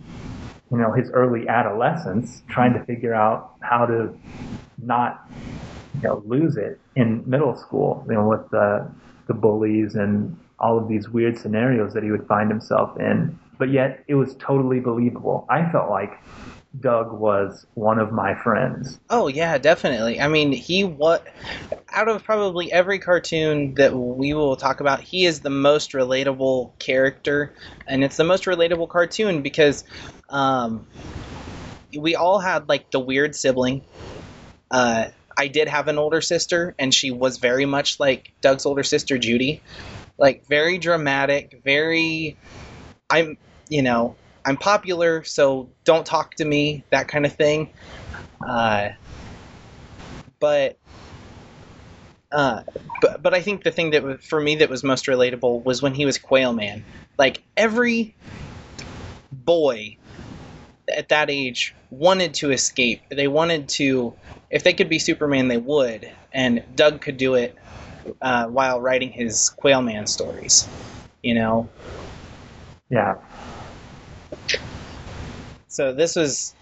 you 0.72 0.76
know 0.78 0.92
his 0.92 1.10
early 1.10 1.46
adolescence 1.48 2.42
trying 2.48 2.72
to 2.72 2.84
figure 2.84 3.14
out 3.14 3.52
how 3.60 3.86
to 3.86 4.12
not 4.82 5.30
you 5.94 6.08
know 6.08 6.22
lose 6.26 6.56
it 6.56 6.80
in 6.96 7.22
middle 7.26 7.56
school 7.56 8.04
you 8.08 8.14
know 8.14 8.28
with 8.28 8.48
the 8.50 8.90
the 9.28 9.34
bullies 9.34 9.94
and 9.94 10.36
all 10.60 10.78
of 10.78 10.88
these 10.88 11.08
weird 11.08 11.38
scenarios 11.38 11.92
that 11.94 12.02
he 12.02 12.10
would 12.10 12.26
find 12.26 12.50
himself 12.50 12.98
in 12.98 13.38
but 13.58 13.70
yet 13.70 14.04
it 14.08 14.14
was 14.14 14.34
totally 14.36 14.80
believable 14.80 15.46
i 15.48 15.70
felt 15.70 15.90
like 15.90 16.18
doug 16.80 17.12
was 17.12 17.66
one 17.74 17.98
of 17.98 18.12
my 18.12 18.34
friends 18.34 19.00
oh 19.10 19.26
yeah, 19.28 19.58
definitely. 19.58 20.20
I 20.20 20.28
mean, 20.28 20.52
he 20.52 20.84
what 20.84 21.26
out 21.90 22.08
of 22.08 22.22
probably 22.24 22.72
every 22.72 22.98
cartoon 22.98 23.74
that 23.74 23.94
we 23.94 24.34
will 24.34 24.56
talk 24.56 24.80
about, 24.80 25.00
he 25.00 25.26
is 25.26 25.40
the 25.40 25.50
most 25.50 25.92
relatable 25.92 26.78
character, 26.78 27.52
and 27.86 28.04
it's 28.04 28.16
the 28.16 28.24
most 28.24 28.44
relatable 28.44 28.88
cartoon 28.88 29.42
because 29.42 29.84
um, 30.28 30.86
we 31.96 32.14
all 32.14 32.38
had 32.38 32.68
like 32.68 32.90
the 32.90 33.00
weird 33.00 33.34
sibling. 33.34 33.82
Uh, 34.70 35.08
I 35.36 35.48
did 35.48 35.68
have 35.68 35.88
an 35.88 35.98
older 35.98 36.20
sister, 36.20 36.74
and 36.78 36.94
she 36.94 37.10
was 37.10 37.38
very 37.38 37.66
much 37.66 37.98
like 37.98 38.32
Doug's 38.40 38.66
older 38.66 38.82
sister, 38.82 39.18
Judy. 39.18 39.62
Like, 40.20 40.46
very 40.46 40.78
dramatic, 40.78 41.60
very. 41.64 42.36
I'm, 43.08 43.38
you 43.68 43.82
know, 43.82 44.14
I'm 44.44 44.56
popular, 44.58 45.24
so 45.24 45.70
don't 45.84 46.06
talk 46.06 46.36
to 46.36 46.44
me, 46.44 46.84
that 46.90 47.08
kind 47.08 47.26
of 47.26 47.32
thing. 47.34 47.72
Uh, 48.46 48.90
but. 50.38 50.78
Uh, 52.30 52.62
but 53.00 53.22
but 53.22 53.34
I 53.34 53.40
think 53.40 53.64
the 53.64 53.72
thing 53.72 53.90
that 53.90 54.22
for 54.22 54.40
me 54.40 54.56
that 54.56 54.70
was 54.70 54.84
most 54.84 55.06
relatable 55.06 55.64
was 55.64 55.82
when 55.82 55.94
he 55.94 56.04
was 56.04 56.16
Quail 56.16 56.52
Man. 56.52 56.84
Like 57.18 57.42
every 57.56 58.14
boy 59.32 59.96
at 60.96 61.08
that 61.08 61.30
age 61.30 61.74
wanted 61.90 62.34
to 62.34 62.50
escape. 62.52 63.02
They 63.10 63.28
wanted 63.28 63.68
to, 63.70 64.14
if 64.50 64.62
they 64.62 64.72
could 64.72 64.88
be 64.88 64.98
Superman, 64.98 65.48
they 65.48 65.56
would. 65.56 66.10
And 66.32 66.62
Doug 66.76 67.00
could 67.00 67.16
do 67.16 67.34
it 67.34 67.56
uh, 68.20 68.46
while 68.46 68.80
writing 68.80 69.10
his 69.10 69.50
Quail 69.50 69.82
Man 69.82 70.06
stories. 70.06 70.68
You 71.22 71.34
know, 71.34 71.68
yeah 72.88 73.16
so 75.68 75.92
this 75.92 76.16
was, 76.16 76.54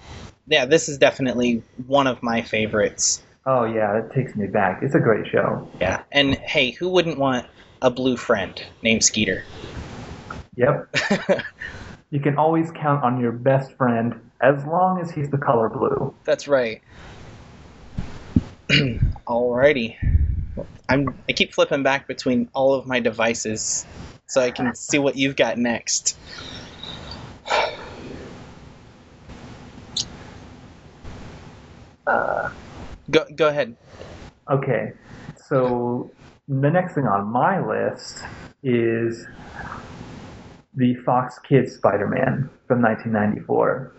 yeah, 0.46 0.66
this 0.66 0.88
is 0.88 0.98
definitely 0.98 1.62
one 1.87 2.07
of 2.07 2.22
my 2.22 2.42
favorites. 2.42 3.22
oh 3.46 3.64
yeah 3.64 3.98
it 3.98 4.12
takes 4.12 4.37
me 4.37 4.46
back 4.46 4.83
it's 4.83 4.94
a 4.94 5.01
great 5.01 5.27
show 5.27 5.68
Yeah, 5.81 6.03
and 6.12 6.35
hey, 6.35 6.72
who 6.72 6.88
wouldn't 6.88 7.18
want 7.18 7.46
a 7.81 7.90
blue 7.90 8.16
friend 8.16 8.61
named 8.83 9.05
Skeeter? 9.05 9.44
Yep. 10.57 10.94
you 12.11 12.20
can 12.20 12.37
always 12.37 12.70
count 12.72 13.05
on 13.05 13.20
your 13.20 13.33
best 13.33 13.72
friend 13.74 14.14
as 14.40 14.64
long 14.66 15.01
as 15.01 15.11
he's 15.11 15.31
the 15.31 15.38
color 15.38 15.68
blue. 15.68 16.12
That's 16.24 16.48
right. 16.48 16.83
Alrighty. 19.27 19.96
I'm 20.88 21.07
I 21.29 21.33
keep 21.33 21.53
flipping 21.53 21.83
back 21.83 22.07
between 22.07 22.49
all 22.55 22.75
of 22.75 22.87
my 22.87 23.01
devices 23.01 23.87
so 24.27 24.40
I 24.40 24.51
can 24.51 24.75
see 24.75 24.99
what 24.99 25.16
you've 25.16 25.37
got 25.37 25.59
next. 25.59 26.18
Uh, 32.07 32.51
go 33.11 33.25
go 33.35 33.49
ahead. 33.49 33.77
Okay, 34.51 34.92
so 35.49 36.11
the 36.49 36.71
next 36.71 36.94
thing 36.94 37.05
on 37.05 37.27
my 37.27 37.61
list 37.61 38.18
is 38.62 39.27
the 40.75 40.94
Fox 41.05 41.38
Kids 41.40 41.75
Spider-Man 41.75 42.49
from 42.66 42.83
1994, 42.83 43.92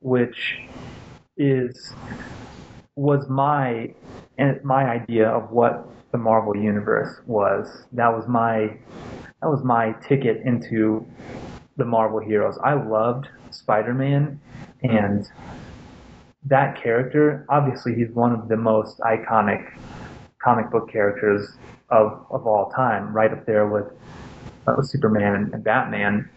which 0.00 0.54
is 1.36 1.94
was 2.96 3.28
my 3.28 3.94
and 4.38 4.62
my 4.64 4.84
idea 4.84 5.28
of 5.28 5.50
what 5.50 5.88
the 6.12 6.18
Marvel 6.18 6.56
universe 6.56 7.20
was. 7.26 7.84
That 7.92 8.08
was 8.08 8.26
my 8.28 8.76
that 9.40 9.48
was 9.48 9.64
my 9.64 9.92
ticket 10.06 10.42
into 10.44 11.06
the 11.76 11.84
Marvel 11.84 12.20
heroes. 12.20 12.58
I 12.62 12.74
loved 12.74 13.28
Spider-Man 13.50 14.40
and 14.82 15.26
that 16.44 16.80
character, 16.80 17.46
obviously 17.48 17.94
he's 17.94 18.10
one 18.10 18.32
of 18.32 18.48
the 18.48 18.56
most 18.56 18.98
iconic 19.00 19.78
comic 20.42 20.70
book 20.70 20.90
characters 20.90 21.56
of, 21.90 22.26
of 22.30 22.46
all 22.46 22.70
time, 22.70 23.12
right 23.14 23.32
up 23.32 23.46
there 23.46 23.68
with, 23.68 23.86
uh, 24.66 24.82
Superman 24.82 25.50
and, 25.52 25.64
Batman, 25.64 26.28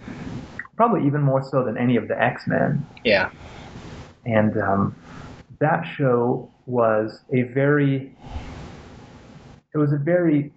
probably 0.76 1.06
even 1.08 1.22
more 1.22 1.44
so 1.44 1.64
than 1.64 1.78
any 1.78 1.96
of 1.96 2.08
the 2.08 2.22
X-Men. 2.22 2.86
Yeah. 3.04 3.32
And 4.26 4.58
um, 4.58 4.96
that 5.60 5.84
show 5.98 6.52
was 6.66 7.22
a 7.34 7.44
very, 7.44 8.16
it 9.74 9.78
was 9.78 9.92
a 9.92 9.98
very 9.98 10.52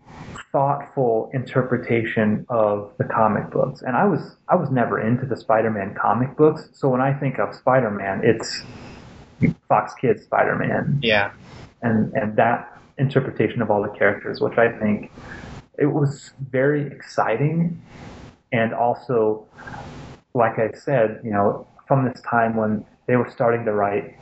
thoughtful 0.53 1.31
interpretation 1.35 2.47
of 2.49 2.93
the 2.99 3.05
comic 3.05 3.51
books. 3.51 3.83
And 3.83 3.97
I 3.97 4.05
was 4.05 4.37
I 4.49 4.57
was 4.57 4.71
never 4.71 5.01
into 5.01 5.27
the 5.27 5.37
Spider-Man 5.37 5.95
comic 6.01 6.37
books, 6.37 6.69
so 6.73 6.89
when 6.89 7.01
I 7.01 7.13
think 7.13 7.39
of 7.39 7.55
Spider-Man, 7.55 8.23
it's 8.25 8.63
Fox 9.69 9.95
Kids 9.95 10.23
Spider-Man. 10.25 11.01
Yeah. 11.03 11.33
And 11.83 12.13
and 12.15 12.37
that 12.37 12.81
interpretation 12.99 13.63
of 13.63 13.71
all 13.71 13.83
the 13.83 13.97
characters, 13.97 14.41
which 14.41 14.59
I 14.59 14.73
think 14.79 15.13
it 15.79 15.87
was 15.87 16.33
very 16.51 16.87
exciting 16.87 17.81
and 18.51 18.75
also 18.75 19.47
like 20.35 20.59
I 20.59 20.71
said, 20.73 21.21
you 21.25 21.31
know, 21.31 21.67
from 21.87 22.05
this 22.05 22.21
time 22.23 22.57
when 22.57 22.85
they 23.07 23.17
were 23.17 23.31
starting 23.31 23.65
to 23.65 23.73
write 23.73 24.15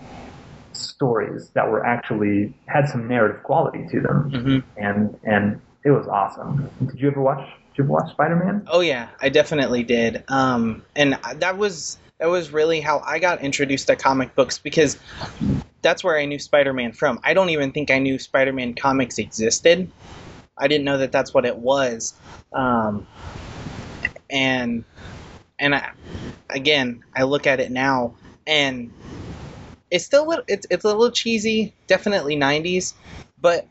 stories 0.76 1.50
that 1.54 1.70
were 1.70 1.84
actually 1.84 2.54
had 2.66 2.88
some 2.88 3.08
narrative 3.08 3.42
quality 3.42 3.86
to 3.90 4.00
them, 4.00 4.30
hmm 4.30 4.58
and 4.76 5.18
and 5.24 5.60
it 5.84 5.90
was 5.90 6.06
awesome. 6.06 6.70
Did 6.86 7.00
you 7.00 7.08
ever 7.08 7.20
watch? 7.20 7.38
Did 7.38 7.78
you 7.78 7.84
ever 7.84 7.92
watch 7.92 8.10
Spider 8.12 8.36
Man? 8.36 8.66
Oh 8.70 8.80
yeah, 8.80 9.08
I 9.20 9.28
definitely 9.28 9.82
did. 9.82 10.24
Um, 10.28 10.82
and 10.94 11.18
that 11.36 11.56
was 11.58 11.98
that 12.18 12.26
was 12.26 12.50
really 12.50 12.80
how 12.80 13.00
I 13.00 13.18
got 13.18 13.42
introduced 13.42 13.88
to 13.88 13.96
comic 13.96 14.34
books 14.34 14.58
because 14.58 14.98
that's 15.82 16.02
where 16.02 16.18
I 16.18 16.24
knew 16.24 16.38
Spider-Man 16.38 16.92
from. 16.92 17.20
I 17.22 17.34
don't 17.34 17.50
even 17.50 17.72
think 17.72 17.90
I 17.90 17.98
knew 17.98 18.18
Spider-Man 18.18 18.74
comics 18.74 19.18
existed. 19.18 19.90
I 20.58 20.68
didn't 20.68 20.84
know 20.84 20.98
that 20.98 21.12
that's 21.12 21.34
what 21.34 21.44
it 21.44 21.56
was. 21.56 22.14
Um, 22.52 23.06
and 24.30 24.84
and 25.58 25.74
I, 25.74 25.90
again, 26.50 27.04
I 27.14 27.24
look 27.24 27.46
at 27.46 27.60
it 27.60 27.70
now 27.70 28.14
and 28.46 28.90
it's 29.90 30.04
still 30.04 30.24
a 30.24 30.28
little, 30.28 30.44
it's 30.48 30.66
it's 30.70 30.84
a 30.84 30.88
little 30.88 31.10
cheesy, 31.10 31.74
definitely 31.86 32.36
90s, 32.36 32.94
but 33.40 33.66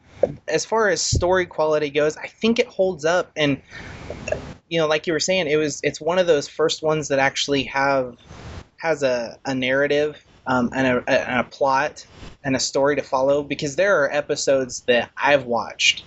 as 0.48 0.66
far 0.66 0.90
as 0.90 1.02
story 1.02 1.46
quality 1.46 1.90
goes, 1.90 2.18
I 2.18 2.28
think 2.28 2.60
it 2.60 2.68
holds 2.68 3.06
up 3.06 3.32
and 3.36 3.62
you 4.68 4.80
know, 4.80 4.88
like 4.88 5.06
you 5.06 5.14
were 5.14 5.20
saying, 5.20 5.48
it 5.48 5.58
was 5.58 5.80
it's 5.84 6.02
one 6.02 6.20
of 6.20 6.28
those 6.28 6.48
first 6.48 6.82
ones 6.82 7.10
that 7.10 7.20
actually 7.20 7.64
have 7.64 8.18
has 8.78 9.04
a, 9.04 9.38
a 9.46 9.54
narrative 9.54 10.24
um, 10.48 10.72
and, 10.74 10.88
a, 10.88 11.10
and 11.10 11.40
a 11.40 11.44
plot 11.44 12.06
and 12.44 12.56
a 12.56 12.60
story 12.60 12.96
to 12.96 13.02
follow 13.02 13.44
because 13.44 13.76
there 13.76 14.04
are 14.04 14.12
episodes 14.12 14.82
that 14.82 15.10
I've 15.18 15.46
watched 15.46 16.04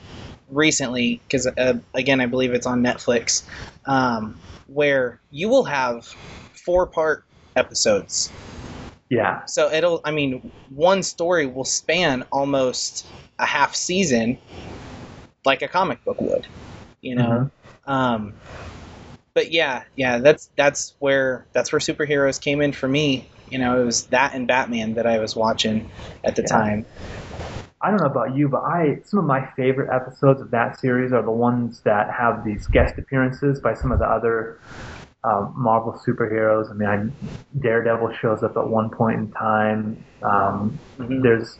recently 0.51 1.21
because 1.27 1.47
uh, 1.47 1.79
again 1.94 2.21
I 2.21 2.27
believe 2.27 2.55
it's 2.55 2.66
on 2.66 2.83
Netflix 2.83 3.42
um, 3.87 4.38
where 4.66 5.21
you 5.31 5.49
will 5.49 5.64
have 5.64 6.07
four 6.53 6.87
part 6.87 7.25
episodes 7.57 8.31
Yeah, 9.11 9.44
so 9.47 9.71
it'll 9.73 10.01
I 10.05 10.11
mean 10.11 10.53
one 10.68 11.03
story 11.03 11.47
will 11.47 11.64
span 11.64 12.25
almost 12.33 13.07
a 13.38 13.47
half 13.47 13.75
season 13.75 14.38
like 15.44 15.62
a 15.62 15.68
comic 15.68 16.05
book 16.05 16.21
would 16.21 16.47
you 17.01 17.14
know? 17.16 17.51
Um 17.87 18.35
but 19.35 19.51
yeah 19.53 19.85
yeah 19.97 20.18
that's 20.18 20.51
that's 20.57 20.94
where 20.99 21.47
that's 21.53 21.73
where 21.73 21.81
superheroes 21.81 22.40
came 22.40 22.61
in 22.61 22.73
for 22.73 22.88
me. 22.88 23.31
You 23.49 23.59
know 23.59 23.81
it 23.81 23.85
was 23.85 24.07
that 24.07 24.35
and 24.35 24.47
batman 24.47 24.94
that 24.94 25.07
i 25.07 25.18
was 25.18 25.35
watching 25.37 25.90
at 26.25 26.37
the 26.37 26.42
Yeah. 26.42 26.49
time. 26.53 26.87
I 27.81 27.90
don't 27.90 28.01
know 28.01 28.07
about 28.07 28.35
you, 28.37 28.49
but 28.49 28.62
I 28.62 28.99
some 29.05 29.21
of 29.21 29.25
my 29.27 29.49
favorite 29.57 29.94
episodes 29.94 30.40
of 30.40 30.51
that 30.51 30.79
series 30.81 31.12
are 31.12 31.23
the 31.23 31.31
ones 31.31 31.81
that 31.85 32.11
have 32.12 32.44
these 32.44 32.66
guest 32.66 32.94
appearances 32.99 33.61
by 33.61 33.75
some 33.75 33.92
of 33.92 34.01
the 34.01 34.05
other 34.07 34.59
um, 35.24 35.52
Marvel 35.57 36.00
superheroes. 36.07 36.70
I 36.70 36.74
mean, 36.74 36.88
I, 36.88 37.59
Daredevil 37.61 38.12
shows 38.20 38.42
up 38.42 38.57
at 38.57 38.68
one 38.68 38.90
point 38.90 39.18
in 39.18 39.31
time. 39.33 40.04
Um, 40.22 40.78
Mhm. 40.98 41.22
There's 41.22 41.59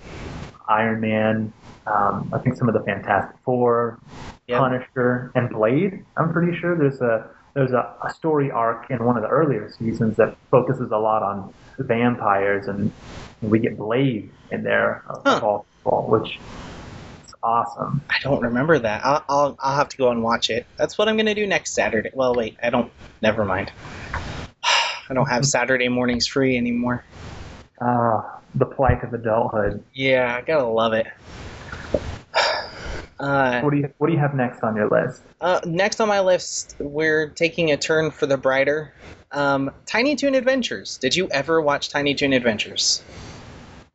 Iron 0.69 1.01
Man. 1.01 1.53
Um, 1.87 2.29
I 2.35 2.39
think 2.39 2.57
some 2.57 2.69
of 2.69 2.75
the 2.75 2.81
Fantastic 2.83 3.37
Four, 3.45 3.99
Yep. 4.47 4.59
Punisher, 4.61 5.33
and 5.35 5.49
Blade. 5.51 6.05
I'm 6.17 6.33
pretty 6.33 6.57
sure 6.59 6.77
there's 6.77 7.01
a 7.01 7.29
there's 7.55 7.73
a, 7.73 7.93
a 8.05 8.11
story 8.13 8.51
arc 8.53 8.89
in 8.91 9.05
one 9.05 9.17
of 9.17 9.23
the 9.23 9.29
earlier 9.29 9.69
seasons 9.71 10.17
that 10.17 10.37
focuses 10.51 10.93
a 10.93 10.97
lot 10.99 11.23
on 11.23 11.53
vampires, 11.79 12.69
and 12.69 12.93
we 13.43 13.59
get 13.59 13.77
Blade 13.77 14.31
in 14.53 14.63
there 14.63 15.03
of 15.09 15.43
all 15.43 16.07
which 16.09 16.39
awesome. 17.43 18.03
i 18.11 18.17
don't 18.23 18.43
remember 18.43 18.79
that 18.79 19.05
I'll, 19.05 19.25
I'll 19.29 19.57
i'll 19.61 19.77
have 19.77 19.89
to 19.91 19.97
go 19.97 20.11
and 20.11 20.23
watch 20.23 20.51
it 20.51 20.67
that's 20.77 20.99
what 20.99 21.09
i'm 21.09 21.17
gonna 21.17 21.35
do 21.35 21.47
next 21.47 21.75
saturday 21.75 22.11
well 22.13 22.35
wait 22.35 22.57
i 22.63 22.71
don't 22.71 22.91
never 23.23 23.45
mind 23.45 23.73
i 24.65 25.15
don't 25.15 25.29
have 25.29 25.45
saturday 25.57 25.89
mornings 25.89 26.27
free 26.27 26.57
anymore 26.57 27.05
Ah, 27.81 28.41
the 28.57 28.67
plight 28.67 29.05
of 29.05 29.15
adulthood. 29.15 29.85
yeah 29.95 30.35
i 30.37 30.41
gotta 30.41 30.67
love 30.67 30.93
it 30.95 31.07
uh 33.21 33.61
What 33.63 33.71
do 33.71 33.77
you 33.79 33.93
What 33.99 34.09
do 34.09 34.13
you 34.13 34.19
have 34.19 34.35
next 34.35 34.63
on 34.63 34.77
your 34.77 34.89
list? 34.89 35.23
Uh, 35.41 35.61
next 35.65 36.01
on 36.01 36.09
my 36.09 36.21
list, 36.21 36.75
we're 36.81 37.29
taking 37.31 37.71
a 37.71 37.77
turn 37.77 38.11
for 38.11 38.27
the 38.27 38.37
brighter. 38.37 38.93
Um, 39.31 39.71
Tiny 39.87 40.17
Toon 40.17 40.35
Adventures. 40.35 40.99
Did 40.99 41.15
you 41.15 41.29
ever 41.31 41.61
watch 41.61 41.91
Tiny 41.91 42.15
Toon 42.15 42.33
Adventures? 42.33 43.03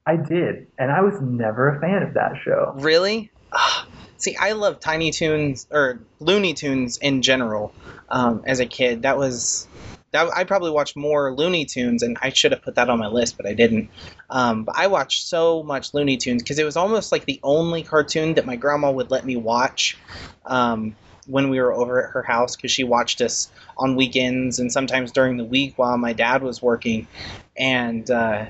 I 0.06 0.18
did, 0.18 0.68
and 0.78 0.92
I 0.92 1.02
was 1.02 1.20
never 1.22 1.76
a 1.76 1.80
fan 1.80 2.04
of 2.04 2.14
that 2.16 2.34
show. 2.44 2.74
Really? 2.76 3.32
See, 4.18 4.36
I 4.36 4.54
love 4.54 4.80
Tiny 4.80 5.12
Toons 5.12 5.68
or 5.72 6.00
Looney 6.20 6.54
Tunes 6.54 6.98
in 6.98 7.22
general. 7.22 7.74
Um, 8.10 8.44
as 8.46 8.60
a 8.60 8.66
kid, 8.66 9.04
that 9.04 9.18
was 9.18 9.68
that 10.12 10.30
I 10.36 10.44
probably 10.44 10.72
watched 10.72 10.96
more 10.96 11.34
Looney 11.34 11.66
Tunes, 11.66 12.04
and 12.04 12.18
I 12.22 12.30
should 12.30 12.52
have 12.52 12.62
put 12.62 12.76
that 12.76 12.90
on 12.90 13.00
my 13.00 13.08
list, 13.08 13.38
but 13.38 13.46
I 13.46 13.54
didn't. 13.54 13.90
Um, 14.30 14.64
but 14.64 14.76
I 14.78 14.88
watched 14.88 15.28
so 15.28 15.64
much 15.64 15.94
Looney 15.94 16.18
Tunes 16.18 16.44
because 16.44 16.60
it 16.60 16.64
was 16.66 16.78
almost 16.78 17.12
like 17.12 17.26
the 17.26 17.40
only 17.42 17.84
cartoon 17.84 18.36
that 18.36 18.46
my 18.46 18.56
grandma 18.56 18.92
would 18.92 19.10
let 19.10 19.26
me 19.26 19.36
watch. 19.36 19.98
Um, 20.46 20.96
when 21.26 21.50
we 21.50 21.62
were 21.62 21.74
over 21.74 22.06
at 22.06 22.12
her 22.12 22.22
house 22.22 22.56
because 22.58 22.72
she 22.72 22.84
watched 22.84 23.22
us 23.22 23.50
on 23.78 23.96
weekends 23.96 24.60
and 24.60 24.72
sometimes 24.72 25.14
during 25.14 25.38
the 25.38 25.46
week 25.46 25.74
while 25.78 25.98
my 25.98 26.12
dad 26.12 26.44
was 26.44 26.62
working 26.62 27.08
and 27.56 28.12
uh, 28.12 28.46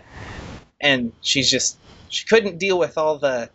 and 0.84 1.13
she's 1.22 1.50
just 1.50 1.78
she 2.10 2.26
couldn't 2.28 2.60
deal 2.60 2.78
with 2.78 2.98
all 3.00 3.17
the 3.17 3.50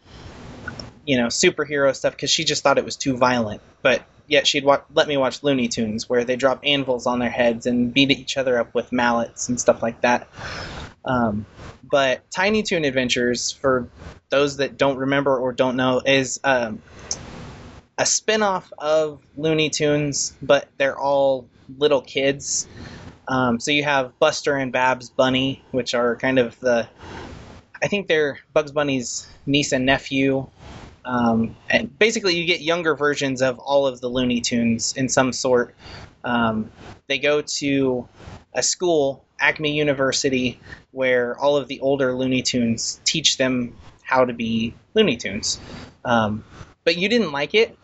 you 1.04 1.16
know 1.16 1.26
superhero 1.28 1.94
stuff 1.94 2.14
because 2.14 2.30
she 2.30 2.44
just 2.44 2.64
thought 2.64 2.78
it 2.78 2.84
was 2.84 2.96
too 2.96 3.16
violent 3.16 3.62
but 3.82 4.02
yet 4.26 4.46
she'd 4.46 4.64
wa- 4.64 4.82
let 4.94 5.06
me 5.08 5.16
watch 5.16 5.42
looney 5.44 5.68
tunes 5.68 6.08
where 6.08 6.24
they 6.24 6.36
drop 6.36 6.60
anvils 6.64 7.06
on 7.06 7.20
their 7.20 7.30
heads 7.30 7.66
and 7.66 7.94
beat 7.94 8.10
each 8.10 8.36
other 8.36 8.58
up 8.58 8.74
with 8.74 8.92
mallets 8.92 9.48
and 9.48 9.60
stuff 9.60 9.82
like 9.82 10.00
that 10.02 10.28
um, 11.04 11.46
but 11.90 12.28
tiny 12.30 12.62
toon 12.62 12.84
adventures 12.84 13.52
for 13.52 13.88
those 14.30 14.58
that 14.58 14.76
don't 14.76 14.98
remember 14.98 15.38
or 15.38 15.52
don't 15.52 15.76
know 15.76 16.02
is 16.04 16.40
um, 16.44 16.82
a 17.98 18.06
spin-off 18.06 18.72
of 18.78 19.20
Looney 19.36 19.70
Tunes, 19.70 20.36
but 20.40 20.68
they're 20.78 20.98
all 20.98 21.48
little 21.78 22.02
kids. 22.02 22.68
Um, 23.28 23.60
so 23.60 23.70
you 23.70 23.84
have 23.84 24.18
Buster 24.18 24.56
and 24.56 24.72
Babs 24.72 25.10
Bunny, 25.10 25.62
which 25.70 25.94
are 25.94 26.16
kind 26.16 26.38
of 26.38 26.58
the, 26.60 26.88
I 27.82 27.88
think 27.88 28.08
they're 28.08 28.38
Bugs 28.54 28.72
Bunny's 28.72 29.28
niece 29.46 29.72
and 29.72 29.84
nephew. 29.84 30.48
Um, 31.04 31.56
and 31.70 31.96
basically, 31.98 32.36
you 32.36 32.44
get 32.44 32.60
younger 32.60 32.94
versions 32.94 33.40
of 33.42 33.58
all 33.58 33.86
of 33.86 34.00
the 34.00 34.08
Looney 34.08 34.40
Tunes 34.40 34.94
in 34.96 35.08
some 35.08 35.32
sort. 35.32 35.74
Um, 36.24 36.70
they 37.06 37.18
go 37.18 37.40
to 37.42 38.08
a 38.54 38.62
school, 38.62 39.24
Acme 39.40 39.72
University, 39.72 40.60
where 40.90 41.38
all 41.38 41.56
of 41.56 41.68
the 41.68 41.80
older 41.80 42.14
Looney 42.14 42.42
Tunes 42.42 43.00
teach 43.04 43.36
them 43.36 43.76
how 44.02 44.24
to 44.24 44.32
be 44.32 44.74
Looney 44.94 45.16
Tunes. 45.16 45.60
Um, 46.04 46.44
but 46.84 46.96
you 46.96 47.08
didn't 47.08 47.32
like 47.32 47.54
it. 47.54 47.78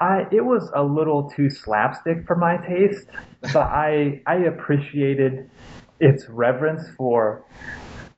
I 0.00 0.26
it 0.32 0.44
was 0.44 0.70
a 0.74 0.82
little 0.82 1.30
too 1.30 1.50
slapstick 1.50 2.26
for 2.26 2.36
my 2.36 2.56
taste, 2.56 3.06
but 3.40 3.56
I 3.56 4.22
I 4.26 4.36
appreciated 4.36 5.50
its 6.00 6.28
reverence 6.28 6.82
for 6.96 7.44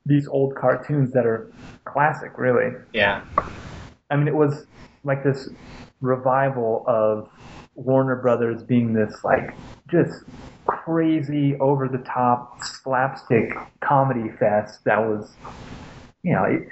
these 0.07 0.27
old 0.29 0.55
cartoons 0.55 1.12
that 1.12 1.27
are 1.27 1.53
classic, 1.85 2.39
really. 2.39 2.73
Yeah. 2.93 3.25
I 4.11 4.17
mean, 4.17 4.29
it 4.29 4.35
was 4.35 4.67
like 5.05 5.25
this 5.25 5.49
revival 6.01 6.85
of 6.87 7.29
Warner 7.75 8.17
Brothers 8.17 8.62
being 8.62 8.93
this 8.93 9.25
like 9.25 9.55
just 9.91 10.25
crazy, 10.67 11.57
over 11.57 11.89
the 11.89 11.99
top 11.99 12.62
slapstick 12.65 13.53
comedy 13.81 14.31
fest 14.39 14.85
that 14.85 14.99
was, 14.99 15.35
you 16.23 16.33
know, 16.33 16.44
it, 16.44 16.69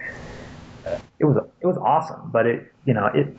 it 1.24 1.28
was 1.28 1.44
it 1.60 1.66
was 1.66 1.78
awesome, 1.78 2.30
but 2.30 2.46
it 2.46 2.72
you 2.84 2.92
know 2.92 3.06
it 3.06 3.36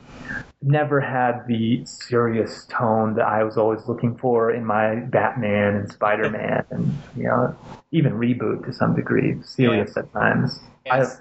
never 0.62 1.00
had 1.00 1.46
the 1.46 1.84
serious 1.84 2.66
tone 2.68 3.14
that 3.14 3.26
I 3.26 3.44
was 3.44 3.56
always 3.56 3.86
looking 3.86 4.16
for 4.16 4.50
in 4.50 4.64
my 4.64 4.96
Batman 4.96 5.76
and 5.76 5.90
Spider 5.90 6.28
Man, 6.28 6.64
and 6.70 6.98
you 7.16 7.24
know 7.24 7.56
even 7.92 8.12
reboot 8.14 8.64
to 8.66 8.72
some 8.72 8.94
degree, 8.94 9.36
serious 9.42 9.96
at 9.96 10.12
times. 10.12 10.60
Yes. 10.84 11.20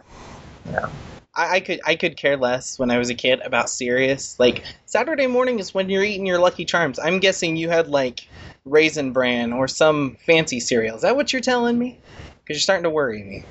I, 0.73 0.89
I, 1.35 1.55
I 1.55 1.59
could 1.59 1.79
I 1.85 1.95
could 1.95 2.17
care 2.17 2.37
less 2.37 2.79
when 2.79 2.89
I 2.89 2.97
was 2.97 3.09
a 3.09 3.15
kid 3.15 3.41
about 3.41 3.69
serious. 3.69 4.39
Like 4.39 4.63
Saturday 4.85 5.27
morning 5.27 5.59
is 5.59 5.73
when 5.73 5.89
you're 5.89 6.03
eating 6.03 6.25
your 6.25 6.39
Lucky 6.39 6.65
Charms. 6.65 6.97
I'm 6.97 7.19
guessing 7.19 7.57
you 7.57 7.69
had 7.69 7.87
like 7.87 8.27
Raisin 8.65 9.11
Bran 9.11 9.53
or 9.53 9.67
some 9.67 10.17
fancy 10.25 10.59
cereal. 10.59 10.95
Is 10.95 11.03
that 11.03 11.15
what 11.15 11.31
you're 11.31 11.41
telling 11.41 11.77
me? 11.77 11.99
Because 12.43 12.57
you're 12.57 12.61
starting 12.61 12.83
to 12.83 12.89
worry 12.89 13.23
me. 13.23 13.43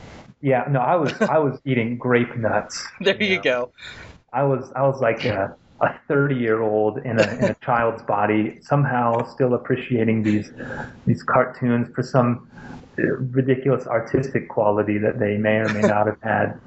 Yeah, 0.45 0.64
no, 0.70 0.78
I 0.80 0.95
was 0.97 1.12
I 1.22 1.38
was 1.38 1.59
eating 1.64 1.97
grape 1.97 2.36
nuts. 2.36 2.84
There 3.01 3.20
you 3.20 3.36
Yeah. 3.36 3.42
go. 3.42 3.72
I 4.32 4.42
was 4.42 4.70
I 4.76 4.82
was 4.82 5.01
like 5.01 5.24
a, 5.24 5.57
a 5.80 5.88
30 6.07 6.34
year 6.34 6.61
old 6.61 6.99
in 6.99 7.18
a, 7.18 7.22
in 7.22 7.49
a 7.49 7.57
child's 7.64 8.03
body 8.03 8.59
somehow 8.61 9.24
still 9.34 9.55
appreciating 9.55 10.22
these 10.22 10.51
these 11.07 11.22
cartoons 11.22 11.88
for 11.95 12.03
some 12.03 12.51
ridiculous 12.97 13.86
artistic 13.86 14.49
quality 14.51 14.99
that 14.99 15.18
they 15.18 15.36
may 15.38 15.57
or 15.57 15.68
may 15.70 15.82
not 15.95 16.07
have 16.07 16.18
had. 16.22 16.61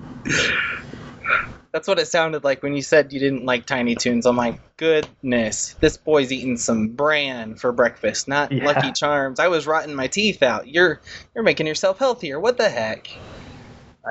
That's 1.71 1.87
what 1.87 1.99
it 1.99 2.07
sounded 2.07 2.43
like 2.43 2.63
when 2.63 2.75
you 2.75 2.81
said 2.81 3.13
you 3.13 3.19
didn't 3.19 3.45
like 3.45 3.67
Tiny 3.67 3.95
Toons. 3.95 4.25
I'm 4.25 4.35
like, 4.37 4.59
goodness, 4.77 5.75
this 5.79 5.97
boy's 5.97 6.31
eating 6.31 6.57
some 6.57 6.87
bran 6.89 7.55
for 7.55 7.71
breakfast, 7.71 8.27
not 8.27 8.51
Yeah. 8.51 8.65
Lucky 8.65 8.91
Charms. 8.93 9.39
I 9.39 9.49
was 9.49 9.67
rotting 9.67 9.93
my 9.93 10.07
teeth 10.07 10.41
out. 10.41 10.67
You're 10.67 10.99
you're 11.35 11.43
making 11.43 11.67
yourself 11.67 11.99
healthier. 11.99 12.39
What 12.39 12.57
the 12.57 12.69
heck? 12.69 13.07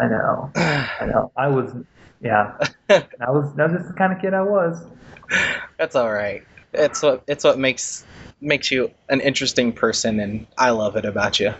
I 0.00 0.08
know. 0.08 0.50
I 0.54 1.06
know. 1.06 1.32
I 1.36 1.48
was, 1.48 1.72
yeah. 2.20 2.56
I 2.90 3.30
was, 3.30 3.54
that 3.56 3.70
was 3.70 3.78
just 3.78 3.88
the 3.88 3.94
kind 3.96 4.12
of 4.12 4.20
kid 4.20 4.34
I 4.34 4.42
was. 4.42 4.84
That's 5.78 5.96
all 5.96 6.12
right. 6.12 6.42
It's 6.72 7.02
what 7.02 7.22
it's 7.26 7.44
what 7.44 7.58
makes 7.58 8.04
makes 8.40 8.70
you 8.70 8.90
an 9.08 9.20
interesting 9.20 9.72
person, 9.72 10.20
and 10.20 10.46
I 10.58 10.70
love 10.70 10.96
it 10.96 11.04
about 11.04 11.40
you. 11.40 11.54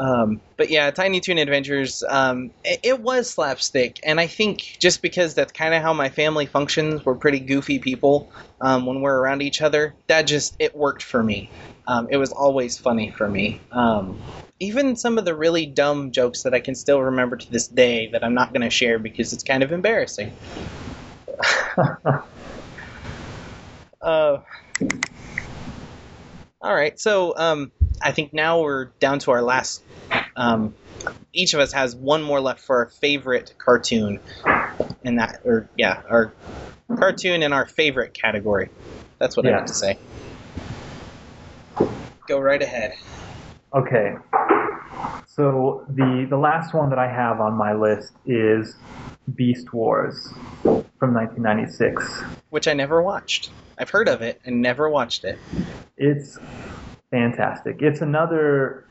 Um, 0.00 0.40
but 0.56 0.70
yeah, 0.70 0.90
Tiny 0.90 1.20
Toon 1.20 1.36
Adventures, 1.36 2.02
um, 2.08 2.52
it, 2.64 2.80
it 2.82 3.00
was 3.00 3.28
slapstick, 3.30 4.00
and 4.02 4.18
I 4.18 4.26
think 4.26 4.62
just 4.80 5.02
because 5.02 5.34
that's 5.34 5.52
kind 5.52 5.74
of 5.74 5.82
how 5.82 5.92
my 5.92 6.08
family 6.08 6.46
functions, 6.46 7.04
we're 7.04 7.16
pretty 7.16 7.38
goofy 7.38 7.78
people 7.78 8.32
um, 8.62 8.86
when 8.86 9.02
we're 9.02 9.14
around 9.16 9.42
each 9.42 9.60
other. 9.60 9.94
That 10.06 10.22
just 10.22 10.56
it 10.58 10.74
worked 10.74 11.02
for 11.02 11.22
me. 11.22 11.50
Um, 11.86 12.08
it 12.10 12.16
was 12.16 12.32
always 12.32 12.78
funny 12.78 13.10
for 13.10 13.28
me. 13.28 13.60
Um, 13.72 14.18
even 14.58 14.96
some 14.96 15.18
of 15.18 15.26
the 15.26 15.34
really 15.34 15.66
dumb 15.66 16.12
jokes 16.12 16.44
that 16.44 16.54
I 16.54 16.60
can 16.60 16.74
still 16.74 17.02
remember 17.02 17.36
to 17.36 17.52
this 17.52 17.68
day 17.68 18.08
that 18.12 18.24
I'm 18.24 18.34
not 18.34 18.54
going 18.54 18.62
to 18.62 18.70
share 18.70 18.98
because 18.98 19.34
it's 19.34 19.44
kind 19.44 19.62
of 19.62 19.70
embarrassing. 19.70 20.32
Uh, 24.02 24.38
all 26.62 26.74
right, 26.74 26.98
so 26.98 27.36
um, 27.36 27.70
I 28.02 28.12
think 28.12 28.32
now 28.32 28.60
we're 28.62 28.86
down 29.00 29.18
to 29.20 29.30
our 29.32 29.42
last. 29.42 29.82
Um, 30.36 30.74
each 31.32 31.54
of 31.54 31.60
us 31.60 31.72
has 31.72 31.94
one 31.94 32.22
more 32.22 32.40
left 32.40 32.60
for 32.60 32.78
our 32.78 32.86
favorite 32.88 33.54
cartoon, 33.58 34.20
in 35.04 35.16
that, 35.16 35.40
or 35.44 35.68
yeah, 35.76 36.02
our 36.08 36.34
cartoon 36.98 37.42
in 37.42 37.52
our 37.52 37.66
favorite 37.66 38.14
category. 38.14 38.70
That's 39.18 39.36
what 39.36 39.46
I 39.46 39.50
Yeah. 39.50 39.56
meant 39.56 39.68
to 39.68 39.74
say. 39.74 39.98
Go 42.26 42.38
right 42.40 42.62
ahead. 42.62 42.92
Okay. 43.74 44.14
So 45.26 45.84
the 45.88 46.26
the 46.28 46.36
last 46.36 46.74
one 46.74 46.90
that 46.90 46.98
I 46.98 47.08
have 47.08 47.40
on 47.40 47.54
my 47.54 47.72
list 47.72 48.12
is 48.26 48.76
Beast 49.34 49.72
Wars 49.72 50.28
from 50.62 51.14
1996. 51.14 52.22
Which 52.50 52.66
I 52.66 52.72
never 52.74 53.02
watched. 53.02 53.52
I've 53.78 53.90
heard 53.90 54.08
of 54.08 54.22
it 54.22 54.40
and 54.44 54.60
never 54.60 54.88
watched 54.90 55.24
it. 55.24 55.38
It's 55.96 56.38
fantastic. 57.10 57.82
It's 57.82 58.00
another 58.00 58.86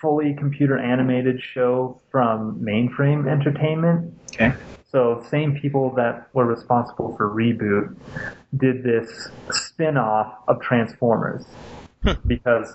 fully 0.00 0.34
computer 0.34 0.78
animated 0.78 1.40
show 1.42 2.00
from 2.10 2.60
Mainframe 2.60 3.28
Entertainment. 3.28 4.14
Okay. 4.34 4.54
So 4.90 5.24
same 5.28 5.58
people 5.58 5.94
that 5.96 6.28
were 6.32 6.46
responsible 6.46 7.14
for 7.16 7.28
Reboot 7.28 7.94
did 8.56 8.82
this 8.82 9.28
spin-off 9.50 10.34
of 10.48 10.60
Transformers 10.62 11.44
because 12.26 12.74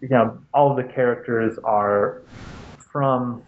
you 0.00 0.08
know 0.08 0.36
all 0.52 0.74
the 0.74 0.82
characters 0.82 1.58
are 1.62 2.22
from 2.90 3.42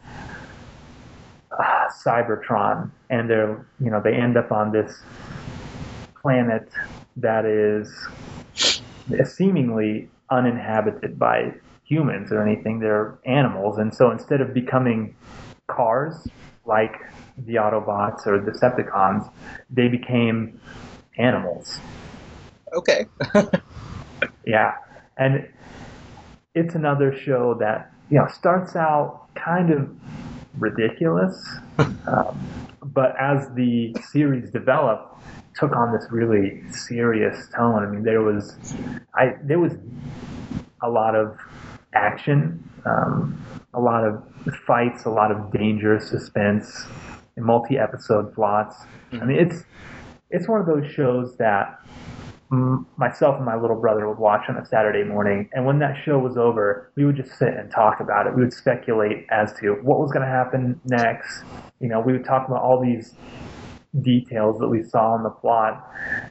uh, 1.50 1.88
Cybertron 2.04 2.90
and 3.10 3.28
they're 3.28 3.66
you 3.80 3.90
know 3.90 4.00
they 4.00 4.14
end 4.14 4.36
up 4.36 4.52
on 4.52 4.70
this 4.70 5.02
planet 6.22 6.68
that 7.16 7.44
is 7.44 7.92
seemingly 9.24 10.08
uninhabited 10.30 11.18
by 11.18 11.52
humans 11.84 12.32
or 12.32 12.42
anything. 12.46 12.80
They're 12.80 13.18
animals, 13.24 13.78
and 13.78 13.94
so 13.94 14.10
instead 14.10 14.40
of 14.40 14.54
becoming 14.54 15.16
cars 15.66 16.26
like 16.66 16.94
the 17.36 17.54
Autobots 17.56 18.26
or 18.26 18.38
Decepticons, 18.38 19.30
they 19.70 19.88
became 19.88 20.60
animals. 21.18 21.78
Okay. 22.72 23.06
Yeah, 24.46 24.74
and 25.16 25.48
it's 26.54 26.74
another 26.74 27.16
show 27.16 27.54
that 27.60 27.92
you 28.10 28.18
know 28.18 28.26
starts 28.28 28.76
out 28.76 29.28
kind 29.34 29.70
of 29.70 29.88
ridiculous, 30.58 31.34
um, 31.78 32.68
but 32.82 33.14
as 33.18 33.48
the 33.54 33.96
series 34.12 34.50
developed, 34.50 35.18
took 35.54 35.74
on 35.74 35.92
this 35.92 36.06
really 36.10 36.62
serious 36.70 37.48
tone. 37.56 37.82
I 37.82 37.86
mean, 37.86 38.02
there 38.02 38.22
was, 38.22 38.56
I 39.14 39.34
there 39.42 39.58
was 39.58 39.72
a 40.82 40.88
lot 40.88 41.14
of 41.14 41.36
action, 41.94 42.62
um, 42.84 43.40
a 43.72 43.80
lot 43.80 44.04
of 44.04 44.22
fights, 44.66 45.04
a 45.04 45.10
lot 45.10 45.30
of 45.30 45.52
danger, 45.52 45.98
suspense, 46.00 46.84
multi-episode 47.36 48.34
plots. 48.34 48.76
I 49.12 49.24
mean, 49.24 49.38
it's 49.38 49.64
it's 50.30 50.48
one 50.48 50.60
of 50.60 50.66
those 50.66 50.90
shows 50.90 51.36
that 51.36 51.80
m- 52.50 52.86
myself 52.96 53.36
and 53.36 53.44
my 53.44 53.56
little 53.56 53.80
brother 53.80 54.08
would 54.08 54.18
watch 54.18 54.42
on 54.48 54.56
a 54.56 54.66
Saturday 54.66 55.04
morning, 55.04 55.48
and 55.52 55.64
when 55.64 55.78
that 55.78 55.96
show 56.04 56.18
was 56.18 56.36
over, 56.36 56.90
we 56.96 57.04
would 57.04 57.16
just 57.16 57.38
sit 57.38 57.48
and 57.48 57.70
talk 57.70 58.00
about 58.00 58.26
it. 58.26 58.34
We 58.34 58.42
would 58.42 58.52
speculate 58.52 59.26
as 59.30 59.52
to 59.60 59.74
what 59.82 60.00
was 60.00 60.10
going 60.12 60.24
to 60.24 60.30
happen 60.30 60.80
next. 60.84 61.44
You 61.80 61.88
know, 61.88 62.00
we 62.00 62.12
would 62.12 62.24
talk 62.24 62.48
about 62.48 62.62
all 62.62 62.82
these 62.82 63.14
details 64.02 64.58
that 64.60 64.68
we 64.68 64.82
saw 64.82 65.16
in 65.16 65.22
the 65.22 65.30
plot. 65.30 65.88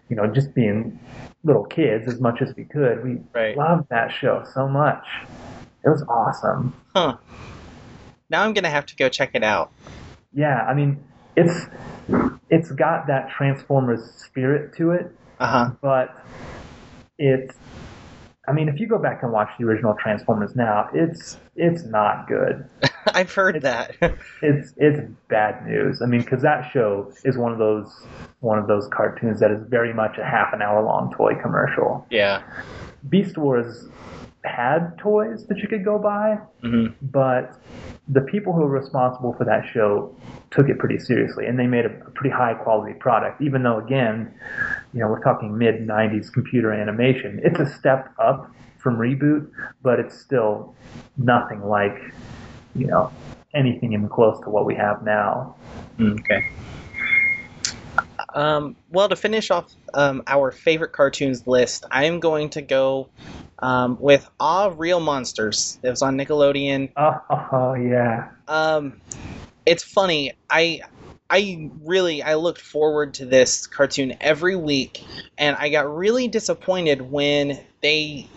You 0.09 0.15
know, 0.15 0.27
just 0.27 0.53
being 0.53 0.99
little 1.43 1.65
kids 1.65 2.07
as 2.07 2.19
much 2.19 2.41
as 2.41 2.55
we 2.55 2.63
could. 2.65 3.03
We 3.03 3.19
Right. 3.33 3.57
loved 3.57 3.89
that 3.89 4.11
show 4.11 4.43
so 4.53 4.67
much. 4.67 5.03
It 5.85 5.89
was 5.89 6.03
awesome. 6.03 6.73
Huh. 6.95 7.17
Now 8.29 8.43
I'm 8.43 8.53
gonna 8.53 8.69
have 8.69 8.85
to 8.87 8.95
go 8.95 9.09
check 9.09 9.31
it 9.33 9.43
out. 9.43 9.71
Yeah, 10.33 10.63
I 10.63 10.73
mean, 10.73 11.03
it's 11.35 11.65
it's 12.49 12.71
got 12.71 13.07
that 13.07 13.29
Transformers 13.29 14.11
spirit 14.15 14.75
to 14.77 14.91
it. 14.91 15.11
Uh 15.39 15.47
huh. 15.47 15.71
but 15.81 16.15
it's 17.17 17.55
I 18.47 18.51
mean, 18.51 18.67
if 18.67 18.79
you 18.79 18.87
go 18.87 18.97
back 18.97 19.23
and 19.23 19.31
watch 19.31 19.49
the 19.57 19.65
original 19.65 19.93
Transformers 19.95 20.55
now, 20.55 20.89
it's 20.93 21.37
it's 21.55 21.83
not 21.85 22.27
good. 22.27 22.67
I've 23.13 23.33
heard 23.33 23.61
that. 23.61 23.95
It's 24.41 24.73
it's 24.77 24.99
bad 25.29 25.65
news. 25.65 26.01
I 26.01 26.05
mean, 26.05 26.21
because 26.21 26.41
that 26.41 26.69
show 26.71 27.11
is 27.23 27.37
one 27.37 27.51
of 27.51 27.57
those 27.57 28.05
one 28.39 28.59
of 28.59 28.67
those 28.67 28.87
cartoons 28.89 29.39
that 29.39 29.51
is 29.51 29.61
very 29.69 29.93
much 29.93 30.17
a 30.17 30.23
half 30.23 30.53
an 30.53 30.61
hour 30.61 30.83
long 30.83 31.13
toy 31.15 31.33
commercial. 31.41 32.05
yeah. 32.09 32.43
Beast 33.09 33.37
Wars 33.37 33.89
had 34.45 34.97
toys 34.97 35.45
that 35.47 35.57
you 35.57 35.67
could 35.67 35.83
go 35.85 35.97
buy, 35.97 36.37
hmm 36.61 36.87
but 37.01 37.59
the 38.09 38.21
people 38.21 38.51
who 38.51 38.61
were 38.61 38.79
responsible 38.79 39.33
for 39.37 39.45
that 39.45 39.63
show 39.73 40.13
took 40.51 40.67
it 40.67 40.77
pretty 40.77 40.99
seriously 40.99 41.45
and 41.45 41.57
they 41.57 41.67
made 41.67 41.85
a, 41.85 41.89
a 42.05 42.11
pretty 42.11 42.29
high 42.29 42.53
quality 42.53 42.93
product 42.99 43.41
even 43.41 43.63
though 43.63 43.79
again 43.79 44.31
you 44.93 44.99
know 44.99 45.07
we're 45.07 45.23
talking 45.23 45.57
mid 45.57 45.87
90s 45.87 46.31
computer 46.31 46.73
animation 46.73 47.39
it's 47.43 47.59
a 47.59 47.65
step 47.65 48.13
up 48.19 48.51
from 48.77 48.97
reboot 48.97 49.49
but 49.81 49.99
it's 49.99 50.19
still 50.19 50.75
nothing 51.17 51.61
like 51.63 51.97
you 52.75 52.87
know 52.87 53.11
anything 53.53 53.93
even 53.93 54.09
close 54.09 54.39
to 54.41 54.49
what 54.49 54.65
we 54.65 54.75
have 54.75 55.03
now 55.03 55.55
Okay. 55.99 56.43
Um, 58.33 58.75
well, 58.89 59.09
to 59.09 59.15
finish 59.15 59.51
off 59.51 59.71
um, 59.93 60.23
our 60.25 60.51
favorite 60.51 60.91
cartoons 60.91 61.45
list, 61.45 61.85
I 61.91 62.05
am 62.05 62.19
going 62.19 62.49
to 62.51 62.61
go 62.61 63.09
um, 63.59 63.97
with 63.99 64.27
Ah 64.39 64.73
Real 64.75 64.99
Monsters. 64.99 65.79
It 65.83 65.89
was 65.89 66.01
on 66.01 66.17
Nickelodeon. 66.17 66.91
oh, 66.97 67.21
oh 67.51 67.73
yeah 67.75 68.29
Um, 68.47 68.99
it's 69.65 69.83
funny. 69.83 70.33
I 70.49 70.81
I 71.29 71.69
really 71.83 72.23
I 72.23 72.35
looked 72.35 72.61
forward 72.61 73.15
to 73.15 73.25
this 73.25 73.67
cartoon 73.67 74.17
every 74.19 74.55
week, 74.55 75.03
and 75.37 75.55
I 75.55 75.69
got 75.69 75.95
really 75.95 76.27
disappointed 76.27 77.01
when 77.01 77.59
they 77.81 78.27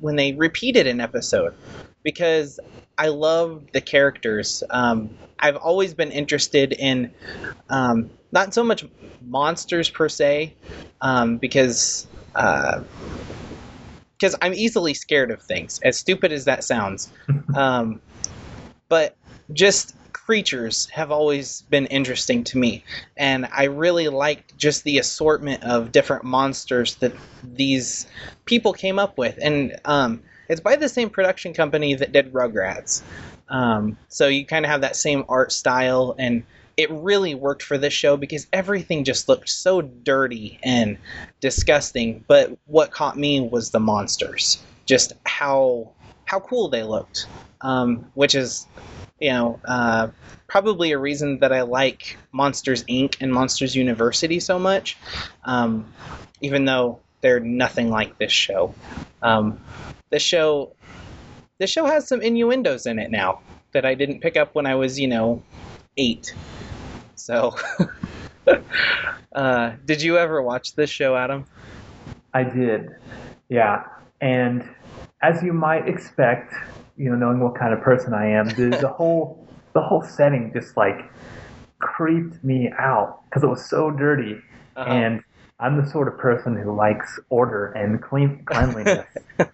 when 0.00 0.16
they 0.16 0.32
repeated 0.32 0.86
an 0.86 1.00
episode 1.00 1.54
because 2.06 2.60
I 2.96 3.08
love 3.08 3.64
the 3.72 3.80
characters. 3.80 4.62
Um, 4.70 5.10
I've 5.40 5.56
always 5.56 5.92
been 5.92 6.12
interested 6.12 6.72
in 6.72 7.12
um, 7.68 8.10
not 8.30 8.54
so 8.54 8.62
much 8.62 8.84
monsters 9.20 9.90
per 9.90 10.08
se, 10.08 10.54
um, 11.00 11.38
because 11.38 12.06
because 12.32 12.84
I'm 14.40 14.54
easily 14.54 14.94
scared 14.94 15.32
of 15.32 15.42
things. 15.42 15.80
As 15.82 15.98
stupid 15.98 16.30
as 16.30 16.44
that 16.44 16.62
sounds, 16.62 17.12
um, 17.56 18.00
but 18.88 19.16
just 19.52 19.96
creatures 20.12 20.88
have 20.92 21.10
always 21.10 21.62
been 21.62 21.86
interesting 21.86 22.42
to 22.42 22.58
me 22.58 22.82
and 23.16 23.46
i 23.52 23.64
really 23.64 24.08
liked 24.08 24.56
just 24.58 24.82
the 24.82 24.98
assortment 24.98 25.62
of 25.62 25.92
different 25.92 26.24
monsters 26.24 26.96
that 26.96 27.12
these 27.44 28.08
people 28.44 28.72
came 28.72 28.98
up 28.98 29.16
with 29.18 29.38
and 29.40 29.78
um, 29.84 30.20
it's 30.48 30.60
by 30.60 30.76
the 30.76 30.88
same 30.88 31.10
production 31.10 31.52
company 31.52 31.94
that 31.94 32.12
did 32.12 32.32
rugrats 32.32 33.02
um, 33.48 33.96
so 34.08 34.26
you 34.28 34.44
kind 34.44 34.64
of 34.64 34.70
have 34.70 34.80
that 34.80 34.96
same 34.96 35.24
art 35.28 35.52
style 35.52 36.14
and 36.18 36.44
it 36.76 36.90
really 36.90 37.34
worked 37.34 37.62
for 37.62 37.78
this 37.78 37.92
show 37.92 38.16
because 38.16 38.46
everything 38.52 39.04
just 39.04 39.28
looked 39.28 39.48
so 39.48 39.80
dirty 39.80 40.58
and 40.62 40.98
disgusting. 41.40 42.24
But 42.26 42.56
what 42.66 42.90
caught 42.90 43.16
me 43.16 43.40
was 43.40 43.70
the 43.70 43.80
monsters, 43.80 44.62
just 44.84 45.14
how 45.24 45.92
how 46.26 46.40
cool 46.40 46.68
they 46.68 46.82
looked, 46.82 47.26
um, 47.60 48.10
which 48.14 48.34
is 48.34 48.66
you 49.18 49.30
know 49.30 49.58
uh, 49.64 50.08
probably 50.48 50.92
a 50.92 50.98
reason 50.98 51.38
that 51.38 51.52
I 51.52 51.62
like 51.62 52.18
Monsters 52.32 52.84
Inc. 52.84 53.16
and 53.20 53.32
Monsters 53.32 53.74
University 53.74 54.40
so 54.40 54.58
much, 54.58 54.98
um, 55.44 55.90
even 56.42 56.66
though 56.66 57.00
they're 57.22 57.40
nothing 57.40 57.90
like 57.90 58.18
this 58.18 58.32
show. 58.32 58.74
Um, 59.22 59.58
this 60.10 60.22
show 60.22 60.72
the 61.58 61.66
show 61.66 61.86
has 61.86 62.06
some 62.06 62.20
innuendos 62.20 62.86
in 62.86 62.98
it 62.98 63.10
now 63.10 63.40
that 63.72 63.84
I 63.84 63.94
didn't 63.94 64.20
pick 64.20 64.36
up 64.36 64.54
when 64.54 64.66
I 64.66 64.74
was, 64.74 64.98
you 65.00 65.08
know, 65.08 65.42
eight. 65.96 66.34
So, 67.14 67.56
uh, 69.34 69.72
did 69.84 70.02
you 70.02 70.18
ever 70.18 70.42
watch 70.42 70.74
this 70.74 70.90
show, 70.90 71.16
Adam? 71.16 71.44
I 72.34 72.44
did, 72.44 72.90
yeah. 73.48 73.84
And 74.20 74.68
as 75.22 75.42
you 75.42 75.52
might 75.52 75.88
expect, 75.88 76.52
you 76.96 77.10
know, 77.10 77.16
knowing 77.16 77.40
what 77.40 77.54
kind 77.58 77.72
of 77.72 77.80
person 77.80 78.12
I 78.14 78.26
am, 78.26 78.48
the, 78.48 78.76
the 78.80 78.88
whole 78.96 79.46
the 79.72 79.82
whole 79.82 80.02
setting 80.02 80.52
just 80.54 80.76
like 80.76 80.98
creeped 81.80 82.42
me 82.42 82.70
out 82.78 83.20
because 83.28 83.42
it 83.42 83.48
was 83.48 83.68
so 83.68 83.90
dirty, 83.90 84.36
Uh-huh. 84.76 84.90
and 84.90 85.22
I'm 85.58 85.82
the 85.82 85.88
sort 85.88 86.06
of 86.08 86.18
person 86.18 86.54
who 86.56 86.74
likes 86.76 87.18
order 87.30 87.72
and 87.72 88.02
clean 88.02 88.42
cleanliness. 88.46 89.06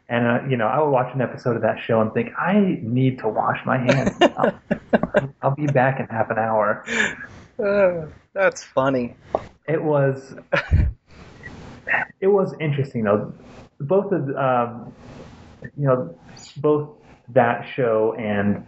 and 0.09 0.27
uh, 0.27 0.41
you 0.49 0.57
know, 0.57 0.67
I 0.67 0.81
would 0.81 0.91
watch 0.91 1.15
an 1.15 1.21
episode 1.21 1.57
of 1.57 1.63
that 1.63 1.79
show 1.87 2.01
and 2.01 2.13
think, 2.13 2.31
I 2.37 2.81
need 2.83 3.19
to 3.21 3.29
wash 3.29 3.61
my 3.65 3.79
hands. 3.79 4.17
I'll, 4.21 5.33
I'll 5.43 5.55
be 5.55 5.67
back 5.67 6.01
in 6.01 6.07
half 6.07 6.31
an 6.31 6.39
hour. 6.39 6.85
Uh, 7.63 8.07
that's 8.33 8.65
funny. 8.65 9.15
It 9.69 9.81
was 9.81 10.35
it 12.21 12.27
was 12.27 12.55
interesting 12.59 13.05
though. 13.05 13.33
Both 13.79 14.11
of 14.11 14.35
um, 14.35 14.93
you 15.77 15.87
know 15.87 16.19
both 16.57 16.89
that 17.29 17.69
show 17.77 18.15
and 18.19 18.67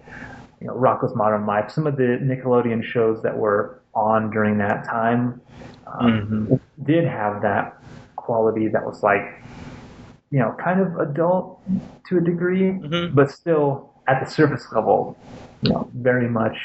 you 0.61 0.67
know 0.67 0.75
Rocko's 0.75 1.17
Modern 1.17 1.47
Life, 1.47 1.71
some 1.71 1.87
of 1.87 1.97
the 1.97 2.19
Nickelodeon 2.23 2.85
shows 2.85 3.23
that 3.23 3.37
were 3.37 3.81
on 3.95 4.31
during 4.31 4.59
that 4.59 4.85
time 4.85 5.41
um, 5.87 6.61
did 6.83 7.05
have 7.05 7.43
that 7.43 7.77
quality 8.17 8.69
that 8.69 8.85
was 8.85 9.03
like 9.03 9.23
you 10.31 10.39
know 10.39 10.55
kind 10.63 10.81
of 10.81 10.97
adult 10.99 11.61
to 12.09 12.19
a 12.19 12.21
degree, 12.21 12.73
Mhm. 12.73 13.15
but 13.15 13.31
still 13.31 13.91
at 14.07 14.23
the 14.25 14.31
surface 14.31 14.67
level, 14.73 15.17
you 15.63 15.71
know, 15.73 15.89
very 15.95 16.29
much 16.29 16.57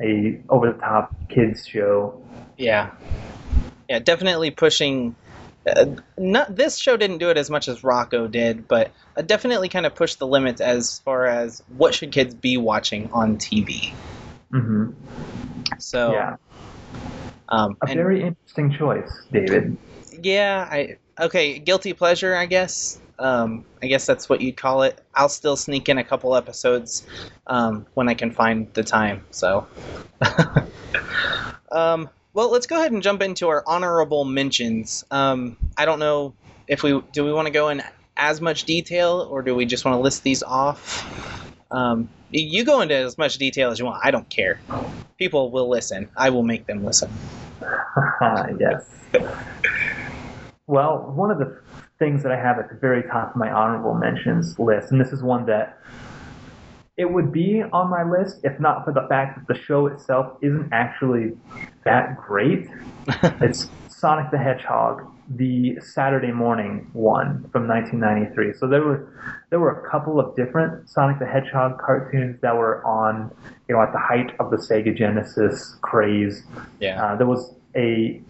a 0.00 0.40
over 0.48 0.72
the 0.72 0.78
top 0.78 1.14
kids 1.28 1.66
show. 1.66 2.20
Yeah, 2.56 2.90
yeah, 3.88 3.98
definitely 4.00 4.50
pushing. 4.50 5.14
Uh, 5.68 5.84
not 6.16 6.56
this 6.56 6.78
show 6.78 6.96
didn't 6.96 7.18
do 7.18 7.28
it 7.30 7.36
as 7.36 7.50
much 7.50 7.68
as 7.68 7.82
Rocko 7.82 8.30
did, 8.30 8.66
but 8.66 8.90
uh, 9.16 9.22
definitely 9.22 9.68
kind 9.68 9.84
of 9.84 9.94
pushed 9.94 10.18
the 10.18 10.26
limits 10.26 10.60
as 10.60 11.00
far 11.04 11.26
as 11.26 11.62
what 11.76 11.94
should 11.94 12.10
kids 12.10 12.34
be 12.34 12.56
watching 12.56 13.10
on 13.12 13.36
TV. 13.36 13.92
hmm 14.50 14.92
So 15.78 16.12
Yeah, 16.12 16.36
um, 17.48 17.76
a 17.82 17.86
and- 17.86 17.96
very 17.96 18.22
interesting 18.22 18.72
choice, 18.72 19.10
David. 19.32 19.76
Yeah, 20.22 20.66
I 20.70 20.98
okay, 21.20 21.58
guilty 21.58 21.92
pleasure, 21.92 22.34
I 22.34 22.46
guess. 22.46 23.00
Um, 23.18 23.64
I 23.82 23.86
guess 23.86 24.06
that's 24.06 24.28
what 24.28 24.40
you'd 24.40 24.56
call 24.56 24.82
it. 24.82 25.00
I'll 25.14 25.28
still 25.28 25.56
sneak 25.56 25.88
in 25.88 25.98
a 25.98 26.04
couple 26.04 26.36
episodes 26.36 27.06
um, 27.46 27.86
when 27.94 28.08
I 28.08 28.14
can 28.14 28.30
find 28.30 28.72
the 28.74 28.84
time. 28.84 29.26
So, 29.30 29.66
um, 31.72 32.08
well, 32.32 32.50
let's 32.50 32.66
go 32.66 32.76
ahead 32.76 32.92
and 32.92 33.02
jump 33.02 33.22
into 33.22 33.48
our 33.48 33.64
honorable 33.66 34.24
mentions. 34.24 35.04
Um, 35.10 35.56
I 35.76 35.84
don't 35.84 35.98
know 35.98 36.34
if 36.68 36.82
we 36.82 37.00
do 37.12 37.24
we 37.24 37.32
want 37.32 37.46
to 37.46 37.52
go 37.52 37.68
in 37.70 37.82
as 38.16 38.40
much 38.40 38.64
detail 38.64 39.26
or 39.30 39.42
do 39.42 39.54
we 39.54 39.64
just 39.64 39.84
want 39.84 39.96
to 39.96 40.00
list 40.00 40.22
these 40.22 40.42
off. 40.42 41.04
Um, 41.70 42.08
you 42.30 42.64
go 42.64 42.80
into 42.80 42.94
as 42.94 43.16
much 43.18 43.38
detail 43.38 43.70
as 43.70 43.78
you 43.78 43.84
want. 43.84 44.04
I 44.04 44.10
don't 44.10 44.28
care. 44.28 44.60
People 45.18 45.50
will 45.50 45.68
listen. 45.68 46.08
I 46.16 46.30
will 46.30 46.42
make 46.42 46.66
them 46.66 46.84
listen. 46.84 47.10
yes. 48.58 48.88
Well, 50.66 51.12
one 51.14 51.30
of 51.30 51.38
the 51.38 51.60
things 51.98 52.22
that 52.22 52.32
I 52.32 52.36
have 52.36 52.58
at 52.58 52.68
the 52.68 52.76
very 52.76 53.02
top 53.02 53.30
of 53.30 53.36
my 53.36 53.50
honorable 53.50 53.94
mentions 53.94 54.58
list, 54.58 54.92
and 54.92 55.00
this 55.00 55.12
is 55.12 55.22
one 55.22 55.46
that 55.46 55.78
it 56.96 57.10
would 57.10 57.32
be 57.32 57.62
on 57.72 57.88
my 57.88 58.02
list 58.02 58.40
if 58.42 58.58
not 58.58 58.84
for 58.84 58.92
the 58.92 59.06
fact 59.08 59.38
that 59.38 59.52
the 59.52 59.60
show 59.60 59.86
itself 59.86 60.36
isn't 60.42 60.68
actually 60.72 61.32
that 61.84 62.16
great. 62.16 62.66
it's 63.40 63.70
Sonic 63.98 64.30
the 64.30 64.38
Hedgehog, 64.38 65.02
the 65.28 65.76
Saturday 65.80 66.30
morning 66.30 66.88
one 66.92 67.48
from 67.50 67.66
1993. 67.66 68.52
So 68.54 68.68
there 68.68 68.82
were 68.82 69.12
there 69.50 69.58
were 69.58 69.80
a 69.80 69.90
couple 69.90 70.20
of 70.20 70.36
different 70.36 70.88
Sonic 70.88 71.18
the 71.18 71.26
Hedgehog 71.26 71.80
cartoons 71.80 72.40
that 72.40 72.56
were 72.56 72.84
on, 72.84 73.30
you 73.68 73.74
know, 73.74 73.82
at 73.82 73.92
the 73.92 73.98
height 73.98 74.30
of 74.38 74.50
the 74.50 74.56
Sega 74.56 74.96
Genesis 74.96 75.76
craze. 75.80 76.44
Yeah. 76.80 77.02
Uh, 77.02 77.16
there 77.16 77.26
was 77.26 77.54
a 77.74 78.22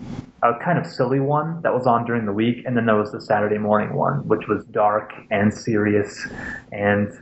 a 0.43 0.55
kind 0.65 0.79
of 0.79 0.87
silly 0.87 1.21
one 1.21 1.61
that 1.63 1.75
was 1.75 1.87
on 1.87 2.07
during 2.07 2.25
the 2.25 2.33
week, 2.33 2.65
and 2.65 2.75
then 2.75 2.87
there 2.87 2.97
was 2.97 3.13
the 3.13 3.21
Saturday 3.21 3.59
morning 3.59 3.95
one, 3.95 4.27
which 4.27 4.47
was 4.49 4.65
dark 4.67 5.13
and 5.31 5.53
serious 5.53 6.27
and 6.73 7.13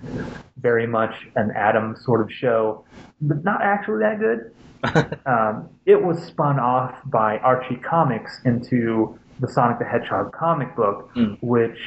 very 0.58 0.86
much 0.86 1.14
an 1.34 1.50
Adam 1.56 1.96
sort 1.96 2.20
of 2.20 2.32
show, 2.32 2.84
but 3.20 3.42
not 3.42 3.60
actually 3.60 3.98
that 3.98 4.20
good. 4.20 4.52
Um, 5.26 5.68
it 5.86 6.02
was 6.02 6.22
spun 6.22 6.58
off 6.58 6.94
by 7.06 7.38
Archie 7.38 7.76
Comics 7.76 8.40
into 8.44 9.18
the 9.40 9.48
Sonic 9.48 9.78
the 9.78 9.84
Hedgehog 9.84 10.32
comic 10.32 10.74
book, 10.76 11.10
Mm. 11.14 11.38
which 11.42 11.78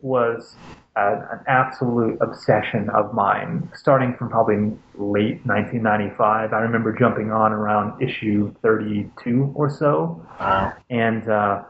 was 0.00 0.56
a, 0.96 1.12
an 1.32 1.40
absolute 1.46 2.18
obsession 2.20 2.90
of 2.90 3.14
mine, 3.14 3.70
starting 3.74 4.14
from 4.16 4.28
probably 4.30 4.56
late 4.96 5.44
1995. 5.46 6.52
I 6.52 6.58
remember 6.60 6.92
jumping 6.92 7.30
on 7.30 7.52
around 7.52 8.02
issue 8.02 8.52
32 8.62 9.52
or 9.54 9.70
so, 9.70 10.24
Wow. 10.40 10.72
and 10.90 11.28
uh, 11.28 11.62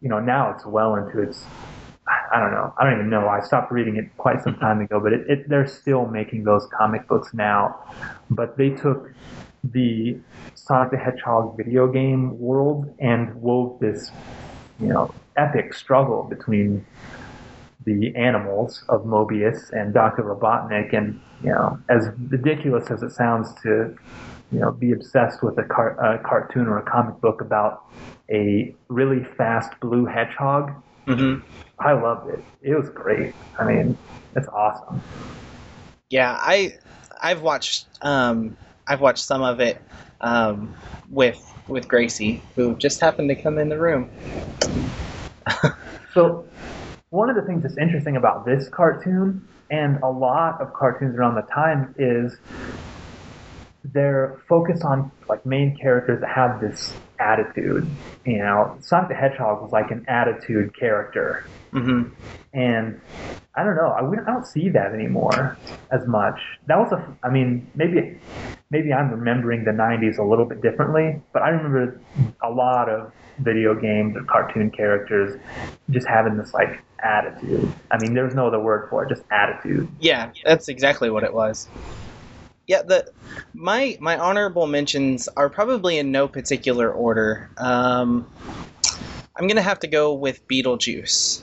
you 0.00 0.08
know 0.08 0.20
now 0.20 0.50
it's 0.52 0.64
well 0.66 0.94
into 0.96 1.20
its. 1.22 1.44
I 2.32 2.38
don't 2.38 2.52
know. 2.52 2.72
I 2.78 2.84
don't 2.84 2.94
even 2.94 3.10
know. 3.10 3.26
I 3.28 3.40
stopped 3.40 3.72
reading 3.72 3.96
it 3.96 4.16
quite 4.16 4.40
some 4.42 4.54
time 4.60 4.80
ago, 4.80 5.00
but 5.00 5.12
it, 5.12 5.28
it, 5.28 5.48
they're 5.48 5.66
still 5.66 6.06
making 6.06 6.44
those 6.44 6.66
comic 6.78 7.08
books 7.08 7.34
now. 7.34 7.76
But 8.30 8.56
they 8.56 8.70
took 8.70 9.10
the 9.72 10.20
Sonic 10.54 10.90
the 10.92 10.96
Hedgehog 10.98 11.56
video 11.56 11.86
game 11.90 12.38
world 12.38 12.86
and 13.00 13.34
wove 13.36 13.78
this, 13.80 14.12
you 14.78 14.88
know, 14.88 15.08
epic 15.36 15.74
struggle 15.74 16.24
between 16.28 16.84
the 17.84 18.14
animals 18.16 18.82
of 18.88 19.02
Mobius 19.04 19.70
and 19.72 19.92
Dr. 19.94 20.22
Robotnik, 20.22 20.96
and 20.96 21.20
you 21.40 21.52
know, 21.52 21.78
as 21.90 22.08
ridiculous 22.30 22.90
as 22.90 23.02
it 23.02 23.10
sounds 23.10 23.48
to, 23.62 23.94
you 24.50 24.60
know, 24.60 24.72
be 24.72 24.92
obsessed 24.92 25.42
with 25.42 25.58
a, 25.58 25.64
car- 25.64 25.98
a 26.00 26.18
cartoon 26.26 26.66
or 26.66 26.78
a 26.78 26.90
comic 26.90 27.20
book 27.20 27.40
about 27.40 27.80
a 28.30 28.74
really 28.88 29.24
fast 29.36 29.72
blue 29.80 30.06
hedgehog, 30.06 30.70
hmm 31.06 31.36
I 31.78 31.92
loved 31.92 32.30
it. 32.30 32.40
It 32.62 32.74
was 32.74 32.88
great. 32.90 33.34
I 33.60 33.64
mean, 33.64 33.98
it's 34.34 34.48
awesome. 34.48 35.04
Yeah, 36.10 36.36
I 36.40 36.74
I've 37.22 37.42
watched 37.42 37.88
um 38.02 38.56
I've 38.86 39.00
watched 39.00 39.24
some 39.24 39.42
of 39.42 39.60
it 39.60 39.82
um 40.20 40.76
with 41.10 41.38
with 41.68 41.88
Gracie, 41.88 42.44
who 42.56 42.76
just 42.76 43.00
happened 43.00 43.28
to 43.30 43.42
come 43.42 43.58
in 43.58 43.68
the 43.68 43.78
room. 43.78 44.10
So, 46.14 46.46
one 47.10 47.30
of 47.30 47.36
the 47.36 47.42
things 47.42 47.62
that's 47.62 47.78
interesting 47.78 48.16
about 48.16 48.46
this 48.46 48.68
cartoon 48.70 49.48
and 49.70 49.98
a 50.02 50.08
lot 50.08 50.60
of 50.60 50.72
cartoons 50.74 51.16
around 51.16 51.36
the 51.36 51.42
time 51.54 51.94
is 51.98 52.38
they're 53.84 54.42
focused 54.48 54.84
on 54.84 55.12
like 55.28 55.44
main 55.46 55.76
characters 55.80 56.20
that 56.20 56.30
have 56.34 56.60
this 56.60 56.96
attitude. 57.20 57.98
You 58.26 58.38
know, 58.38 58.76
Sonic 58.80 59.10
the 59.10 59.14
Hedgehog 59.14 59.62
was 59.62 59.72
like 59.72 59.90
an 59.90 60.04
attitude 60.08 60.70
character, 60.78 61.50
hmm 61.72 62.02
and 62.52 63.00
I 63.56 63.64
don't 63.64 63.76
know. 63.76 63.88
I, 63.88 64.00
I 64.00 64.32
don't 64.32 64.46
see 64.46 64.70
that 64.70 64.92
anymore 64.94 65.60
as 65.92 66.02
much. 66.06 66.40
That 66.66 66.78
was 66.78 66.92
a. 66.92 67.16
I 67.24 67.30
mean, 67.30 67.70
maybe 67.74 68.20
maybe 68.70 68.92
I'm 68.92 69.10
remembering 69.10 69.64
the 69.64 69.70
'90s 69.70 70.18
a 70.18 70.22
little 70.22 70.44
bit 70.44 70.62
differently, 70.62 71.20
but 71.32 71.42
I 71.42 71.50
remember 71.50 72.00
a 72.42 72.50
lot 72.50 72.88
of 72.88 73.12
video 73.38 73.74
games 73.74 74.16
or 74.16 74.24
cartoon 74.24 74.70
characters 74.70 75.38
just 75.90 76.06
having 76.06 76.36
this 76.36 76.54
like 76.54 76.82
attitude. 77.00 77.72
I 77.90 77.98
mean, 77.98 78.14
there's 78.14 78.34
no 78.34 78.46
other 78.46 78.60
word 78.60 78.88
for 78.88 79.04
it, 79.04 79.08
just 79.08 79.22
attitude. 79.30 79.88
Yeah, 80.00 80.30
that's 80.44 80.68
exactly 80.68 81.10
what 81.10 81.24
it 81.24 81.32
was. 81.32 81.68
Yeah, 82.66 82.82
the 82.82 83.10
my 83.54 83.96
my 84.00 84.18
honorable 84.18 84.66
mentions 84.66 85.28
are 85.28 85.48
probably 85.48 85.98
in 85.98 86.10
no 86.10 86.26
particular 86.26 86.90
order. 86.90 87.48
Um, 87.58 88.26
I'm 89.36 89.46
gonna 89.46 89.62
have 89.62 89.80
to 89.80 89.86
go 89.86 90.14
with 90.14 90.46
Beetlejuice, 90.48 91.42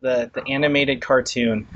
the 0.00 0.30
the 0.32 0.42
animated 0.48 1.00
cartoon. 1.00 1.68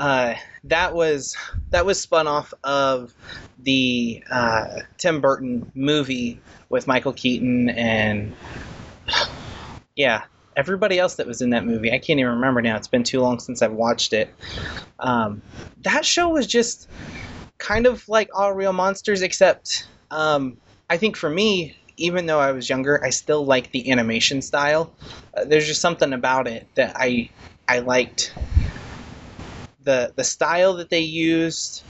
Uh, 0.00 0.34
that 0.64 0.94
was 0.94 1.36
that 1.68 1.84
was 1.84 2.00
spun 2.00 2.26
off 2.26 2.54
of 2.64 3.14
the 3.58 4.24
uh, 4.30 4.80
Tim 4.96 5.20
Burton 5.20 5.70
movie 5.74 6.40
with 6.70 6.86
Michael 6.86 7.12
Keaton 7.12 7.68
and 7.68 8.34
yeah, 9.96 10.22
everybody 10.56 10.98
else 10.98 11.16
that 11.16 11.26
was 11.26 11.42
in 11.42 11.50
that 11.50 11.66
movie. 11.66 11.92
I 11.92 11.98
can't 11.98 12.18
even 12.18 12.32
remember 12.32 12.62
now. 12.62 12.76
It's 12.76 12.88
been 12.88 13.04
too 13.04 13.20
long 13.20 13.40
since 13.40 13.60
I've 13.60 13.74
watched 13.74 14.14
it. 14.14 14.34
Um, 14.98 15.42
that 15.82 16.06
show 16.06 16.30
was 16.30 16.46
just 16.46 16.88
kind 17.58 17.84
of 17.86 18.08
like 18.08 18.30
All 18.34 18.54
Real 18.54 18.72
Monsters, 18.72 19.20
except 19.20 19.86
um, 20.10 20.56
I 20.88 20.96
think 20.96 21.14
for 21.14 21.28
me, 21.28 21.76
even 21.98 22.24
though 22.24 22.40
I 22.40 22.52
was 22.52 22.70
younger, 22.70 23.04
I 23.04 23.10
still 23.10 23.44
like 23.44 23.70
the 23.70 23.90
animation 23.90 24.40
style. 24.40 24.94
Uh, 25.36 25.44
there's 25.44 25.66
just 25.66 25.82
something 25.82 26.14
about 26.14 26.48
it 26.48 26.66
that 26.74 26.96
I 26.96 27.28
I 27.68 27.80
liked 27.80 28.32
the 29.84 30.12
the 30.16 30.24
style 30.24 30.74
that 30.74 30.90
they 30.90 31.00
used 31.00 31.82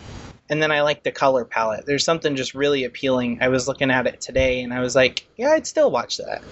and 0.51 0.61
then 0.61 0.73
I 0.73 0.83
like 0.83 1.05
the 1.05 1.13
color 1.13 1.45
palette. 1.45 1.87
There's 1.87 2.05
something 2.05 2.35
just 2.35 2.55
really 2.55 2.83
appealing. 2.83 3.39
I 3.41 3.49
was 3.49 3.69
looking 3.69 3.91
at 3.91 4.09
it 4.09 4.21
today 4.21 4.63
and 4.63 4.75
I 4.75 4.81
was 4.81 4.97
like, 4.97 5.25
yeah, 5.37 5.51
I'd 5.51 5.67
still 5.67 5.93
watch 5.93 6.17
that. 6.17 6.43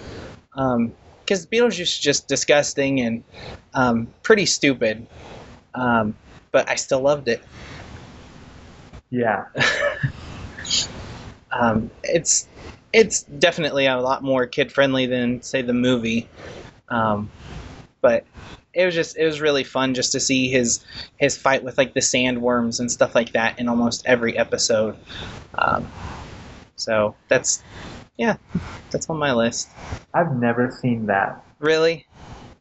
Um, 0.53 0.93
because 1.19 1.45
Beetlejuice 1.45 1.81
is 1.81 1.99
just 1.99 2.27
disgusting 2.27 3.01
and 3.01 3.23
um, 3.75 4.07
pretty 4.23 4.47
stupid. 4.47 5.05
Um, 5.75 6.15
but 6.51 6.67
I 6.69 6.75
still 6.75 7.01
loved 7.01 7.27
it. 7.27 7.43
Yeah. 9.11 9.45
um, 11.51 11.91
it's 12.03 12.47
it's 12.91 13.23
definitely 13.23 13.85
a 13.85 13.97
lot 13.97 14.23
more 14.23 14.47
kid 14.47 14.71
friendly 14.71 15.05
than 15.05 15.43
say 15.43 15.61
the 15.61 15.73
movie. 15.73 16.27
Um, 16.87 17.29
but 18.01 18.23
it 18.73 18.85
was 18.85 18.93
just 18.95 19.17
it 19.17 19.25
was 19.25 19.41
really 19.41 19.63
fun 19.63 19.93
just 19.93 20.11
to 20.13 20.19
see 20.19 20.49
his 20.49 20.83
his 21.17 21.37
fight 21.37 21.63
with 21.63 21.77
like 21.77 21.93
the 21.93 21.99
sandworms 21.99 22.79
and 22.79 22.91
stuff 22.91 23.15
like 23.15 23.33
that 23.33 23.59
in 23.59 23.67
almost 23.67 24.05
every 24.05 24.37
episode. 24.37 24.97
Um, 25.57 25.87
so 26.75 27.15
that's 27.27 27.63
yeah, 28.17 28.37
that's 28.91 29.09
on 29.09 29.17
my 29.17 29.33
list. 29.33 29.69
I've 30.13 30.31
never 30.35 30.71
seen 30.81 31.07
that. 31.07 31.43
Really? 31.59 32.05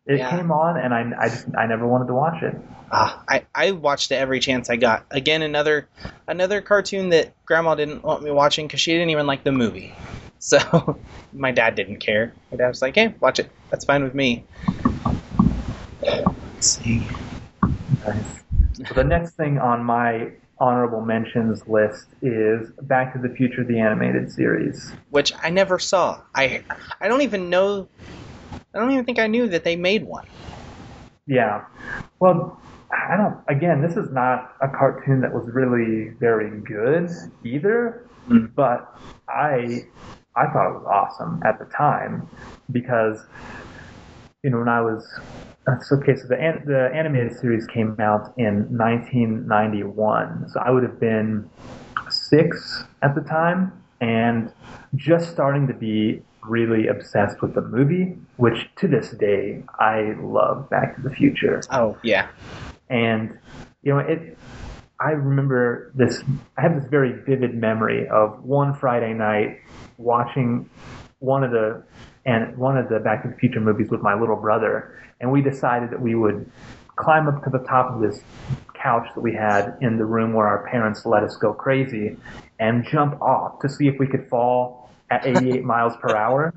It 0.06 0.18
Yeah. 0.18 0.30
came 0.30 0.50
on, 0.50 0.78
and 0.78 0.94
I, 0.94 1.12
I 1.20 1.28
just 1.28 1.46
I 1.56 1.66
never 1.66 1.86
wanted 1.86 2.06
to 2.06 2.14
watch 2.14 2.42
it. 2.42 2.54
Ah, 2.90 3.22
I, 3.28 3.44
I 3.54 3.72
watched 3.72 4.10
it 4.10 4.14
every 4.14 4.40
chance 4.40 4.70
I 4.70 4.76
got. 4.76 5.04
Again, 5.10 5.42
another 5.42 5.88
another 6.26 6.62
cartoon 6.62 7.10
that 7.10 7.34
Grandma 7.44 7.74
didn't 7.74 8.02
want 8.02 8.22
me 8.22 8.30
watching 8.30 8.66
because 8.66 8.80
she 8.80 8.92
didn't 8.92 9.10
even 9.10 9.26
like 9.26 9.44
the 9.44 9.52
movie. 9.52 9.94
So 10.40 11.00
my 11.32 11.50
dad 11.50 11.74
didn't 11.74 11.98
care. 11.98 12.32
My 12.52 12.58
dad 12.58 12.68
was 12.68 12.80
like, 12.80 12.94
"Hey, 12.94 13.12
watch 13.18 13.40
it. 13.40 13.50
That's 13.72 13.84
fine 13.84 14.04
with 14.04 14.14
me." 14.14 14.44
Let's 16.08 16.66
see. 16.78 17.06
Nice. 18.06 18.42
So 18.86 18.94
the 18.94 19.04
next 19.04 19.32
thing 19.32 19.58
on 19.58 19.82
my 19.84 20.30
honorable 20.60 21.00
mentions 21.00 21.66
list 21.68 22.06
is 22.22 22.70
Back 22.82 23.12
to 23.14 23.20
the 23.20 23.34
Future, 23.34 23.64
the 23.64 23.78
animated 23.78 24.30
series. 24.30 24.92
Which 25.10 25.32
I 25.42 25.50
never 25.50 25.78
saw. 25.78 26.20
I 26.34 26.62
I 27.00 27.08
don't 27.08 27.22
even 27.22 27.50
know. 27.50 27.88
I 28.74 28.78
don't 28.78 28.90
even 28.90 29.04
think 29.04 29.18
I 29.18 29.26
knew 29.26 29.48
that 29.48 29.64
they 29.64 29.76
made 29.76 30.04
one. 30.04 30.26
Yeah. 31.26 31.64
Well, 32.20 32.60
I 32.90 33.16
don't. 33.16 33.38
Again, 33.48 33.82
this 33.82 33.96
is 33.96 34.10
not 34.12 34.54
a 34.62 34.68
cartoon 34.68 35.20
that 35.20 35.32
was 35.32 35.48
really 35.52 36.10
very 36.18 36.60
good 36.60 37.10
either, 37.44 38.04
Mm. 38.28 38.54
but 38.54 38.86
I 39.28 39.84
I 40.36 40.46
thought 40.52 40.70
it 40.70 40.74
was 40.74 40.86
awesome 40.86 41.42
at 41.44 41.58
the 41.58 41.64
time 41.66 42.28
because 42.70 43.24
you 44.42 44.50
know 44.50 44.58
when 44.58 44.68
I 44.68 44.80
was 44.82 45.06
so 45.82 45.96
okay, 45.96 46.16
so 46.16 46.26
the 46.28 46.38
an, 46.38 46.62
the 46.66 46.90
animated 46.94 47.38
series 47.38 47.66
came 47.66 47.96
out 48.00 48.32
in 48.36 48.66
1991, 48.76 50.48
so 50.48 50.60
I 50.60 50.70
would 50.70 50.82
have 50.82 51.00
been 51.00 51.48
six 52.10 52.84
at 53.02 53.14
the 53.14 53.20
time 53.22 53.72
and 54.00 54.52
just 54.96 55.30
starting 55.30 55.66
to 55.66 55.74
be 55.74 56.22
really 56.42 56.86
obsessed 56.86 57.42
with 57.42 57.54
the 57.54 57.60
movie, 57.60 58.16
which 58.36 58.68
to 58.76 58.88
this 58.88 59.10
day 59.10 59.62
I 59.78 60.14
love 60.20 60.70
Back 60.70 60.96
to 60.96 61.02
the 61.02 61.10
Future. 61.10 61.62
Oh 61.70 61.96
yeah. 62.02 62.28
And 62.88 63.38
you 63.82 63.92
know, 63.92 63.98
it 63.98 64.38
I 65.00 65.10
remember 65.10 65.92
this 65.94 66.22
I 66.56 66.62
have 66.62 66.80
this 66.80 66.88
very 66.90 67.12
vivid 67.24 67.54
memory 67.54 68.08
of 68.08 68.42
one 68.42 68.74
Friday 68.74 69.14
night 69.14 69.60
watching 69.98 70.68
one 71.18 71.44
of 71.44 71.50
the 71.50 71.82
and 72.24 72.56
one 72.56 72.76
of 72.76 72.88
the 72.88 72.98
Back 72.98 73.22
to 73.22 73.28
the 73.28 73.36
Future 73.36 73.60
movies 73.60 73.90
with 73.90 74.02
my 74.02 74.14
little 74.14 74.36
brother, 74.36 74.94
and 75.20 75.30
we 75.32 75.42
decided 75.42 75.90
that 75.90 76.00
we 76.00 76.14
would 76.14 76.50
climb 76.96 77.28
up 77.28 77.42
to 77.44 77.50
the 77.50 77.58
top 77.60 77.94
of 77.94 78.00
this 78.00 78.20
couch 78.74 79.08
that 79.14 79.20
we 79.20 79.32
had 79.32 79.76
in 79.80 79.98
the 79.98 80.04
room 80.04 80.32
where 80.32 80.46
our 80.46 80.66
parents 80.68 81.04
let 81.04 81.22
us 81.22 81.36
go 81.36 81.52
crazy 81.52 82.16
and 82.58 82.84
jump 82.90 83.20
off 83.20 83.60
to 83.60 83.68
see 83.68 83.88
if 83.88 83.98
we 83.98 84.06
could 84.06 84.28
fall 84.28 84.90
at 85.10 85.26
88 85.26 85.64
miles 85.74 85.94
per 86.00 86.14
hour 86.16 86.54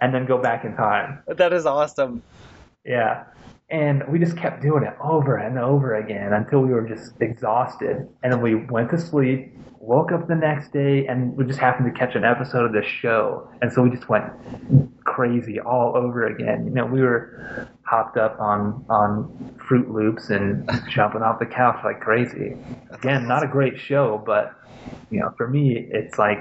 and 0.00 0.14
then 0.14 0.26
go 0.26 0.38
back 0.38 0.64
in 0.64 0.74
time. 0.76 1.20
That 1.26 1.52
is 1.52 1.66
awesome. 1.66 2.22
Yeah. 2.84 3.24
And 3.70 4.02
we 4.08 4.18
just 4.18 4.36
kept 4.36 4.62
doing 4.62 4.82
it 4.82 4.94
over 5.02 5.36
and 5.36 5.58
over 5.58 5.94
again 5.96 6.32
until 6.32 6.60
we 6.60 6.70
were 6.70 6.88
just 6.88 7.12
exhausted. 7.20 8.08
And 8.22 8.32
then 8.32 8.40
we 8.40 8.54
went 8.54 8.90
to 8.90 8.98
sleep, 8.98 9.52
woke 9.78 10.10
up 10.10 10.26
the 10.26 10.34
next 10.34 10.72
day, 10.72 11.06
and 11.06 11.36
we 11.36 11.44
just 11.44 11.58
happened 11.58 11.92
to 11.92 11.98
catch 11.98 12.14
an 12.14 12.24
episode 12.24 12.64
of 12.64 12.72
this 12.72 12.86
show. 12.86 13.46
And 13.60 13.70
so 13.70 13.82
we 13.82 13.90
just 13.90 14.08
went 14.08 14.24
crazy 15.04 15.60
all 15.60 15.96
over 15.96 16.26
again. 16.26 16.64
You 16.64 16.70
know, 16.70 16.86
we 16.86 17.02
were 17.02 17.68
hopped 17.88 18.16
up 18.18 18.38
on, 18.38 18.84
on 18.90 19.56
Froot 19.58 19.92
Loops 19.92 20.28
and 20.30 20.68
jumping 20.90 21.22
off 21.22 21.38
the 21.38 21.46
couch 21.46 21.80
like 21.84 22.00
crazy. 22.00 22.56
Again, 22.90 23.26
not 23.26 23.42
a 23.42 23.46
great 23.46 23.78
show, 23.78 24.22
but 24.24 24.54
you 25.10 25.20
know, 25.20 25.32
for 25.36 25.48
me, 25.48 25.88
it's 25.90 26.18
like 26.18 26.38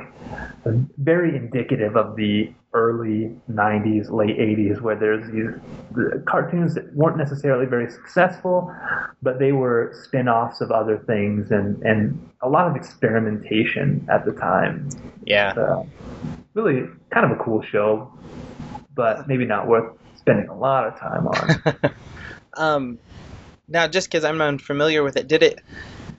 very 0.98 1.36
indicative 1.36 1.96
of 1.96 2.16
the 2.16 2.54
early 2.74 3.34
90s, 3.50 4.12
late 4.12 4.38
80s, 4.38 4.82
where 4.82 4.96
there's 4.96 5.26
these 5.32 5.48
the 5.96 6.22
cartoons 6.28 6.76
that 6.76 6.94
weren't 6.94 7.18
necessarily 7.18 7.66
very 7.66 7.90
successful, 7.90 8.74
but 9.22 9.40
they 9.40 9.54
were 9.54 9.94
spin 10.04 10.28
offs 10.28 10.60
of 10.60 10.72
other 10.72 10.98
things 11.08 11.50
and, 11.50 11.82
and 11.84 12.30
a 12.42 12.50
lot 12.50 12.68
of 12.68 12.76
experimentation 12.76 14.06
at 14.12 14.26
the 14.26 14.34
time. 14.34 14.90
Yeah. 15.26 15.56
So, 15.56 15.88
really 16.54 16.88
kind 17.10 17.26
of 17.26 17.40
a 17.40 17.42
cool 17.42 17.62
show, 17.62 18.12
but 18.94 19.28
maybe 19.28 19.46
not 19.46 19.68
worth 19.68 19.98
spending 20.28 20.50
a 20.50 20.58
lot 20.58 20.86
of 20.86 21.00
time 21.00 21.28
on. 21.28 21.92
Um, 22.58 22.98
now, 23.68 23.88
just 23.88 24.08
because 24.08 24.24
I'm 24.24 24.42
unfamiliar 24.42 25.04
with 25.04 25.16
it, 25.16 25.28
did 25.28 25.44
it? 25.44 25.60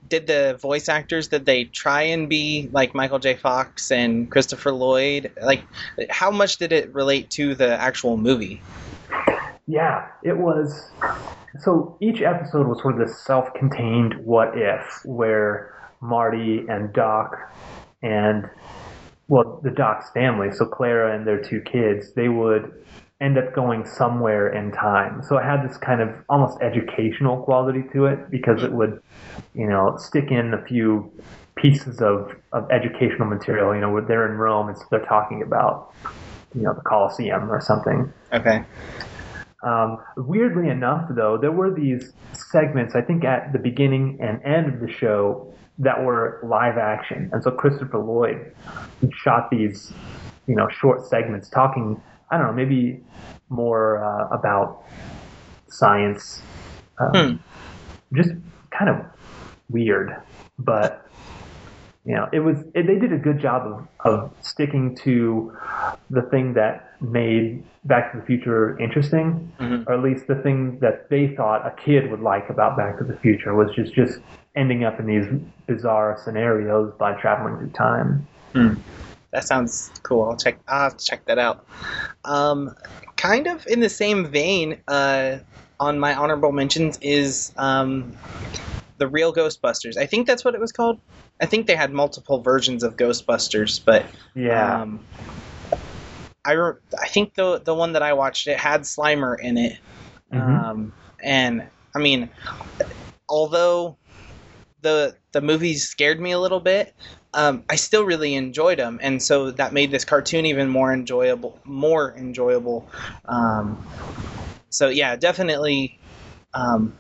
Did 0.08 0.28
the 0.28 0.56
voice 0.62 0.88
actors 0.88 1.26
did 1.26 1.44
they 1.44 1.64
try 1.64 2.02
and 2.02 2.28
be 2.28 2.68
like 2.70 2.94
Michael 2.94 3.18
J. 3.18 3.34
Fox 3.34 3.90
and 3.90 4.30
Christopher 4.30 4.70
Lloyd? 4.70 5.32
Like, 5.42 5.64
how 6.10 6.30
much 6.30 6.58
did 6.58 6.70
it 6.70 6.94
relate 6.94 7.28
to 7.30 7.56
the 7.56 7.76
actual 7.80 8.16
movie? 8.16 8.62
Yeah, 9.66 10.06
it 10.22 10.38
was. 10.38 10.90
So 11.58 11.98
each 12.00 12.22
episode 12.22 12.68
was 12.68 12.80
sort 12.80 13.00
of 13.00 13.08
this 13.08 13.18
self 13.24 13.52
contained 13.54 14.14
what 14.24 14.52
if, 14.56 15.00
where 15.04 15.90
Marty 16.00 16.64
and 16.68 16.92
Doc 16.92 17.36
and, 18.00 18.48
well, 19.26 19.60
the 19.64 19.70
Doc's 19.70 20.08
family, 20.10 20.52
so 20.52 20.66
Clara 20.66 21.16
and 21.16 21.26
their 21.26 21.42
two 21.42 21.60
kids, 21.62 22.12
they 22.12 22.28
would 22.28 22.72
end 23.20 23.36
up 23.36 23.52
going 23.54 23.84
somewhere 23.84 24.48
in 24.48 24.70
time. 24.70 25.22
So 25.22 25.38
it 25.38 25.44
had 25.44 25.68
this 25.68 25.76
kind 25.76 26.00
of 26.00 26.10
almost 26.28 26.58
educational 26.62 27.42
quality 27.42 27.82
to 27.92 28.06
it 28.06 28.30
because 28.30 28.62
it 28.62 28.72
would, 28.72 29.02
you 29.54 29.66
know, 29.66 29.96
stick 29.98 30.30
in 30.30 30.54
a 30.54 30.64
few 30.64 31.10
pieces 31.56 32.00
of, 32.00 32.32
of 32.52 32.70
educational 32.70 33.26
material. 33.26 33.74
You 33.74 33.80
know, 33.80 34.00
they're 34.00 34.30
in 34.30 34.38
Rome 34.38 34.68
and 34.68 34.78
so 34.78 34.84
they're 34.90 35.04
talking 35.04 35.42
about, 35.42 35.92
you 36.54 36.62
know, 36.62 36.74
the 36.74 36.82
Colosseum 36.82 37.50
or 37.50 37.60
something. 37.60 38.12
Okay. 38.32 38.64
Um, 39.64 39.98
weirdly 40.16 40.68
enough, 40.68 41.06
though, 41.10 41.36
there 41.36 41.50
were 41.50 41.74
these 41.74 42.12
segments, 42.32 42.94
I 42.94 43.00
think, 43.00 43.24
at 43.24 43.52
the 43.52 43.58
beginning 43.58 44.18
and 44.20 44.40
end 44.44 44.72
of 44.72 44.80
the 44.80 44.90
show 44.92 45.52
that 45.78 46.04
were 46.04 46.40
live 46.44 46.78
action. 46.78 47.30
And 47.32 47.42
so 47.42 47.50
Christopher 47.50 47.98
Lloyd 47.98 48.54
shot 49.12 49.50
these, 49.50 49.92
you 50.46 50.54
know, 50.54 50.68
short 50.68 51.06
segments 51.06 51.48
talking, 51.48 52.00
I 52.30 52.36
don't 52.38 52.46
know, 52.48 52.52
maybe 52.52 53.00
more 53.48 54.02
uh, 54.04 54.28
about 54.28 54.84
science. 55.68 56.42
Um, 56.98 57.12
Just 58.14 58.30
kind 58.76 58.90
of 58.90 59.06
weird. 59.68 60.10
But, 60.58 61.06
you 62.04 62.14
know, 62.14 62.26
it 62.32 62.40
was, 62.40 62.58
it, 62.74 62.86
they 62.86 62.96
did 62.98 63.12
a 63.12 63.18
good 63.18 63.38
job 63.40 63.62
of, 63.66 64.12
of 64.12 64.32
sticking 64.40 64.96
to 65.04 65.52
the 66.10 66.22
thing 66.22 66.54
that 66.54 66.94
made 67.00 67.62
Back 67.84 68.12
to 68.12 68.18
the 68.20 68.24
Future 68.26 68.78
interesting, 68.78 69.52
Mhm. 69.60 69.86
or 69.86 69.94
at 69.94 70.02
least 70.02 70.26
the 70.26 70.34
thing 70.36 70.78
that 70.80 71.08
they 71.10 71.28
thought 71.36 71.66
a 71.66 71.70
kid 71.82 72.10
would 72.10 72.20
like 72.20 72.50
about 72.50 72.76
Back 72.76 72.98
to 72.98 73.04
the 73.04 73.16
Future 73.18 73.54
was 73.54 73.70
just 73.74 73.94
just 73.94 74.20
ending 74.56 74.84
up 74.84 74.98
in 74.98 75.06
these 75.06 75.26
bizarre 75.66 76.18
scenarios 76.24 76.92
by 76.98 77.12
traveling 77.14 77.56
through 77.58 77.70
time. 77.70 78.26
That 79.32 79.44
sounds 79.44 79.90
cool. 80.02 80.24
I'll 80.24 80.36
check. 80.36 80.58
I'll 80.68 80.84
have 80.84 80.96
to 80.96 81.04
check 81.04 81.26
that 81.26 81.38
out. 81.38 81.66
Um, 82.24 82.74
kind 83.16 83.46
of 83.46 83.66
in 83.66 83.80
the 83.80 83.88
same 83.90 84.30
vein, 84.30 84.80
uh, 84.88 85.38
on 85.80 85.98
my 85.98 86.14
honorable 86.14 86.50
mentions 86.52 86.98
is 87.02 87.52
um, 87.56 88.16
the 88.98 89.06
real 89.06 89.32
Ghostbusters. 89.32 89.96
I 89.96 90.06
think 90.06 90.26
that's 90.26 90.44
what 90.44 90.54
it 90.54 90.60
was 90.60 90.72
called. 90.72 90.98
I 91.40 91.46
think 91.46 91.66
they 91.66 91.76
had 91.76 91.92
multiple 91.92 92.40
versions 92.40 92.82
of 92.82 92.96
Ghostbusters, 92.96 93.84
but 93.84 94.06
Yeah. 94.34 94.82
um, 94.82 95.06
I 96.44 96.52
re- 96.52 96.80
I 97.00 97.08
think 97.08 97.34
the 97.34 97.60
the 97.60 97.74
one 97.74 97.92
that 97.92 98.02
I 98.02 98.14
watched 98.14 98.46
it 98.46 98.58
had 98.58 98.82
Slimer 98.82 99.38
in 99.38 99.58
it, 99.58 99.78
Mhm. 100.32 100.64
um, 100.64 100.92
and 101.22 101.68
I 101.94 101.98
mean, 101.98 102.30
although 103.28 103.96
the 104.80 105.16
the 105.32 105.40
movies 105.40 105.88
scared 105.88 106.20
me 106.20 106.32
a 106.32 106.38
little 106.38 106.60
bit, 106.60 106.94
um, 107.34 107.64
I 107.68 107.76
still 107.76 108.04
really 108.04 108.34
enjoyed 108.34 108.78
them, 108.78 108.98
and 109.02 109.22
so 109.22 109.50
that 109.52 109.72
made 109.72 109.90
this 109.90 110.04
cartoon 110.04 110.46
even 110.46 110.68
more 110.68 110.92
enjoyable. 110.92 111.58
More 111.64 112.14
enjoyable. 112.16 112.88
Um, 113.24 113.86
so 114.70 114.88
yeah, 114.88 115.16
definitely. 115.16 115.98
Um, 116.54 116.96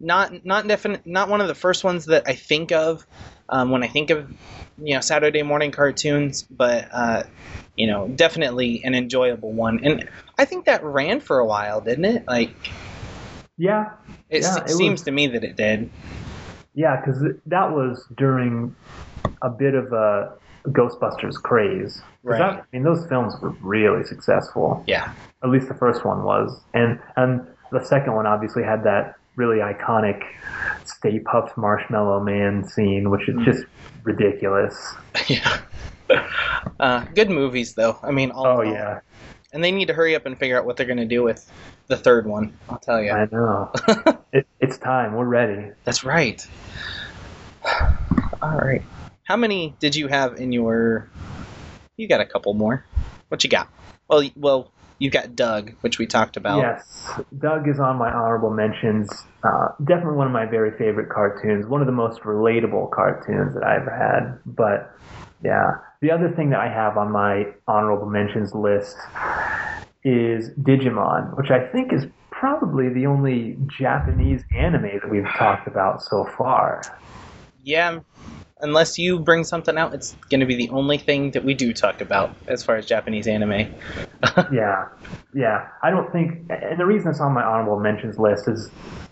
not 0.00 0.44
not 0.44 0.66
definite 0.66 1.06
not 1.06 1.28
one 1.28 1.40
of 1.40 1.48
the 1.48 1.54
first 1.54 1.84
ones 1.84 2.06
that 2.06 2.24
I 2.26 2.34
think 2.34 2.72
of 2.72 3.06
um, 3.48 3.70
when 3.70 3.82
I 3.84 3.88
think 3.88 4.10
of 4.10 4.28
you 4.82 4.94
know 4.94 5.00
Saturday 5.00 5.42
morning 5.42 5.70
cartoons, 5.70 6.42
but 6.42 6.88
uh, 6.92 7.22
you 7.76 7.86
know 7.86 8.08
definitely 8.08 8.82
an 8.84 8.94
enjoyable 8.94 9.52
one, 9.52 9.84
and 9.84 10.08
I 10.38 10.44
think 10.44 10.64
that 10.66 10.82
ran 10.82 11.20
for 11.20 11.38
a 11.38 11.46
while, 11.46 11.80
didn't 11.80 12.04
it? 12.04 12.26
Like 12.26 12.54
yeah. 13.56 13.90
it, 14.30 14.42
Yeah, 14.42 14.48
s- 14.48 14.56
it 14.56 14.62
was- 14.62 14.76
seems 14.76 15.02
to 15.02 15.10
me 15.12 15.28
that 15.28 15.44
it 15.44 15.56
did. 15.56 15.90
Yeah, 16.74 17.00
because 17.00 17.22
that 17.46 17.70
was 17.72 18.04
during 18.16 18.74
a 19.42 19.50
bit 19.50 19.74
of 19.74 19.92
a 19.92 20.32
Ghostbusters 20.68 21.34
craze. 21.34 22.02
Right. 22.22 22.38
that- 22.38 22.58
I 22.58 22.62
mean, 22.72 22.82
those 22.84 23.06
films 23.06 23.34
were 23.40 23.50
really 23.60 24.04
successful. 24.04 24.84
Yeah, 24.86 25.12
At 25.42 25.50
least 25.50 25.68
the 25.68 25.74
first 25.74 26.04
one 26.04 26.22
was, 26.22 26.60
and 26.74 27.00
and 27.16 27.44
the 27.72 27.84
second 27.84 28.14
one 28.14 28.26
obviously 28.26 28.62
had 28.62 28.84
that 28.84 29.16
really 29.34 29.58
iconic 29.58 30.22
Stay 30.84 31.18
Puft 31.18 31.56
Marshmallow 31.56 32.20
Man 32.20 32.64
scene, 32.64 33.10
which 33.10 33.28
is 33.28 33.34
Mm. 33.36 33.44
just 33.44 33.64
ridiculous. 34.04 34.94
yeah. 35.26 35.58
Uh, 36.78 37.04
good 37.14 37.30
movies 37.30 37.74
though. 37.74 37.98
I 38.02 38.10
mean, 38.12 38.30
all 38.30 38.46
Oh 38.46 38.50
all. 38.58 38.64
yeah, 38.64 39.00
and 39.52 39.64
they 39.64 39.72
need 39.72 39.86
to 39.88 39.94
hurry 39.94 40.14
up 40.14 40.26
and 40.26 40.38
figure 40.38 40.58
out 40.58 40.64
what 40.66 40.76
they're 40.76 40.86
going 40.86 40.98
to 40.98 41.06
do 41.06 41.22
with 41.22 41.50
the 41.88 41.96
third 41.96 42.26
one. 42.26 42.52
I'll 42.68 42.78
tell 42.78 43.02
you. 43.02 43.10
I 43.10 43.26
know. 43.32 43.72
it, 44.32 44.46
it's 44.60 44.78
time. 44.78 45.14
We're 45.14 45.24
ready. 45.24 45.70
That's 45.84 46.04
right. 46.04 46.46
All 48.42 48.56
right. 48.58 48.82
How 49.32 49.38
many 49.38 49.74
did 49.80 49.96
you 49.96 50.08
have 50.08 50.38
in 50.38 50.52
your? 50.52 51.08
You 51.96 52.06
got 52.06 52.20
a 52.20 52.26
couple 52.26 52.52
more. 52.52 52.84
What 53.30 53.42
you 53.42 53.48
got? 53.48 53.66
Well, 54.06 54.28
well, 54.36 54.70
you 54.98 55.08
got 55.08 55.34
Doug, 55.34 55.72
which 55.80 55.98
we 55.98 56.04
talked 56.04 56.36
about. 56.36 56.58
Yes, 56.58 57.08
Doug 57.38 57.66
is 57.66 57.80
on 57.80 57.96
my 57.96 58.12
honorable 58.12 58.50
mentions. 58.50 59.10
Uh, 59.42 59.68
definitely 59.86 60.18
one 60.18 60.26
of 60.26 60.34
my 60.34 60.44
very 60.44 60.76
favorite 60.76 61.08
cartoons. 61.08 61.64
One 61.64 61.80
of 61.80 61.86
the 61.86 61.94
most 61.94 62.20
relatable 62.24 62.90
cartoons 62.90 63.54
that 63.54 63.62
I 63.64 63.76
ever 63.76 63.90
had. 63.90 64.38
But 64.44 64.94
yeah, 65.42 65.76
the 66.02 66.10
other 66.10 66.30
thing 66.36 66.50
that 66.50 66.60
I 66.60 66.68
have 66.68 66.98
on 66.98 67.10
my 67.10 67.46
honorable 67.66 68.10
mentions 68.10 68.54
list 68.54 68.98
is 70.04 70.50
Digimon, 70.60 71.38
which 71.38 71.50
I 71.50 71.68
think 71.68 71.94
is 71.94 72.04
probably 72.30 72.90
the 72.90 73.06
only 73.06 73.56
Japanese 73.78 74.44
anime 74.54 75.00
that 75.00 75.10
we've 75.10 75.24
talked 75.38 75.66
about 75.66 76.02
so 76.02 76.26
far. 76.36 76.82
Yeah. 77.62 78.00
Unless 78.62 78.98
you 78.98 79.18
bring 79.18 79.44
something 79.44 79.76
out, 79.76 79.92
it's 79.92 80.14
going 80.30 80.40
to 80.40 80.46
be 80.46 80.54
the 80.54 80.70
only 80.70 80.96
thing 80.96 81.32
that 81.32 81.44
we 81.44 81.52
do 81.52 81.72
talk 81.72 82.00
about 82.00 82.34
as 82.46 82.62
far 82.64 82.76
as 82.76 82.86
Japanese 82.86 83.26
anime. 83.26 83.50
yeah, 84.52 84.88
yeah. 85.34 85.68
I 85.82 85.90
don't 85.90 86.10
think, 86.12 86.48
and 86.48 86.78
the 86.78 86.86
reason 86.86 87.10
it's 87.10 87.20
on 87.20 87.32
my 87.32 87.42
honorable 87.42 87.80
mentions 87.80 88.18
list 88.18 88.48
is 88.48 88.70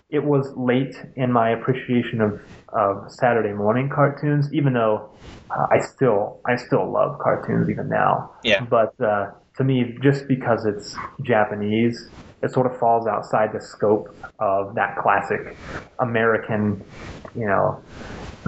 it 0.09 0.23
was 0.23 0.53
late 0.55 0.95
in 1.15 1.31
my 1.31 1.49
appreciation 1.49 2.21
of, 2.21 2.41
of 2.69 3.11
Saturday 3.11 3.53
morning 3.53 3.89
cartoons. 3.89 4.53
Even 4.53 4.73
though 4.73 5.09
uh, 5.49 5.67
I 5.69 5.79
still 5.79 6.39
I 6.45 6.55
still 6.55 6.91
love 6.91 7.19
cartoons 7.19 7.69
even 7.69 7.89
now. 7.89 8.31
Yeah. 8.43 8.63
But 8.63 8.99
uh, 9.01 9.31
to 9.57 9.63
me, 9.63 9.97
just 10.01 10.27
because 10.27 10.65
it's 10.65 10.95
Japanese, 11.23 12.09
it 12.41 12.51
sort 12.51 12.65
of 12.65 12.77
falls 12.77 13.07
outside 13.07 13.51
the 13.53 13.61
scope 13.61 14.15
of 14.39 14.75
that 14.75 14.97
classic 14.97 15.55
American, 15.99 16.83
you 17.35 17.45
know, 17.45 17.81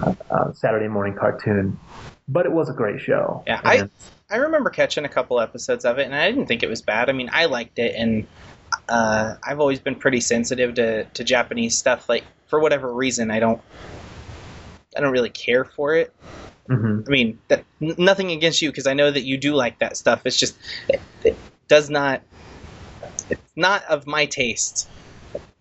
uh, 0.01 0.13
uh, 0.31 0.51
Saturday 0.53 0.87
morning 0.87 1.13
cartoon. 1.15 1.79
But 2.27 2.45
it 2.45 2.51
was 2.51 2.69
a 2.69 2.73
great 2.73 2.99
show. 3.01 3.43
Yeah, 3.47 3.61
I 3.63 3.75
And- 3.77 3.89
I 4.29 4.37
remember 4.37 4.71
catching 4.71 5.05
a 5.05 5.09
couple 5.09 5.39
episodes 5.39 5.85
of 5.85 5.99
it, 5.99 6.05
and 6.05 6.15
I 6.15 6.31
didn't 6.31 6.47
think 6.47 6.63
it 6.63 6.69
was 6.69 6.81
bad. 6.81 7.07
I 7.07 7.13
mean, 7.13 7.29
I 7.31 7.45
liked 7.45 7.77
it, 7.77 7.93
and 7.95 8.25
uh, 8.89 9.35
I've 9.43 9.59
always 9.59 9.79
been 9.79 9.95
pretty 9.95 10.21
sensitive 10.21 10.73
to, 10.75 11.03
to 11.03 11.23
Japanese 11.23 11.77
stuff. 11.77 12.09
Like 12.09 12.23
for 12.47 12.59
whatever 12.59 12.91
reason, 12.91 13.29
I 13.29 13.39
don't 13.39 13.61
I 14.97 15.01
don't 15.01 15.11
really 15.11 15.29
care 15.29 15.65
for 15.65 15.95
it. 15.95 16.13
Mhm. 16.67 17.07
I 17.07 17.11
mean, 17.11 17.39
that, 17.49 17.63
nothing 17.79 18.31
against 18.31 18.61
you 18.61 18.69
because 18.71 18.87
I 18.87 18.93
know 18.93 19.11
that 19.11 19.21
you 19.23 19.37
do 19.37 19.53
like 19.53 19.77
that 19.79 19.97
stuff. 19.97 20.21
It's 20.25 20.39
just 20.39 20.55
it, 20.89 21.01
it 21.23 21.37
does 21.67 21.89
not. 21.91 22.21
It's 23.34 23.57
not 23.57 23.84
of 23.86 24.07
my 24.07 24.25
taste. 24.25 24.88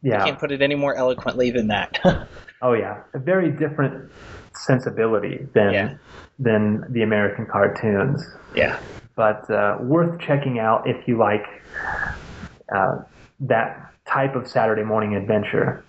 yeah. 0.03 0.23
I 0.23 0.27
can't 0.27 0.39
put 0.39 0.53
it 0.53 0.63
any 0.63 0.75
more 0.75 0.95
eloquently 0.95 1.51
than 1.51 1.69
that. 1.69 1.99
Oh 2.65 2.75
yeah, 2.75 3.03
a 3.13 3.19
very 3.19 3.51
different 3.51 4.09
sensibility 4.55 5.49
than 5.53 5.73
Yeah. 5.73 5.95
than 6.39 6.85
the 6.93 7.03
American 7.03 7.45
cartoons, 7.45 8.25
yeah. 8.55 8.79
but 9.17 9.51
uh, 9.51 9.79
worth 9.81 10.21
checking 10.21 10.61
out 10.61 10.89
if 10.89 11.09
you 11.09 11.17
like 11.19 11.45
uh, 12.73 12.99
that 13.41 13.91
type 14.07 14.37
of 14.37 14.47
Saturday 14.47 14.85
morning 14.85 15.17
adventure. 15.17 15.83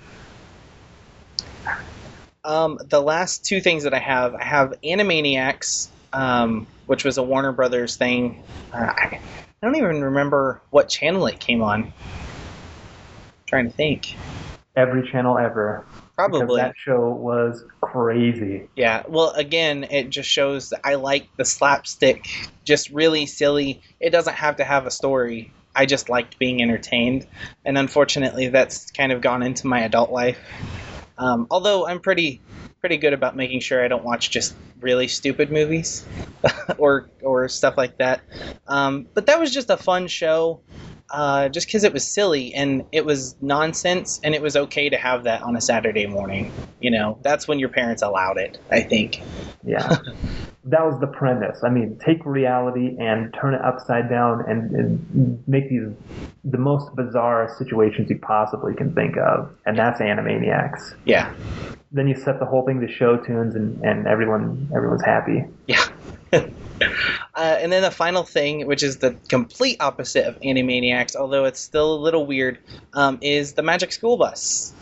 Um, 2.44 2.80
the 2.90 3.02
last 3.02 3.46
two 3.46 3.62
things 3.62 3.84
that 3.84 3.94
I 3.94 4.00
have, 4.00 4.34
I 4.34 4.44
have 4.44 4.74
Animaniacs, 4.84 5.90
um, 6.12 6.66
which 6.88 7.06
was 7.06 7.20
a 7.20 7.24
Warner 7.24 7.52
Brothers 7.52 7.96
thing. 7.98 8.44
Uh, 8.74 8.78
I, 8.80 9.20
I 9.64 9.66
don't 9.66 9.78
even 9.78 10.04
remember 10.04 10.62
what 10.72 10.90
channel 10.90 11.26
it 11.28 11.40
came 11.40 11.62
on. 11.62 11.94
trying 13.46 13.72
to 13.72 13.74
think. 13.74 14.18
Every 14.76 15.10
channel 15.10 15.38
ever. 15.38 15.86
Probably. 16.16 16.60
that 16.60 16.76
show 16.78 17.12
was 17.12 17.64
crazy. 17.80 18.68
Yeah. 18.76 19.04
Well, 19.08 19.30
again, 19.30 19.86
it 19.86 20.10
just 20.10 20.30
shows 20.30 20.72
that 20.72 20.82
I 20.84 20.96
like 20.96 21.30
the 21.38 21.46
slapstick, 21.46 22.28
just 22.66 22.90
really 22.90 23.26
silly. 23.26 23.82
It 24.02 24.10
doesn't 24.10 24.34
have 24.34 24.58
to 24.58 24.66
have 24.66 24.86
a 24.86 24.92
story. 24.92 25.54
I 25.74 25.86
just 25.86 26.10
liked 26.10 26.38
being 26.38 26.62
entertained, 26.62 27.26
and 27.64 27.78
unfortunately, 27.78 28.50
that's 28.50 28.92
kind 28.92 29.14
of 29.14 29.22
gone 29.22 29.44
into 29.44 29.66
my 29.66 29.80
adult 29.80 30.12
life. 30.12 30.40
Um, 31.18 31.48
although 31.50 31.88
I'm 31.88 32.02
pretty 32.02 32.42
pretty 32.84 32.98
good 32.98 33.14
about 33.14 33.34
making 33.34 33.62
sure 33.62 33.82
I 33.82 33.88
don't 33.88 34.04
watch 34.04 34.30
just 34.30 34.54
really 34.82 35.08
stupid 35.08 35.50
movies 35.50 36.06
or 36.78 37.10
or 37.22 37.48
stuff 37.48 37.78
like 37.78 37.98
that. 38.00 38.20
Um, 38.68 39.08
but 39.14 39.28
that 39.28 39.40
was 39.40 39.54
just 39.54 39.70
a 39.70 39.78
fun 39.78 40.08
show. 40.08 40.60
Uh, 41.10 41.48
just 41.48 41.68
because 41.68 41.84
it 41.84 41.94
was 41.94 42.06
silly 42.06 42.56
and 42.56 42.84
it 42.92 43.06
was 43.06 43.36
nonsense, 43.40 44.20
and 44.24 44.34
it 44.34 44.42
was 44.42 44.56
okay 44.56 44.90
to 44.90 44.98
have 44.98 45.26
that 45.26 45.44
on 45.44 45.56
a 45.56 45.62
Saturday 45.62 46.08
morning. 46.08 46.52
You 46.82 46.92
know, 46.92 47.20
that's 47.22 47.48
when 47.48 47.60
your 47.60 47.70
parents 47.70 48.02
allowed 48.02 48.38
it. 48.38 48.60
I 48.70 48.82
think. 48.82 49.22
Yeah. 49.64 49.88
that 50.66 50.86
was 50.86 51.00
the 51.00 51.08
premise. 51.08 51.64
I 51.64 51.70
mean, 51.70 52.00
take 52.04 52.26
reality 52.26 52.98
and 53.00 53.34
turn 53.40 53.54
it 53.54 53.62
upside 53.62 54.10
down 54.10 54.44
and, 54.48 54.72
and 54.72 55.44
make 55.48 55.70
these 55.70 55.90
the 56.44 56.58
most 56.58 56.96
bizarre 56.96 57.54
situations 57.58 58.10
you 58.10 58.18
possibly 58.18 58.74
can 58.74 58.94
think 58.96 59.16
of. 59.18 59.54
And 59.66 59.78
that's 59.78 60.02
Animaniacs. 60.02 60.96
Yeah. 61.06 61.34
Then 61.94 62.08
you 62.08 62.16
set 62.16 62.40
the 62.40 62.46
whole 62.46 62.66
thing 62.66 62.82
to 62.82 62.92
show 62.92 63.18
tunes 63.18 63.56
and, 63.56 63.82
and 63.84 64.08
everyone 64.08 64.70
everyone's 64.76 65.04
happy. 65.04 65.46
Yeah. 65.68 65.86
uh, 66.34 66.40
and 67.36 67.72
then 67.72 67.84
the 67.84 67.92
final 67.92 68.24
thing, 68.24 68.66
which 68.66 68.82
is 68.82 68.98
the 68.98 69.16
complete 69.30 69.78
opposite 69.80 70.26
of 70.26 70.40
Animaniacs, 70.42 71.16
although 71.16 71.46
it's 71.46 71.60
still 71.60 71.94
a 71.94 72.00
little 72.00 72.26
weird, 72.26 72.58
um, 72.94 73.20
is 73.22 73.54
the 73.54 73.62
Magic 73.62 73.92
School 73.92 74.18
Bus. 74.18 74.74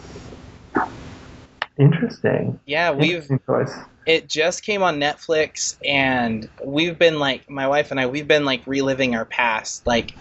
Interesting. 1.78 2.59
Yeah, 2.66 2.91
we've 2.91 3.30
Interesting 3.30 3.86
it 4.05 4.28
just 4.28 4.64
came 4.64 4.82
on 4.82 4.99
Netflix, 4.99 5.78
and 5.86 6.49
we've 6.64 6.97
been 6.97 7.20
like 7.20 7.49
my 7.49 7.68
wife 7.68 7.91
and 7.91 7.99
I, 7.99 8.07
we've 8.07 8.28
been 8.28 8.45
like 8.45 8.66
reliving 8.66 9.16
our 9.16 9.26
past. 9.26 9.86
Like 9.86 10.16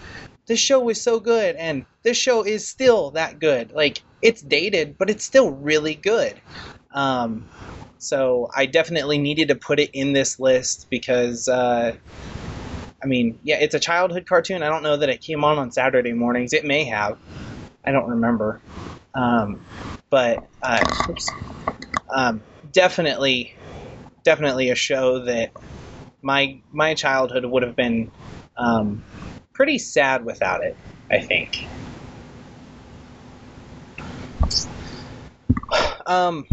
this 0.47 0.59
show 0.59 0.79
was 0.79 1.01
so 1.01 1.19
good, 1.19 1.55
and 1.55 1.85
this 2.03 2.17
show 2.17 2.43
is 2.43 2.67
still 2.67 3.11
that 3.11 3.39
good. 3.39 3.71
Like 3.71 4.01
it's 4.21 4.41
dated, 4.41 4.97
but 4.97 5.09
it's 5.09 5.23
still 5.23 5.51
really 5.51 5.95
good. 5.95 6.39
Um, 6.93 7.49
so 7.97 8.49
I 8.55 8.65
definitely 8.65 9.17
needed 9.17 9.49
to 9.49 9.55
put 9.55 9.79
it 9.79 9.91
in 9.93 10.13
this 10.13 10.39
list 10.39 10.87
because, 10.89 11.47
uh, 11.47 11.95
I 13.03 13.05
mean, 13.05 13.39
yeah, 13.43 13.57
it's 13.59 13.75
a 13.75 13.79
childhood 13.79 14.25
cartoon. 14.27 14.63
I 14.63 14.69
don't 14.69 14.83
know 14.83 14.97
that 14.97 15.09
it 15.09 15.21
came 15.21 15.43
on 15.43 15.57
on 15.57 15.71
Saturday 15.71 16.13
mornings. 16.13 16.53
It 16.53 16.65
may 16.65 16.85
have. 16.85 17.17
I 17.85 17.91
don't 17.91 18.09
remember. 18.09 18.61
Um, 19.13 19.65
but 20.09 20.47
uh. 20.61 20.83
Um, 22.13 22.43
definitely, 22.71 23.55
definitely 24.23 24.69
a 24.69 24.75
show 24.75 25.25
that 25.25 25.51
my 26.21 26.61
my 26.71 26.93
childhood 26.93 27.45
would 27.45 27.63
have 27.63 27.75
been 27.75 28.11
um, 28.57 29.03
pretty 29.61 29.77
sad 29.77 30.25
without 30.25 30.63
it. 30.63 30.75
I 31.11 31.19
think. 31.19 31.67
Um, 36.07 36.47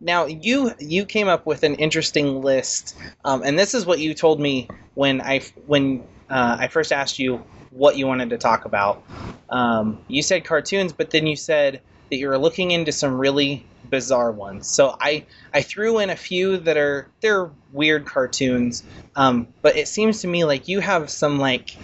Now 0.00 0.26
you 0.26 0.70
you 0.78 1.04
came 1.04 1.26
up 1.26 1.46
with 1.46 1.64
an 1.64 1.74
interesting 1.74 2.42
list, 2.42 2.96
um, 3.24 3.42
and 3.42 3.58
this 3.58 3.74
is 3.74 3.86
what 3.86 3.98
you 3.98 4.14
told 4.14 4.38
me 4.38 4.68
when 4.94 5.20
I 5.20 5.40
when 5.66 6.04
uh, 6.30 6.58
I 6.60 6.68
first 6.68 6.92
asked 6.92 7.18
you 7.18 7.42
what 7.70 7.96
you 7.96 8.06
wanted 8.06 8.30
to 8.30 8.38
talk 8.38 8.66
about. 8.66 9.02
Um, 9.48 9.98
you 10.06 10.22
said 10.22 10.44
cartoons, 10.44 10.92
but 10.92 11.10
then 11.10 11.26
you 11.26 11.34
said 11.34 11.80
that 12.10 12.16
you 12.18 12.28
were 12.28 12.38
looking 12.38 12.70
into 12.70 12.92
some 12.92 13.18
really 13.18 13.66
bizarre 13.90 14.30
ones. 14.30 14.68
So 14.68 14.96
I 15.00 15.24
I 15.52 15.62
threw 15.62 15.98
in 15.98 16.10
a 16.10 16.16
few 16.16 16.58
that 16.58 16.76
are 16.76 17.08
they're 17.20 17.50
weird 17.72 18.06
cartoons, 18.06 18.84
um, 19.16 19.48
but 19.62 19.76
it 19.76 19.88
seems 19.88 20.20
to 20.20 20.28
me 20.28 20.44
like 20.44 20.68
you 20.68 20.78
have 20.80 21.10
some 21.10 21.40
like 21.40 21.76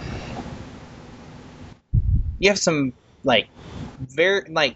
you 2.40 2.48
have 2.48 2.58
some 2.58 2.92
like 3.22 3.48
very 4.00 4.50
like 4.50 4.74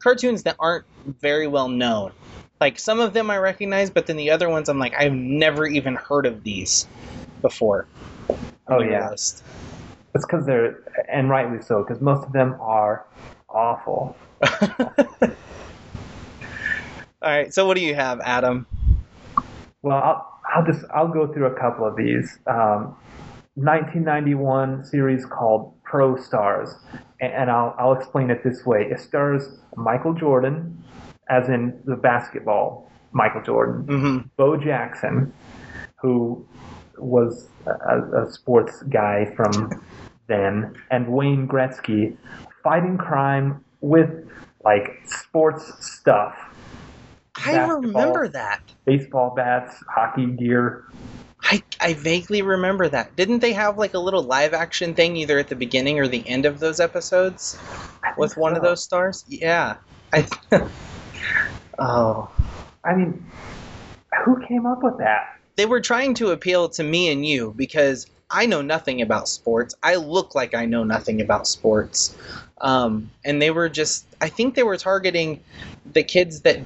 cartoons 0.00 0.42
that 0.42 0.56
aren't 0.58 0.84
very 1.06 1.46
well 1.46 1.68
known. 1.68 2.12
Like 2.60 2.78
some 2.78 3.00
of 3.00 3.14
them 3.14 3.30
I 3.30 3.38
recognize, 3.38 3.88
but 3.88 4.06
then 4.06 4.16
the 4.16 4.30
other 4.30 4.50
ones 4.50 4.68
I'm 4.68 4.78
like 4.78 4.94
I've 4.98 5.14
never 5.14 5.66
even 5.66 5.94
heard 5.94 6.26
of 6.26 6.42
these 6.44 6.86
before. 7.40 7.86
Oh 8.68 8.80
yeah, 8.80 9.10
list. 9.10 9.42
it's 10.14 10.26
because 10.26 10.44
they're 10.44 10.82
and 11.10 11.30
rightly 11.30 11.62
so 11.62 11.82
because 11.82 12.02
most 12.02 12.26
of 12.26 12.32
them 12.32 12.56
are 12.60 13.06
awful. 13.48 14.16
All 17.22 17.30
right. 17.30 17.54
So 17.54 17.66
what 17.66 17.76
do 17.76 17.82
you 17.82 17.94
have, 17.94 18.20
Adam? 18.20 18.66
Well, 19.82 19.98
I'll, 19.98 20.40
I'll 20.52 20.66
just 20.66 20.84
I'll 20.92 21.08
go 21.08 21.32
through 21.32 21.46
a 21.46 21.54
couple 21.54 21.86
of 21.86 21.94
these. 21.96 22.38
Um, 22.48 22.96
1991 23.54 24.84
series 24.84 25.26
called 25.26 25.74
Pro 25.92 26.16
Stars, 26.16 26.70
and, 27.20 27.50
I'll 27.50 27.74
I'll 27.78 27.92
explain 27.92 28.30
it 28.30 28.42
this 28.42 28.64
way. 28.64 28.88
It 28.90 28.98
stars 28.98 29.60
Michael 29.76 30.14
Jordan, 30.14 30.82
as 31.28 31.50
in 31.50 31.78
the 31.84 31.96
basketball 31.96 32.90
Michael 33.12 33.42
Jordan, 33.42 33.86
mm-hmm. 33.86 34.28
Bo 34.38 34.56
Jackson, 34.56 35.34
who 36.00 36.48
was 36.96 37.46
a, 37.66 38.22
a 38.22 38.32
sports 38.32 38.82
guy 38.84 39.30
from 39.36 39.84
then, 40.28 40.74
and 40.90 41.08
Wayne 41.08 41.46
Gretzky, 41.46 42.16
fighting 42.64 42.96
crime 42.96 43.62
with 43.82 44.08
like 44.64 45.02
sports 45.04 45.74
stuff 45.84 46.34
I 47.36 47.66
remember 47.66 48.28
that. 48.28 48.60
Baseball 48.86 49.34
bats, 49.34 49.82
hockey 49.88 50.26
gear. 50.26 50.84
I, 51.82 51.94
vaguely 51.94 52.42
remember 52.42 52.88
that. 52.88 53.14
Didn't 53.16 53.40
they 53.40 53.52
have 53.52 53.78
like 53.78 53.94
a 53.94 53.98
little 53.98 54.22
live 54.22 54.54
action 54.54 54.94
thing 54.94 55.16
either 55.16 55.38
at 55.38 55.48
the 55.48 55.56
beginning 55.56 55.98
or 55.98 56.08
the 56.08 56.26
end 56.28 56.46
of 56.46 56.60
those 56.60 56.80
episodes 56.80 57.58
with 58.16 58.36
one 58.36 58.56
of 58.56 58.62
those 58.62 58.82
stars? 58.82 59.24
Yeah. 59.28 59.76
I 60.12 60.26
Oh. 61.78 62.30
I 62.84 62.94
mean, 62.94 63.24
who 64.24 64.44
came 64.46 64.66
up 64.66 64.82
with 64.82 64.98
that? 64.98 65.38
They 65.56 65.66
were 65.66 65.80
trying 65.80 66.14
to 66.14 66.30
appeal 66.30 66.68
to 66.70 66.82
me 66.82 67.10
and 67.10 67.24
you 67.24 67.54
because 67.56 68.06
I 68.30 68.46
know 68.46 68.62
nothing 68.62 69.02
about 69.02 69.28
sports. 69.28 69.74
I 69.82 69.96
look 69.96 70.34
like 70.34 70.54
I 70.54 70.64
know 70.64 70.84
nothing 70.84 71.20
about 71.20 71.46
sports. 71.46 72.16
Um, 72.60 73.10
and 73.24 73.42
they 73.42 73.50
were 73.50 73.68
just, 73.68 74.06
I 74.20 74.28
think 74.28 74.54
they 74.54 74.62
were 74.62 74.76
targeting 74.76 75.40
the 75.92 76.02
kids 76.02 76.40
that, 76.42 76.60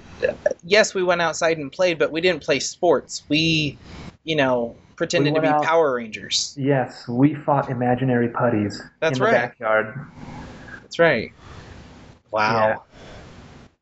yes, 0.63 0.95
we 0.95 1.03
went 1.03 1.23
outside 1.23 1.59
and 1.59 1.73
played, 1.73 1.99
but 1.99 2.13
we 2.13 2.21
didn't 2.21 2.43
play 2.43 2.61
sports. 2.61 3.25
We, 3.29 3.79
you 4.25 4.37
know, 4.37 4.77
pretended 4.97 5.35
to 5.35 5.41
be 5.41 5.47
out, 5.47 5.65
Power 5.65 5.95
Rangers. 5.95 6.55
Yes, 6.59 7.07
we 7.09 7.35
fought 7.35 7.71
imaginary 7.71 8.29
putties 8.29 8.83
That's 9.01 9.19
in 9.19 9.25
right. 9.25 9.31
the 9.31 9.37
backyard. 9.37 10.07
That's 10.83 10.99
right. 10.99 11.33
Wow. 12.31 12.69
Yeah. 12.69 12.77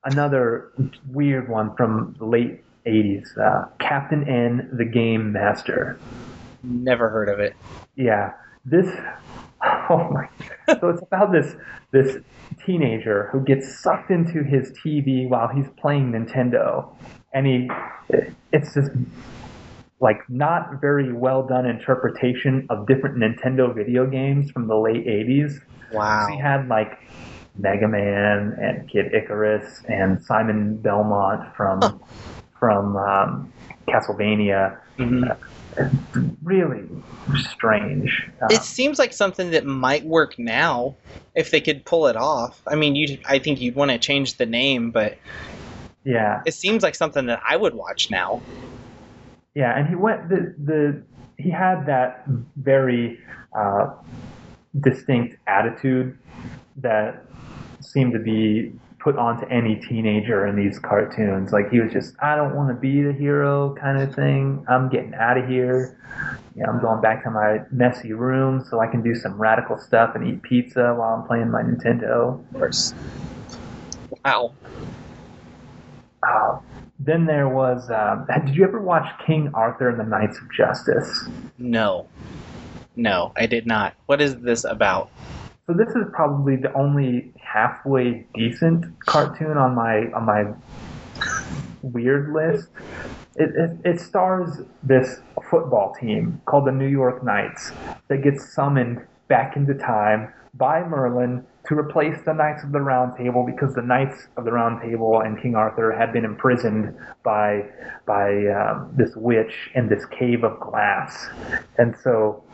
Another 0.04 0.72
weird 1.10 1.48
one 1.48 1.74
from 1.76 2.14
the 2.18 2.26
late 2.26 2.62
80s 2.86 3.38
uh, 3.38 3.66
Captain 3.78 4.28
N, 4.28 4.68
the 4.72 4.84
Game 4.84 5.32
Master. 5.32 5.98
Never 6.62 7.08
heard 7.08 7.28
of 7.28 7.40
it. 7.40 7.56
Yeah. 7.96 8.32
This 8.64 8.88
Oh 9.90 10.08
my! 10.10 10.28
So 10.80 10.88
it's 10.88 11.02
about 11.02 11.32
this 11.32 11.54
this 11.90 12.18
teenager 12.64 13.28
who 13.32 13.40
gets 13.40 13.78
sucked 13.78 14.10
into 14.10 14.42
his 14.42 14.72
TV 14.72 15.28
while 15.28 15.48
he's 15.48 15.68
playing 15.78 16.12
Nintendo, 16.12 16.88
and 17.32 17.46
he 17.46 17.70
it's 18.52 18.74
just 18.74 18.90
like 20.04 20.28
not 20.28 20.82
very 20.82 21.14
well 21.14 21.42
done 21.42 21.64
interpretation 21.64 22.66
of 22.68 22.86
different 22.86 23.16
Nintendo 23.16 23.74
video 23.74 24.06
games 24.06 24.50
from 24.50 24.68
the 24.68 24.76
late 24.76 25.06
'80s. 25.06 25.62
Wow! 25.94 26.26
So 26.26 26.34
he 26.34 26.38
had 26.38 26.68
like 26.68 27.00
Mega 27.56 27.88
Man 27.88 28.54
and 28.60 28.86
Kid 28.86 29.14
Icarus 29.14 29.82
and 29.88 30.22
Simon 30.22 30.76
Belmont 30.76 31.56
from 31.56 31.80
huh. 31.80 31.94
from 32.60 32.96
um, 32.98 33.52
Castlevania. 33.88 34.78
Mm-hmm. 34.98 35.24
Uh, 35.24 36.20
really 36.42 36.84
strange. 37.50 38.28
Um, 38.42 38.48
it 38.50 38.62
seems 38.62 38.98
like 38.98 39.14
something 39.14 39.52
that 39.52 39.64
might 39.64 40.04
work 40.04 40.38
now 40.38 40.96
if 41.34 41.50
they 41.50 41.62
could 41.62 41.82
pull 41.86 42.08
it 42.08 42.16
off. 42.16 42.60
I 42.68 42.74
mean, 42.74 42.94
you 42.94 43.18
I 43.26 43.38
think 43.38 43.58
you'd 43.58 43.74
want 43.74 43.90
to 43.90 43.96
change 43.98 44.36
the 44.36 44.46
name, 44.46 44.90
but 44.90 45.16
yeah, 46.04 46.42
it 46.44 46.52
seems 46.52 46.82
like 46.82 46.94
something 46.94 47.24
that 47.26 47.42
I 47.48 47.56
would 47.56 47.72
watch 47.72 48.10
now. 48.10 48.42
Yeah, 49.54 49.78
and 49.78 49.88
he 49.88 49.94
went 49.94 50.28
the 50.28 50.54
the 50.64 51.02
he 51.38 51.50
had 51.50 51.86
that 51.86 52.24
very 52.56 53.18
uh, 53.56 53.90
distinct 54.80 55.36
attitude 55.46 56.18
that 56.76 57.24
seemed 57.80 58.12
to 58.12 58.18
be 58.18 58.72
put 58.98 59.16
onto 59.18 59.46
any 59.46 59.76
teenager 59.76 60.46
in 60.46 60.56
these 60.56 60.78
cartoons. 60.78 61.52
Like 61.52 61.70
he 61.70 61.78
was 61.78 61.92
just, 61.92 62.14
I 62.22 62.36
don't 62.36 62.56
want 62.56 62.70
to 62.70 62.74
be 62.74 63.02
the 63.02 63.12
hero 63.12 63.74
kind 63.74 64.00
of 64.00 64.14
thing. 64.14 64.64
I'm 64.66 64.88
getting 64.88 65.14
out 65.14 65.36
of 65.36 65.46
here. 65.46 66.00
Know, 66.56 66.66
I'm 66.66 66.80
going 66.80 67.02
back 67.02 67.22
to 67.24 67.30
my 67.30 67.58
messy 67.70 68.12
room 68.12 68.64
so 68.70 68.80
I 68.80 68.86
can 68.86 69.02
do 69.02 69.14
some 69.14 69.34
radical 69.34 69.76
stuff 69.76 70.14
and 70.14 70.26
eat 70.26 70.42
pizza 70.42 70.94
while 70.94 71.14
I'm 71.14 71.26
playing 71.26 71.50
my 71.50 71.62
Nintendo. 71.62 72.40
Of 72.40 72.52
course. 72.52 72.94
Wow. 74.24 74.54
Uh, 76.22 76.58
then 77.04 77.26
there 77.26 77.48
was. 77.48 77.90
Um, 77.90 78.26
did 78.46 78.56
you 78.56 78.64
ever 78.64 78.80
watch 78.80 79.06
King 79.26 79.50
Arthur 79.54 79.90
and 79.90 80.00
the 80.00 80.04
Knights 80.04 80.38
of 80.38 80.50
Justice? 80.52 81.28
No. 81.58 82.08
No, 82.96 83.32
I 83.36 83.46
did 83.46 83.66
not. 83.66 83.94
What 84.06 84.20
is 84.20 84.36
this 84.40 84.64
about? 84.64 85.10
So 85.66 85.72
this 85.72 85.88
is 85.96 86.04
probably 86.12 86.56
the 86.56 86.72
only 86.74 87.32
halfway 87.40 88.26
decent 88.34 88.84
cartoon 89.00 89.56
on 89.56 89.74
my 89.74 90.10
on 90.14 90.26
my 90.26 90.44
weird 91.82 92.32
list. 92.32 92.68
It, 93.36 93.50
it, 93.56 93.70
it, 93.84 94.00
stars 94.00 94.60
this 94.82 95.20
football 95.50 95.94
team 96.00 96.40
called 96.46 96.66
the 96.66 96.72
New 96.72 96.86
York 96.86 97.24
Knights 97.24 97.72
that 98.08 98.22
gets 98.22 98.54
summoned 98.54 99.04
back 99.26 99.56
into 99.56 99.74
time 99.74 100.32
by 100.54 100.84
Merlin 100.84 101.44
to 101.66 101.78
replace 101.78 102.20
the 102.24 102.34
Knights 102.34 102.62
of 102.62 102.72
the 102.72 102.80
Round 102.80 103.16
Table 103.16 103.44
because 103.44 103.74
the 103.74 103.82
Knights 103.82 104.28
of 104.36 104.44
the 104.44 104.52
Round 104.52 104.82
Table 104.82 105.20
and 105.20 105.40
King 105.40 105.54
Arthur 105.54 105.92
had 105.92 106.12
been 106.12 106.24
imprisoned 106.24 106.94
by 107.22 107.64
by 108.06 108.46
um, 108.48 108.92
this 108.96 109.16
witch 109.16 109.70
in 109.74 109.88
this 109.88 110.04
cave 110.06 110.44
of 110.44 110.60
glass, 110.60 111.28
and 111.78 111.96
so 112.02 112.44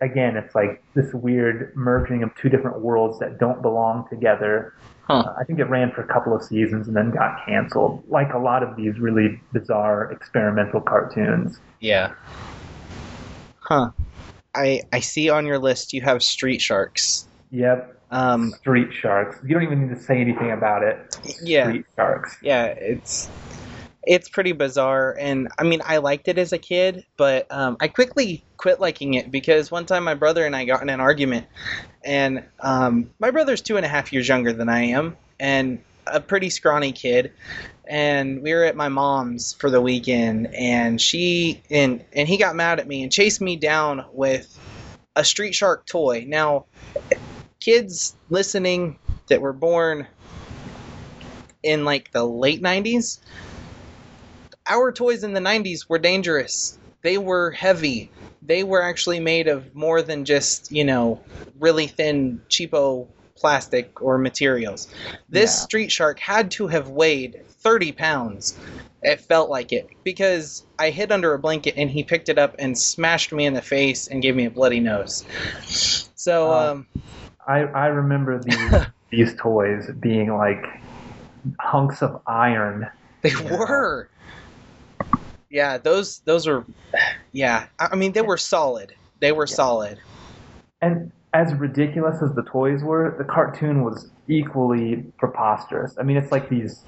again, 0.00 0.36
it's 0.36 0.54
like 0.54 0.82
this 0.94 1.12
weird 1.12 1.74
merging 1.76 2.22
of 2.22 2.34
two 2.34 2.48
different 2.48 2.80
worlds 2.80 3.18
that 3.18 3.38
don't 3.38 3.62
belong 3.62 4.06
together. 4.08 4.74
Huh. 5.02 5.24
Uh, 5.26 5.34
I 5.38 5.44
think 5.44 5.58
it 5.58 5.64
ran 5.64 5.90
for 5.92 6.02
a 6.02 6.06
couple 6.06 6.34
of 6.34 6.42
seasons 6.42 6.86
and 6.86 6.96
then 6.96 7.10
got 7.10 7.44
canceled, 7.44 8.02
like 8.08 8.32
a 8.32 8.38
lot 8.38 8.62
of 8.62 8.76
these 8.76 8.98
really 8.98 9.40
bizarre 9.52 10.10
experimental 10.12 10.80
cartoons. 10.80 11.60
Yeah. 11.80 12.12
Huh. 13.58 13.90
I 14.54 14.82
I 14.92 15.00
see 15.00 15.28
on 15.28 15.46
your 15.46 15.58
list 15.58 15.92
you 15.92 16.00
have 16.00 16.22
Street 16.22 16.60
Sharks. 16.60 17.26
Yep. 17.50 17.96
Um, 18.10 18.50
Street 18.50 18.92
Sharks. 18.92 19.38
You 19.44 19.54
don't 19.54 19.62
even 19.62 19.86
need 19.86 19.94
to 19.94 20.00
say 20.00 20.20
anything 20.20 20.50
about 20.50 20.82
it. 20.82 21.16
Yeah. 21.42 21.68
Street 21.68 21.86
Sharks. 21.96 22.36
Yeah, 22.42 22.64
it's 22.66 23.28
it's 24.02 24.28
pretty 24.28 24.52
bizarre 24.52 25.14
and 25.18 25.48
i 25.58 25.62
mean 25.62 25.82
i 25.84 25.98
liked 25.98 26.28
it 26.28 26.38
as 26.38 26.52
a 26.52 26.58
kid 26.58 27.04
but 27.16 27.46
um, 27.50 27.76
i 27.80 27.88
quickly 27.88 28.42
quit 28.56 28.80
liking 28.80 29.14
it 29.14 29.30
because 29.30 29.70
one 29.70 29.84
time 29.84 30.04
my 30.04 30.14
brother 30.14 30.46
and 30.46 30.56
i 30.56 30.64
got 30.64 30.82
in 30.82 30.88
an 30.88 31.00
argument 31.00 31.46
and 32.04 32.42
um, 32.60 33.10
my 33.18 33.30
brother's 33.30 33.60
two 33.60 33.76
and 33.76 33.84
a 33.84 33.88
half 33.88 34.12
years 34.12 34.26
younger 34.26 34.52
than 34.52 34.68
i 34.68 34.80
am 34.80 35.16
and 35.38 35.82
a 36.06 36.20
pretty 36.20 36.48
scrawny 36.48 36.92
kid 36.92 37.32
and 37.86 38.42
we 38.42 38.54
were 38.54 38.64
at 38.64 38.74
my 38.74 38.88
mom's 38.88 39.52
for 39.52 39.68
the 39.70 39.80
weekend 39.80 40.52
and 40.54 41.00
she 41.00 41.62
and 41.70 42.02
and 42.12 42.26
he 42.26 42.36
got 42.38 42.56
mad 42.56 42.80
at 42.80 42.88
me 42.88 43.02
and 43.02 43.12
chased 43.12 43.40
me 43.40 43.56
down 43.56 44.04
with 44.12 44.58
a 45.14 45.24
street 45.24 45.54
shark 45.54 45.84
toy 45.86 46.24
now 46.26 46.64
kids 47.60 48.16
listening 48.30 48.98
that 49.28 49.40
were 49.40 49.52
born 49.52 50.06
in 51.62 51.84
like 51.84 52.10
the 52.12 52.24
late 52.24 52.62
90s 52.62 53.20
our 54.66 54.92
toys 54.92 55.24
in 55.24 55.32
the 55.32 55.40
90s 55.40 55.88
were 55.88 55.98
dangerous. 55.98 56.78
They 57.02 57.18
were 57.18 57.50
heavy. 57.50 58.10
They 58.42 58.62
were 58.62 58.82
actually 58.82 59.20
made 59.20 59.48
of 59.48 59.74
more 59.74 60.00
than 60.02 60.24
just, 60.24 60.70
you 60.70 60.84
know, 60.84 61.20
really 61.58 61.86
thin, 61.88 62.40
cheapo 62.48 63.08
plastic 63.36 64.00
or 64.02 64.18
materials. 64.18 64.88
This 65.28 65.50
Yeah. 65.50 65.64
street 65.64 65.92
shark 65.92 66.20
had 66.20 66.50
to 66.52 66.68
have 66.68 66.88
weighed 66.88 67.42
30 67.48 67.92
pounds. 67.92 68.56
It 69.02 69.20
felt 69.20 69.48
like 69.48 69.72
it 69.72 69.88
because 70.04 70.64
I 70.78 70.90
hid 70.90 71.10
under 71.10 71.32
a 71.32 71.38
blanket 71.38 71.74
and 71.76 71.90
he 71.90 72.04
picked 72.04 72.28
it 72.28 72.38
up 72.38 72.54
and 72.58 72.78
smashed 72.78 73.32
me 73.32 73.46
in 73.46 73.54
the 73.54 73.62
face 73.62 74.08
and 74.08 74.22
gave 74.22 74.36
me 74.36 74.44
a 74.44 74.50
bloody 74.50 74.80
nose. 74.80 75.24
So, 76.14 76.52
Uh, 76.52 76.70
um, 76.72 76.86
I, 77.50 77.62
I 77.74 77.86
remember 77.86 78.40
these 78.44 78.74
these 79.10 79.34
toys 79.40 79.90
being 80.00 80.36
like 80.36 80.62
hunks 81.60 82.02
of 82.02 82.20
iron. 82.26 82.86
they 83.22 83.30
Yeah. 83.30 83.56
were. 83.58 84.10
Yeah, 85.50 85.78
those 85.78 86.20
those 86.20 86.46
were. 86.46 86.64
Yeah, 87.32 87.66
I 87.78 87.88
I 87.92 87.96
mean 87.96 88.12
they 88.12 88.22
were 88.22 88.36
solid. 88.36 88.94
They 89.20 89.32
were 89.32 89.46
Yeah. 89.46 89.54
solid. 89.56 89.98
And 90.80 91.12
as 91.34 91.54
ridiculous 91.54 92.22
as 92.22 92.34
the 92.34 92.42
toys 92.50 92.82
were, 92.82 93.14
the 93.18 93.24
cartoon 93.24 93.84
was 93.84 94.10
equally 94.28 95.04
preposterous. 95.18 95.94
I 95.98 96.02
mean, 96.04 96.16
it's 96.16 96.32
like 96.32 96.48
these 96.48 96.86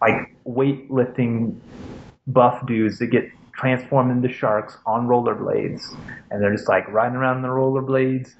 like 0.00 0.16
weightlifting 0.46 1.60
buff 2.26 2.66
dudes 2.66 2.98
that 2.98 3.08
get 3.08 3.24
transformed 3.54 4.10
into 4.10 4.32
sharks 4.32 4.76
on 4.86 5.06
rollerblades, 5.06 5.82
and 6.30 6.42
they're 6.42 6.52
just 6.54 6.68
like 6.68 6.88
riding 6.88 7.16
around 7.16 7.42
the 7.42 7.48
rollerblades, 7.48 8.30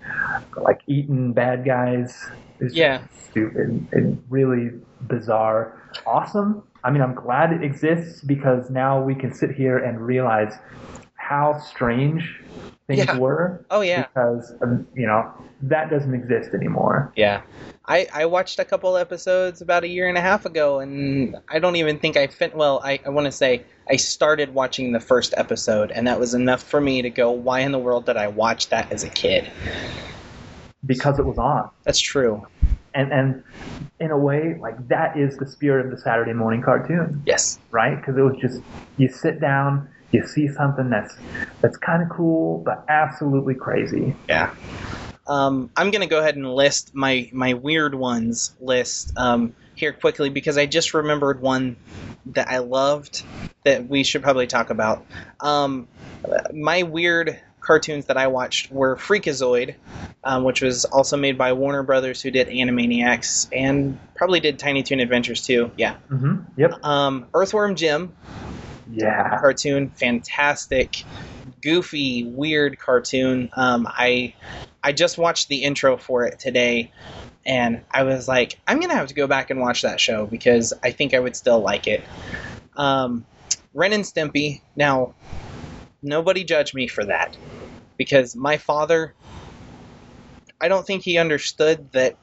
like 0.65 0.81
eating 0.87 1.33
bad 1.33 1.65
guys. 1.65 2.17
It's 2.61 2.75
Yeah. 2.77 3.03
stupid 3.11 3.89
and 3.93 4.23
really 4.29 4.71
bizarre. 5.03 5.79
Awesome. 6.07 6.63
I 6.85 6.91
mean, 6.91 7.03
I'm 7.03 7.15
glad 7.15 7.53
it 7.53 7.63
exists 7.63 8.23
because 8.23 8.71
now 8.71 9.03
we 9.03 9.15
can 9.15 9.33
sit 9.33 9.53
here 9.53 9.79
and 9.79 10.01
realize 10.01 10.55
how 11.17 11.59
strange 11.59 12.23
things 12.87 13.05
Yeah. 13.05 13.17
were 13.19 13.65
Oh 13.71 13.81
yeah. 13.81 14.07
because 14.07 14.53
um, 14.63 14.87
you 14.95 15.07
know 15.07 15.31
that 15.63 15.91
doesn't 15.91 16.13
exist 16.15 16.51
anymore. 16.55 17.13
Yeah. 17.17 17.43
I, 17.85 18.07
I 18.13 18.27
watched 18.27 18.59
a 18.61 18.65
couple 18.65 18.97
episodes 18.97 19.61
about 19.61 19.83
a 19.85 19.89
year 19.89 20.09
and 20.09 20.17
a 20.17 20.21
half 20.21 20.47
ago, 20.47 20.79
and 20.81 21.37
I 21.49 21.59
don't 21.59 21.77
even 21.77 21.99
think 21.99 22.17
I 22.17 22.29
fin. 22.29 22.53
Well, 22.55 22.81
I, 22.83 23.01
I 23.05 23.11
want 23.11 23.27
to 23.27 23.33
say 23.33 23.65
I 23.91 23.97
started 23.97 24.55
watching 24.55 24.93
the 24.93 25.01
first 25.01 25.35
episode, 25.37 25.91
and 25.91 26.07
that 26.07 26.19
was 26.21 26.35
enough 26.35 26.63
for 26.63 26.81
me 26.81 27.03
to 27.03 27.11
go, 27.11 27.33
"Why 27.33 27.61
in 27.61 27.73
the 27.73 27.79
world 27.81 28.07
did 28.07 28.17
I 28.17 28.29
watch 28.29 28.69
that 28.69 28.93
as 28.93 29.03
a 29.05 29.09
kid?" 29.09 29.51
because 30.85 31.19
it 31.19 31.25
was 31.27 31.39
on. 31.39 31.71
That's 31.85 32.01
true. 32.01 32.47
And 32.95 33.13
and 33.13 33.43
in 34.01 34.11
a 34.11 34.19
way, 34.19 34.57
like 34.61 34.89
that 34.89 35.17
is 35.17 35.37
the 35.39 35.47
spirit 35.47 35.85
of 35.87 35.91
the 35.93 35.99
Saturday 35.99 36.33
morning 36.35 36.63
cartoon, 36.63 37.23
Yes. 37.27 37.59
right? 37.71 37.97
Because 37.97 38.17
it 38.17 38.21
was 38.23 38.37
just 38.41 38.61
you 38.97 39.09
sit 39.09 39.41
down, 39.41 39.89
you 40.13 40.27
see 40.27 40.49
something 40.49 40.91
that's 40.91 41.17
that's 41.61 41.77
kind 41.77 42.03
of 42.03 42.09
cool 42.11 42.59
but 42.65 42.85
absolutely 42.89 43.55
crazy. 43.55 44.15
Yeah. 44.29 44.55
Um, 45.27 45.71
I'm 45.77 45.91
gonna 45.91 46.07
go 46.07 46.19
ahead 46.21 46.37
and 46.37 46.53
list 46.55 46.95
my 46.95 47.31
my 47.33 47.55
weird 47.55 47.95
ones 47.95 48.55
list 48.61 49.13
um, 49.17 49.55
here 49.75 49.93
quickly 49.93 50.31
because 50.31 50.59
I 50.59 50.67
just 50.67 50.95
remembered 50.95 51.41
one 51.41 51.77
that 52.27 52.49
I 52.49 52.59
loved 52.59 53.25
that 53.65 53.89
we 53.89 54.05
should 54.05 54.23
probably 54.23 54.47
talk 54.47 54.71
about. 54.71 55.05
Um, 55.41 55.89
my 56.53 56.83
weird 56.83 57.39
cartoons 57.61 58.07
that 58.07 58.17
I 58.17 58.27
watched 58.27 58.71
were 58.73 58.97
Freakazoid, 58.97 59.77
um, 60.25 60.45
which 60.45 60.61
was 60.61 60.85
also 60.85 61.17
made 61.17 61.39
by 61.39 61.53
Warner 61.53 61.85
Brothers, 61.85 62.21
who 62.21 62.31
did 62.31 62.49
Animaniacs 62.49 63.49
and 63.53 63.99
probably 64.17 64.41
did 64.41 64.59
Tiny 64.59 64.83
Toon 64.83 65.01
Adventures 65.01 65.47
too. 65.47 65.71
Yeah. 65.77 65.95
hmm 66.09 66.41
Yep. 66.57 66.85
Um, 66.85 67.27
Earthworm 67.33 67.77
Jim, 67.77 68.13
Yeah. 68.95 69.39
cartoon, 69.39 69.91
fantastic, 69.91 71.05
goofy, 71.63 72.25
weird 72.25 72.79
cartoon. 72.79 73.51
Um, 73.55 73.87
I 73.89 74.35
I 74.83 74.93
just 74.93 75.19
watched 75.19 75.49
the 75.49 75.63
intro 75.63 75.97
for 75.97 76.25
it 76.25 76.39
today, 76.39 76.93
and 77.47 77.83
I 77.91 78.03
was 78.03 78.29
like, 78.29 78.59
I'm 78.67 78.81
gonna 78.81 78.95
have 78.95 79.09
to 79.09 79.15
go 79.15 79.27
back 79.27 79.51
and 79.51 79.61
watch 79.61 79.83
that 79.83 80.01
show 80.01 80.27
because 80.27 80.73
I 80.83 80.91
think 80.91 81.15
I 81.15 81.21
would 81.21 81.37
still 81.37 81.61
like 81.61 81.87
it. 81.87 82.05
Um, 82.77 83.25
Ren 83.75 83.93
and 83.93 84.05
Stimpy. 84.05 84.61
Now, 84.77 85.15
nobody 86.03 86.45
judge 86.45 86.75
me 86.75 86.87
for 86.87 87.05
that 87.05 87.37
because 87.97 88.37
my 88.37 88.59
father. 88.59 89.15
I 90.61 90.69
don't 90.69 90.87
think 90.87 91.03
he 91.03 91.19
understood 91.19 91.91
that, 91.91 92.17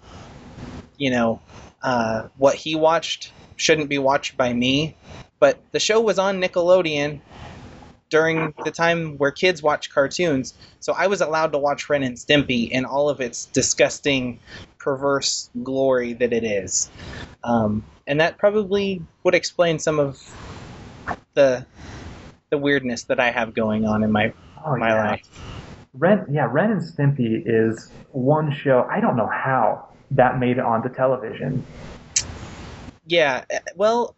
you 0.96 1.12
know, 1.12 1.42
uh, 1.84 2.30
what 2.38 2.56
he 2.56 2.74
watched 2.74 3.34
shouldn't 3.58 3.90
be 3.90 3.98
watched 3.98 4.38
by 4.38 4.54
me 4.54 4.96
but 5.40 5.60
the 5.72 5.80
show 5.80 6.00
was 6.02 6.20
on 6.20 6.42
Nickelodeon 6.42 7.20
during 8.10 8.54
the 8.66 8.72
time 8.72 9.18
where 9.18 9.32
kids 9.32 9.62
watch 9.62 9.92
cartoons, 9.92 10.54
so 10.80 10.94
I 10.94 11.08
was 11.08 11.22
allowed 11.22 11.52
to 11.52 11.58
watch 11.58 11.90
Ren 11.90 12.04
and 12.04 12.16
Stimpy 12.18 12.70
in 12.70 12.86
all 12.86 13.10
of 13.10 13.22
its 13.22 13.46
disgusting, 13.46 14.40
perverse 14.80 15.50
glory 15.64 16.14
that 16.14 16.34
it 16.34 16.44
is, 16.44 16.90
um, 17.44 17.84
and 18.08 18.20
that 18.20 18.38
probably 18.38 19.02
would 19.24 19.36
explain 19.36 19.80
some 19.80 20.00
of 20.00 20.20
the 21.36 21.66
the 22.50 22.58
weirdness 22.58 23.04
that 23.04 23.20
I 23.20 23.30
have 23.30 23.54
going 23.54 23.86
on 23.86 24.04
in 24.04 24.12
my 24.12 24.34
Oh 24.66 24.76
my 24.76 24.90
yeah. 24.90 25.10
life. 25.10 25.30
Ren, 25.94 26.26
yeah, 26.30 26.48
Ren 26.50 26.72
and 26.72 26.82
Stimpy 26.82 27.42
is 27.46 27.92
one 28.12 28.52
show. 28.52 28.88
I 28.90 29.00
don't 29.00 29.16
know 29.16 29.28
how 29.28 29.88
that 30.12 30.40
made 30.40 30.58
it 30.58 30.64
onto 30.64 30.90
television. 30.90 31.66
Yeah, 33.06 33.46
well, 33.76 34.16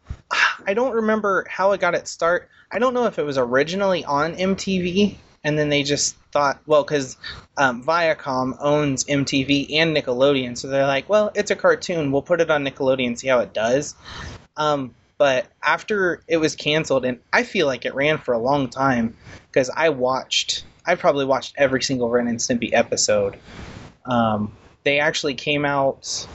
I 0.68 0.74
don't 0.74 0.94
remember 0.94 1.46
how 1.50 1.72
it 1.72 1.82
got 1.82 1.96
its 1.96 2.12
start. 2.12 2.50
I 2.72 2.80
don't 2.80 2.94
know 2.94 3.06
if 3.06 3.20
it 3.20 3.24
was 3.24 3.38
originally 3.38 4.06
on 4.06 4.36
MTV 4.36 5.18
and 5.44 5.58
then 5.58 5.70
they 5.70 5.84
just 5.84 6.16
thought, 6.32 6.62
well, 6.66 6.84
because 6.84 7.18
um, 7.58 7.84
Viacom 7.84 8.56
owns 8.60 9.06
MTV 9.06 9.74
and 9.74 9.96
Nickelodeon, 9.96 10.58
so 10.58 10.68
they're 10.68 10.86
like, 10.86 11.10
well, 11.10 11.32
it's 11.34 11.52
a 11.52 11.56
cartoon. 11.56 12.12
We'll 12.12 12.22
put 12.22 12.42
it 12.42 12.52
on 12.52 12.64
Nickelodeon, 12.64 13.18
see 13.18 13.28
how 13.28 13.40
it 13.40 13.54
does. 13.54 13.96
Um, 14.56 14.94
but 15.18 15.48
after 15.64 16.22
it 16.28 16.38
was 16.38 16.56
canceled, 16.56 17.06
and 17.06 17.20
I 17.34 17.44
feel 17.44 17.68
like 17.68 17.86
it 17.86 17.96
ran 17.96 18.18
for 18.18 18.34
a 18.34 18.40
long 18.40 18.70
time 18.70 19.16
because 19.48 19.70
I 19.76 19.90
watched, 19.90 20.64
I 20.86 20.96
probably 20.96 21.26
watched 21.26 21.56
every 21.58 21.82
single 21.82 22.10
Ren 22.10 22.28
and 22.28 22.40
Stimpy 22.40 22.70
episode. 22.74 23.38
Um, 24.06 24.56
they 24.84 25.00
actually 25.00 25.36
came 25.36 25.66
out 25.66 26.28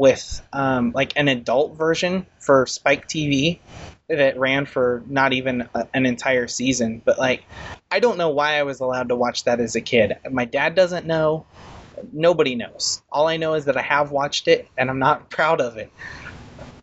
with 0.00 0.40
um, 0.54 0.92
like 0.92 1.12
an 1.16 1.28
adult 1.28 1.76
version 1.76 2.24
for 2.38 2.64
Spike 2.64 3.06
TV 3.06 3.58
that 4.08 4.38
ran 4.38 4.64
for 4.64 5.02
not 5.06 5.34
even 5.34 5.68
a, 5.74 5.88
an 5.92 6.06
entire 6.06 6.48
season. 6.48 7.02
But 7.04 7.18
like, 7.18 7.44
I 7.90 8.00
don't 8.00 8.16
know 8.16 8.30
why 8.30 8.58
I 8.58 8.62
was 8.62 8.80
allowed 8.80 9.10
to 9.10 9.14
watch 9.14 9.44
that 9.44 9.60
as 9.60 9.76
a 9.76 9.82
kid. 9.82 10.16
My 10.30 10.46
dad 10.46 10.74
doesn't 10.74 11.04
know. 11.04 11.44
Nobody 12.14 12.54
knows. 12.54 13.02
All 13.12 13.28
I 13.28 13.36
know 13.36 13.52
is 13.52 13.66
that 13.66 13.76
I 13.76 13.82
have 13.82 14.10
watched 14.10 14.48
it, 14.48 14.68
and 14.78 14.88
I'm 14.88 15.00
not 15.00 15.28
proud 15.36 15.60
of 15.60 15.76
it. 15.76 15.92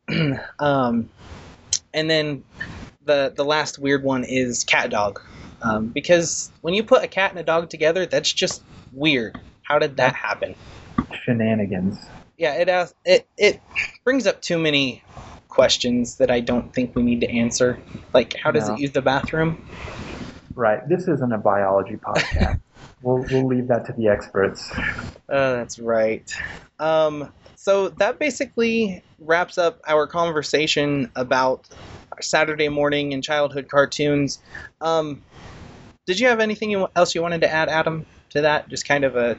um, 0.60 1.10
and 1.96 2.08
then 2.08 2.44
the 3.04 3.34
the 3.36 3.44
last 3.44 3.80
weird 3.80 4.04
one 4.04 4.26
is 4.26 4.64
CatDog, 4.64 5.22
um, 5.64 5.88
because 5.88 6.52
when 6.62 6.76
you 6.76 6.84
put 6.84 7.04
a 7.04 7.08
cat 7.08 7.32
and 7.32 7.40
a 7.40 7.44
dog 7.44 7.72
together, 7.72 8.06
that's 8.06 8.32
just 8.32 8.62
weird. 8.94 9.40
How 9.64 9.80
did 9.80 9.98
that 9.98 10.14
happen? 10.14 10.54
Shenanigans. 11.26 11.98
Yeah, 12.38 12.54
it 12.54 12.70
asks, 12.70 12.96
it 13.06 13.28
it 13.38 13.62
brings 14.04 14.28
up 14.28 14.42
too 14.42 14.58
many 14.58 15.04
questions 15.50 16.18
that 16.18 16.30
I 16.30 16.40
don't 16.40 16.74
think 16.74 16.96
we 16.96 17.02
need 17.04 17.22
to 17.22 17.30
answer. 17.30 17.80
Like, 18.14 18.36
how 18.36 18.52
does 18.52 18.68
No. 18.68 18.76
it 18.76 18.80
use 18.80 18.92
the 18.92 19.02
bathroom? 19.02 19.68
Right. 20.56 20.88
This 20.88 21.08
isn't 21.08 21.32
a 21.32 21.38
biology 21.38 21.96
podcast. 21.98 22.60
we'll 23.02 23.26
we'll 23.32 23.48
leave 23.48 23.68
that 23.70 23.86
to 23.86 23.94
the 23.94 24.08
experts. 24.08 24.72
Uh, 25.30 25.54
that's 25.56 25.80
right. 25.80 26.32
Um, 26.80 27.32
so 27.56 27.90
that 27.90 28.20
basically 28.20 29.04
wraps 29.20 29.58
up 29.58 29.82
our 29.88 30.06
conversation 30.08 31.12
about 31.16 31.68
Saturday 32.22 32.70
morning 32.70 33.14
and 33.14 33.24
childhood 33.24 33.68
cartoons. 33.68 34.40
Um, 34.80 35.24
did 36.06 36.20
you 36.20 36.28
have 36.28 36.40
anything 36.40 36.86
else 36.96 37.14
you 37.16 37.22
wanted 37.22 37.42
to 37.42 37.50
add, 37.52 37.68
Adam, 37.68 38.06
to 38.30 38.42
that? 38.42 38.70
Just 38.70 38.88
kind 38.88 39.04
of 39.04 39.16
a 39.16 39.38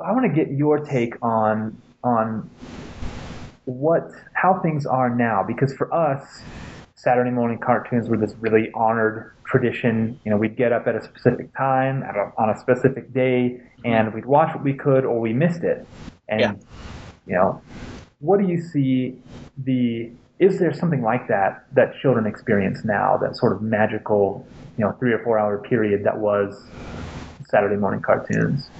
I 0.00 0.12
want 0.12 0.24
to 0.24 0.32
get 0.32 0.52
your 0.52 0.78
take 0.78 1.14
on 1.22 1.76
on 2.04 2.48
what 3.64 4.10
how 4.34 4.60
things 4.60 4.86
are 4.86 5.10
now 5.10 5.42
because 5.46 5.74
for 5.74 5.92
us 5.92 6.42
Saturday 6.94 7.30
morning 7.30 7.58
cartoons 7.58 8.08
were 8.08 8.16
this 8.16 8.34
really 8.38 8.70
honored 8.74 9.32
tradition. 9.44 10.18
You 10.24 10.30
know, 10.30 10.36
we'd 10.36 10.56
get 10.56 10.72
up 10.72 10.86
at 10.86 10.94
a 10.94 11.02
specific 11.02 11.54
time 11.56 12.02
at 12.02 12.14
a, 12.14 12.32
on 12.38 12.50
a 12.50 12.58
specific 12.58 13.12
day, 13.12 13.60
mm-hmm. 13.60 13.86
and 13.86 14.14
we'd 14.14 14.26
watch 14.26 14.54
what 14.54 14.62
we 14.62 14.74
could, 14.74 15.04
or 15.04 15.20
we 15.20 15.32
missed 15.32 15.64
it. 15.64 15.86
And 16.28 16.40
Yeah. 16.40 16.52
you 17.26 17.34
know, 17.34 17.62
what 18.20 18.38
do 18.40 18.46
you 18.46 18.60
see? 18.60 19.16
The 19.64 20.12
is 20.38 20.60
there 20.60 20.72
something 20.72 21.02
like 21.02 21.26
that 21.26 21.64
that 21.74 21.94
children 22.00 22.26
experience 22.26 22.84
now? 22.84 23.16
That 23.16 23.36
sort 23.36 23.52
of 23.52 23.62
magical, 23.62 24.46
you 24.76 24.84
know, 24.84 24.92
three 25.00 25.12
or 25.12 25.18
four 25.24 25.40
hour 25.40 25.58
period 25.58 26.04
that 26.04 26.18
was 26.18 26.68
Saturday 27.48 27.76
morning 27.76 28.00
cartoons. 28.00 28.70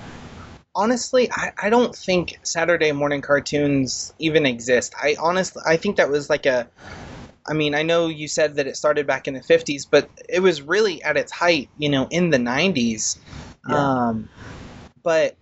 Honestly, 0.79 1.29
I, 1.33 1.53
I 1.61 1.71
don't 1.71 1.95
think 1.95 2.39
Saturday 2.45 2.93
morning 2.93 3.21
cartoons 3.21 4.15
even 4.21 4.47
exist. 4.47 4.95
I 4.97 5.17
honestly, 5.21 5.61
I 5.67 5.77
think 5.77 5.97
that 5.97 6.09
was 6.09 6.31
like 6.31 6.47
a. 6.47 6.69
I 7.47 7.55
mean, 7.55 7.75
I 7.75 7.83
know 7.83 8.09
you 8.09 8.29
said 8.29 8.57
that 8.57 8.67
it 8.67 8.77
started 8.77 9.07
back 9.07 9.27
in 9.27 9.35
the 9.35 9.41
50s, 9.41 9.87
but 9.91 10.09
it 10.29 10.41
was 10.41 10.61
really 10.63 11.03
at 11.03 11.17
its 11.17 11.33
height, 11.33 11.71
you 11.79 11.89
know, 11.89 12.07
in 12.11 12.31
the 12.31 12.37
90s. 12.37 13.19
Yeah. 13.67 14.09
Um, 14.09 14.29
but 15.03 15.35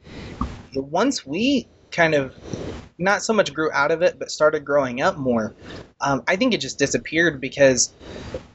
once 0.75 1.27
we 1.27 1.67
kind 1.91 2.15
of 2.15 2.33
not 2.97 3.23
so 3.23 3.33
much 3.33 3.53
grew 3.53 3.71
out 3.73 3.91
of 3.91 4.03
it, 4.03 4.19
but 4.19 4.31
started 4.31 4.65
growing 4.65 5.03
up 5.03 5.19
more, 5.19 5.53
um, 6.01 6.23
I 6.29 6.37
think 6.37 6.55
it 6.55 6.61
just 6.61 6.79
disappeared 6.79 7.41
because 7.41 7.93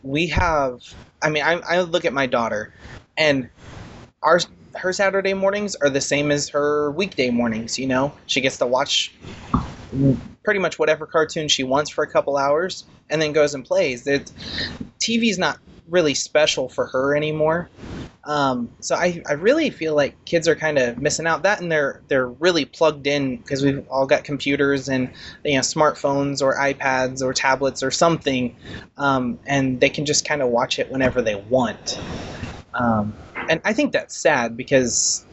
we 0.01 0.27
have. 0.27 0.81
I 1.21 1.29
mean, 1.29 1.43
I, 1.43 1.59
I 1.59 1.81
look 1.81 2.05
at 2.05 2.13
my 2.13 2.25
daughter, 2.25 2.73
and 3.17 3.49
our 4.23 4.39
her 4.75 4.93
Saturday 4.93 5.33
mornings 5.33 5.75
are 5.75 5.89
the 5.89 6.01
same 6.01 6.31
as 6.31 6.49
her 6.49 6.91
weekday 6.91 7.29
mornings. 7.29 7.77
You 7.77 7.87
know, 7.87 8.13
she 8.25 8.41
gets 8.41 8.57
to 8.57 8.65
watch 8.65 9.13
pretty 10.43 10.59
much 10.59 10.79
whatever 10.79 11.05
cartoon 11.05 11.47
she 11.47 11.63
wants 11.63 11.89
for 11.89 12.03
a 12.03 12.07
couple 12.07 12.37
hours, 12.37 12.85
and 13.09 13.21
then 13.21 13.33
goes 13.33 13.53
and 13.53 13.65
plays. 13.65 14.07
It, 14.07 14.31
TV's 14.99 15.37
not 15.37 15.59
really 15.89 16.13
special 16.13 16.69
for 16.69 16.87
her 16.87 17.15
anymore. 17.15 17.69
Um, 18.23 18.69
so 18.79 18.95
I, 18.95 19.21
I 19.27 19.33
really 19.33 19.71
feel 19.71 19.95
like 19.95 20.25
kids 20.25 20.47
are 20.47 20.55
kind 20.55 20.77
of 20.77 20.99
missing 20.99 21.25
out 21.25 21.43
that 21.43 21.59
and 21.59 21.71
they're 21.71 22.01
they're 22.07 22.27
really 22.27 22.65
plugged 22.65 23.07
in 23.07 23.37
because 23.37 23.63
we've 23.63 23.85
all 23.89 24.05
got 24.05 24.23
computers 24.23 24.89
and 24.89 25.11
you 25.43 25.55
know 25.55 25.61
smartphones 25.61 26.43
or 26.43 26.55
iPads 26.55 27.23
or 27.23 27.33
tablets 27.33 27.81
or 27.81 27.89
something 27.89 28.55
um, 28.97 29.39
and 29.47 29.81
they 29.81 29.89
can 29.89 30.05
just 30.05 30.23
kind 30.23 30.43
of 30.43 30.49
watch 30.49 30.77
it 30.77 30.91
whenever 30.91 31.23
they 31.23 31.35
want 31.35 31.99
um, 32.75 33.15
and 33.49 33.61
I 33.65 33.73
think 33.73 33.91
that's 33.93 34.15
sad 34.15 34.55
because 34.57 35.25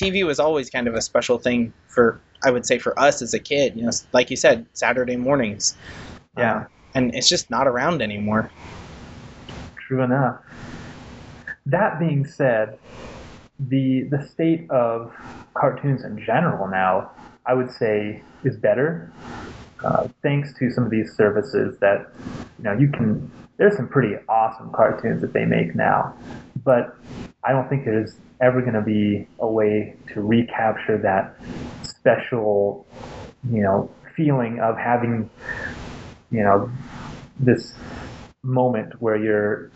TV 0.00 0.24
was 0.26 0.40
always 0.40 0.70
kind 0.70 0.88
of 0.88 0.94
a 0.94 1.00
special 1.00 1.38
thing 1.38 1.72
for 1.88 2.20
I 2.44 2.50
would 2.50 2.66
say 2.66 2.78
for 2.78 2.98
us 2.98 3.22
as 3.22 3.34
a 3.34 3.38
kid 3.38 3.76
you 3.76 3.84
know 3.84 3.90
like 4.12 4.30
you 4.30 4.36
said 4.36 4.66
Saturday 4.72 5.16
mornings 5.16 5.76
Yeah. 6.36 6.56
Um, 6.56 6.66
and 6.94 7.14
it's 7.14 7.28
just 7.28 7.50
not 7.50 7.66
around 7.66 8.02
anymore 8.02 8.50
True 9.92 10.02
enough. 10.02 10.40
That 11.66 11.98
being 11.98 12.24
said, 12.26 12.78
the 13.58 14.04
the 14.10 14.26
state 14.26 14.70
of 14.70 15.12
cartoons 15.54 16.02
in 16.04 16.18
general 16.24 16.66
now, 16.66 17.10
I 17.46 17.54
would 17.54 17.70
say, 17.70 18.22
is 18.42 18.56
better. 18.56 19.12
Uh, 19.84 20.08
thanks 20.22 20.54
to 20.54 20.70
some 20.70 20.84
of 20.84 20.90
these 20.90 21.12
services 21.12 21.76
that 21.80 22.10
you 22.58 22.64
know 22.64 22.72
you 22.72 22.88
can. 22.88 23.30
There's 23.58 23.76
some 23.76 23.88
pretty 23.88 24.14
awesome 24.28 24.72
cartoons 24.72 25.20
that 25.22 25.32
they 25.32 25.44
make 25.44 25.74
now, 25.74 26.14
but 26.64 26.96
I 27.44 27.52
don't 27.52 27.68
think 27.68 27.84
there's 27.84 28.16
ever 28.40 28.60
going 28.60 28.74
to 28.74 28.82
be 28.82 29.26
a 29.40 29.46
way 29.46 29.94
to 30.14 30.20
recapture 30.20 30.98
that 30.98 31.36
special, 31.84 32.86
you 33.50 33.62
know, 33.62 33.90
feeling 34.16 34.60
of 34.60 34.76
having, 34.76 35.30
you 36.30 36.42
know, 36.42 36.70
this 37.38 37.74
moment 38.42 39.00
where 39.00 39.16
you're 39.16 39.70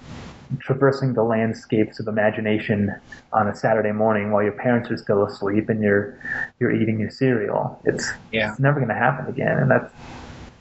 traversing 0.60 1.14
the 1.14 1.22
landscapes 1.22 1.98
of 2.00 2.06
imagination 2.08 2.90
on 3.32 3.48
a 3.48 3.54
Saturday 3.54 3.92
morning 3.92 4.30
while 4.30 4.42
your 4.42 4.52
parents 4.52 4.90
are 4.90 4.96
still 4.96 5.24
asleep 5.26 5.68
and 5.68 5.82
you're 5.82 6.18
you're 6.60 6.72
eating 6.72 6.98
your 7.00 7.10
cereal. 7.10 7.80
It's 7.84 8.08
Yeah. 8.32 8.50
it's 8.50 8.60
never 8.60 8.78
going 8.78 8.88
to 8.88 8.94
happen 8.94 9.26
again, 9.26 9.58
and 9.58 9.70
that's 9.70 9.92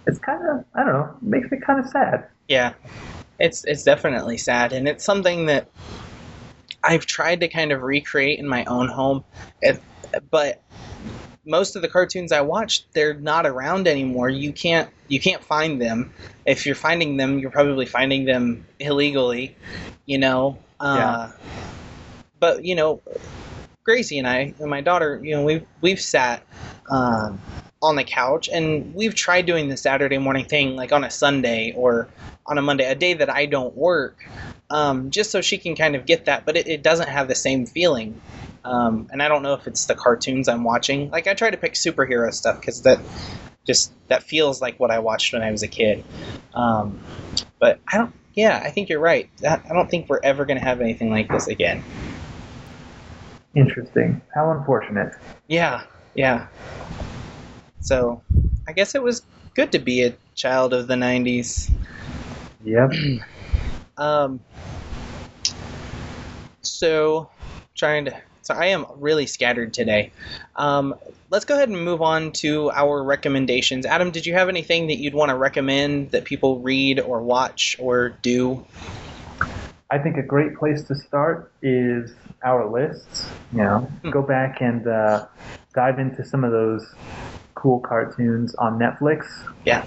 it's 0.08 0.20
kind 0.20 0.42
of 0.50 0.66
I 0.74 0.84
don't 0.84 0.94
know 0.94 1.18
makes 1.22 1.52
me 1.52 1.60
kind 1.60 1.80
of 1.80 1.88
sad. 1.88 2.28
Yeah, 2.48 2.74
it's 3.40 3.64
it's 3.66 3.84
definitely 3.84 4.38
sad, 4.38 4.74
and 4.74 4.88
it's 4.88 5.04
something 5.04 5.48
that 5.48 5.70
I've 6.84 7.06
tried 7.06 7.40
to 7.42 7.48
kind 7.48 7.72
of 7.72 7.82
recreate 7.82 8.40
in 8.40 8.48
my 8.48 8.66
own 8.66 8.88
home, 8.88 9.24
if, 9.62 9.80
but 10.30 10.62
most 11.46 11.76
of 11.76 11.82
the 11.82 11.88
cartoons 11.88 12.32
I 12.32 12.42
watched, 12.42 12.88
they're 12.94 13.14
not 13.14 13.46
around 13.46 13.88
anymore. 13.88 14.30
You 14.30 14.54
can't 14.54 14.90
you 15.08 15.20
can't 15.20 15.44
find 15.44 15.82
them. 15.82 16.14
If 16.46 16.66
you're 16.66 16.76
finding 16.76 17.18
them, 17.18 17.40
you're 17.40 17.52
probably 17.52 17.86
finding 17.86 18.26
them 18.26 18.66
illegally, 18.80 19.56
you 20.06 20.18
know. 20.18 20.60
Uh, 20.80 21.32
But 22.40 22.66
you 22.66 22.76
know, 22.76 23.02
Gracie 23.84 24.20
and 24.20 24.28
I 24.28 24.54
and 24.60 24.70
my 24.70 24.82
daughter, 24.82 25.20
you 25.24 25.36
know, 25.36 25.44
we've 25.44 25.66
we've 25.82 26.02
sat 26.02 26.44
um, 26.92 27.40
on 27.82 27.96
the 27.96 28.04
couch 28.04 28.50
and 28.52 28.96
we've 28.96 29.14
tried 29.14 29.46
doing 29.46 29.70
the 29.70 29.78
Saturday 29.78 30.18
morning 30.18 30.46
thing 30.46 30.76
like 30.76 30.92
on 30.92 31.04
a 31.04 31.12
Sunday 31.12 31.74
or 31.76 32.08
on 32.46 32.58
a 32.58 32.62
Monday, 32.62 32.86
a 32.86 32.96
day 32.96 33.14
that 33.14 33.30
I 33.30 33.46
don't 33.46 33.76
work, 33.76 34.24
um, 34.70 35.10
just 35.12 35.32
so 35.32 35.42
she 35.42 35.58
can 35.58 35.76
kind 35.76 35.96
of 35.96 36.06
get 36.06 36.26
that. 36.26 36.46
But 36.46 36.58
it, 36.58 36.68
it 36.68 36.84
doesn't 36.84 37.10
have 37.10 37.28
the 37.28 37.36
same 37.36 37.66
feeling. 37.66 38.20
Um, 38.64 39.08
and 39.12 39.22
I 39.22 39.28
don't 39.28 39.44
know 39.44 39.54
if 39.54 39.68
it's 39.68 39.86
the 39.86 39.96
cartoons 39.96 40.48
I'm 40.48 40.64
watching. 40.64 41.10
Like 41.10 41.28
I 41.28 41.34
try 41.34 41.50
to 41.50 41.58
pick 41.58 41.74
superhero 41.74 42.34
stuff 42.34 42.60
because 42.60 42.82
that 42.84 43.00
just 43.66 43.92
that 44.08 44.24
feels 44.24 44.62
like 44.62 44.80
what 44.80 44.92
I 44.92 45.00
watched 45.00 45.34
when 45.34 45.42
I 45.42 45.52
was 45.52 45.64
a 45.64 45.68
kid. 45.68 46.04
Um, 46.54 47.00
but 47.60 47.80
I 47.88 47.98
don't. 47.98 48.14
Yeah, 48.34 48.62
I 48.62 48.70
think 48.70 48.90
you're 48.90 49.00
right. 49.00 49.30
That, 49.38 49.66
I 49.70 49.74
don't 49.74 49.90
think 49.90 50.10
we're 50.10 50.20
ever 50.22 50.46
going 50.46 50.60
to 50.60 50.66
have 50.66 50.82
anything 50.82 51.10
like 51.10 51.30
this 51.30 51.48
again. 51.48 51.84
Interesting. 53.56 54.22
How 54.34 54.52
unfortunate. 54.52 55.14
Yeah, 55.48 55.84
yeah. 56.16 56.48
So, 57.86 58.24
I 58.68 58.72
guess 58.74 58.96
it 58.96 59.04
was 59.04 59.22
good 59.54 59.72
to 59.74 59.80
be 59.80 60.02
a 60.02 60.16
child 60.34 60.74
of 60.74 60.88
the 60.88 60.96
'90s. 60.96 61.70
Yep. 62.64 62.92
Um, 63.98 64.42
so, 66.62 67.30
trying 67.76 68.06
to. 68.06 68.22
So 68.42 68.54
I 68.54 68.66
am 68.66 68.86
really 68.98 69.26
scattered 69.26 69.74
today. 69.74 70.12
Um, 70.58 70.96
let's 71.30 71.46
go 71.46 71.56
ahead 71.56 71.70
and 71.70 71.82
move 71.82 72.02
on 72.02 72.34
to 72.34 72.72
our 72.72 73.02
recommendations. 73.02 73.86
Adam, 73.86 74.12
did 74.12 74.26
you 74.26 74.34
have 74.34 74.50
anything 74.50 74.88
that 74.88 74.98
you'd 74.98 75.14
want 75.14 75.30
to 75.30 75.36
recommend 75.38 76.12
that 76.12 76.26
people 76.26 76.60
read 76.60 77.00
or 77.00 77.22
watch 77.22 77.78
or 77.80 78.10
do? 78.22 78.66
I 79.90 79.98
think 79.98 80.18
a 80.18 80.24
great 80.24 80.58
place 80.58 80.84
to 80.90 80.96
start 80.96 81.54
is 81.62 82.14
our 82.44 82.70
lists. 82.70 83.30
You 83.54 83.60
know, 83.60 83.80
Hmm. 84.04 84.10
go 84.10 84.22
back 84.22 84.60
and 84.60 84.86
uh, 84.86 85.26
dive 85.74 86.00
into 86.00 86.26
some 86.26 86.44
of 86.44 86.52
those 86.52 86.86
cool 87.66 87.80
cartoons 87.80 88.54
on 88.56 88.78
Netflix. 88.78 89.26
Yeah. 89.66 89.84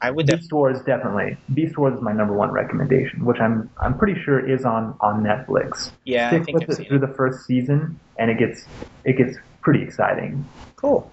I 0.00 0.10
would. 0.10 0.26
Def- 0.26 0.40
Beast 0.40 0.50
Wars 0.50 0.78
definitely. 0.86 1.36
Beast 1.52 1.76
Wars 1.76 1.94
is 1.94 2.00
my 2.00 2.12
number 2.14 2.32
one 2.32 2.50
recommendation, 2.50 3.26
which 3.26 3.38
I'm 3.38 3.68
I'm 3.78 3.98
pretty 3.98 4.18
sure 4.22 4.40
is 4.40 4.64
on 4.64 4.96
on 5.02 5.22
Netflix. 5.22 5.92
yeah, 6.06 6.28
I 6.28 6.30
Stick 6.30 6.44
think 6.46 6.54
with 6.54 6.62
I've 6.62 6.70
it 6.70 6.76
seen 6.78 6.86
through 6.86 6.96
it. 6.96 7.06
the 7.06 7.14
first 7.14 7.44
season, 7.44 8.00
and 8.18 8.30
it 8.30 8.38
gets 8.38 8.64
it 9.04 9.18
gets 9.18 9.36
pretty 9.60 9.82
exciting. 9.82 10.48
Cool. 10.76 11.10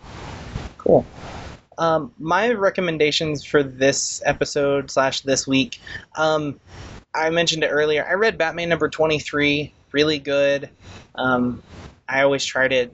Cool. 0.77 1.05
Um, 1.77 2.13
my 2.17 2.53
recommendations 2.53 3.43
for 3.43 3.61
this 3.61 4.21
episode 4.25 4.89
slash 4.89 5.21
this 5.21 5.45
week, 5.45 5.81
um, 6.15 6.57
I 7.13 7.29
mentioned 7.31 7.65
it 7.65 7.67
earlier. 7.67 8.07
I 8.09 8.13
read 8.13 8.37
Batman 8.37 8.69
number 8.69 8.87
twenty 8.87 9.19
three. 9.19 9.73
Really 9.91 10.19
good. 10.19 10.69
Um, 11.15 11.61
I 12.07 12.21
always 12.21 12.45
try 12.45 12.69
to 12.69 12.89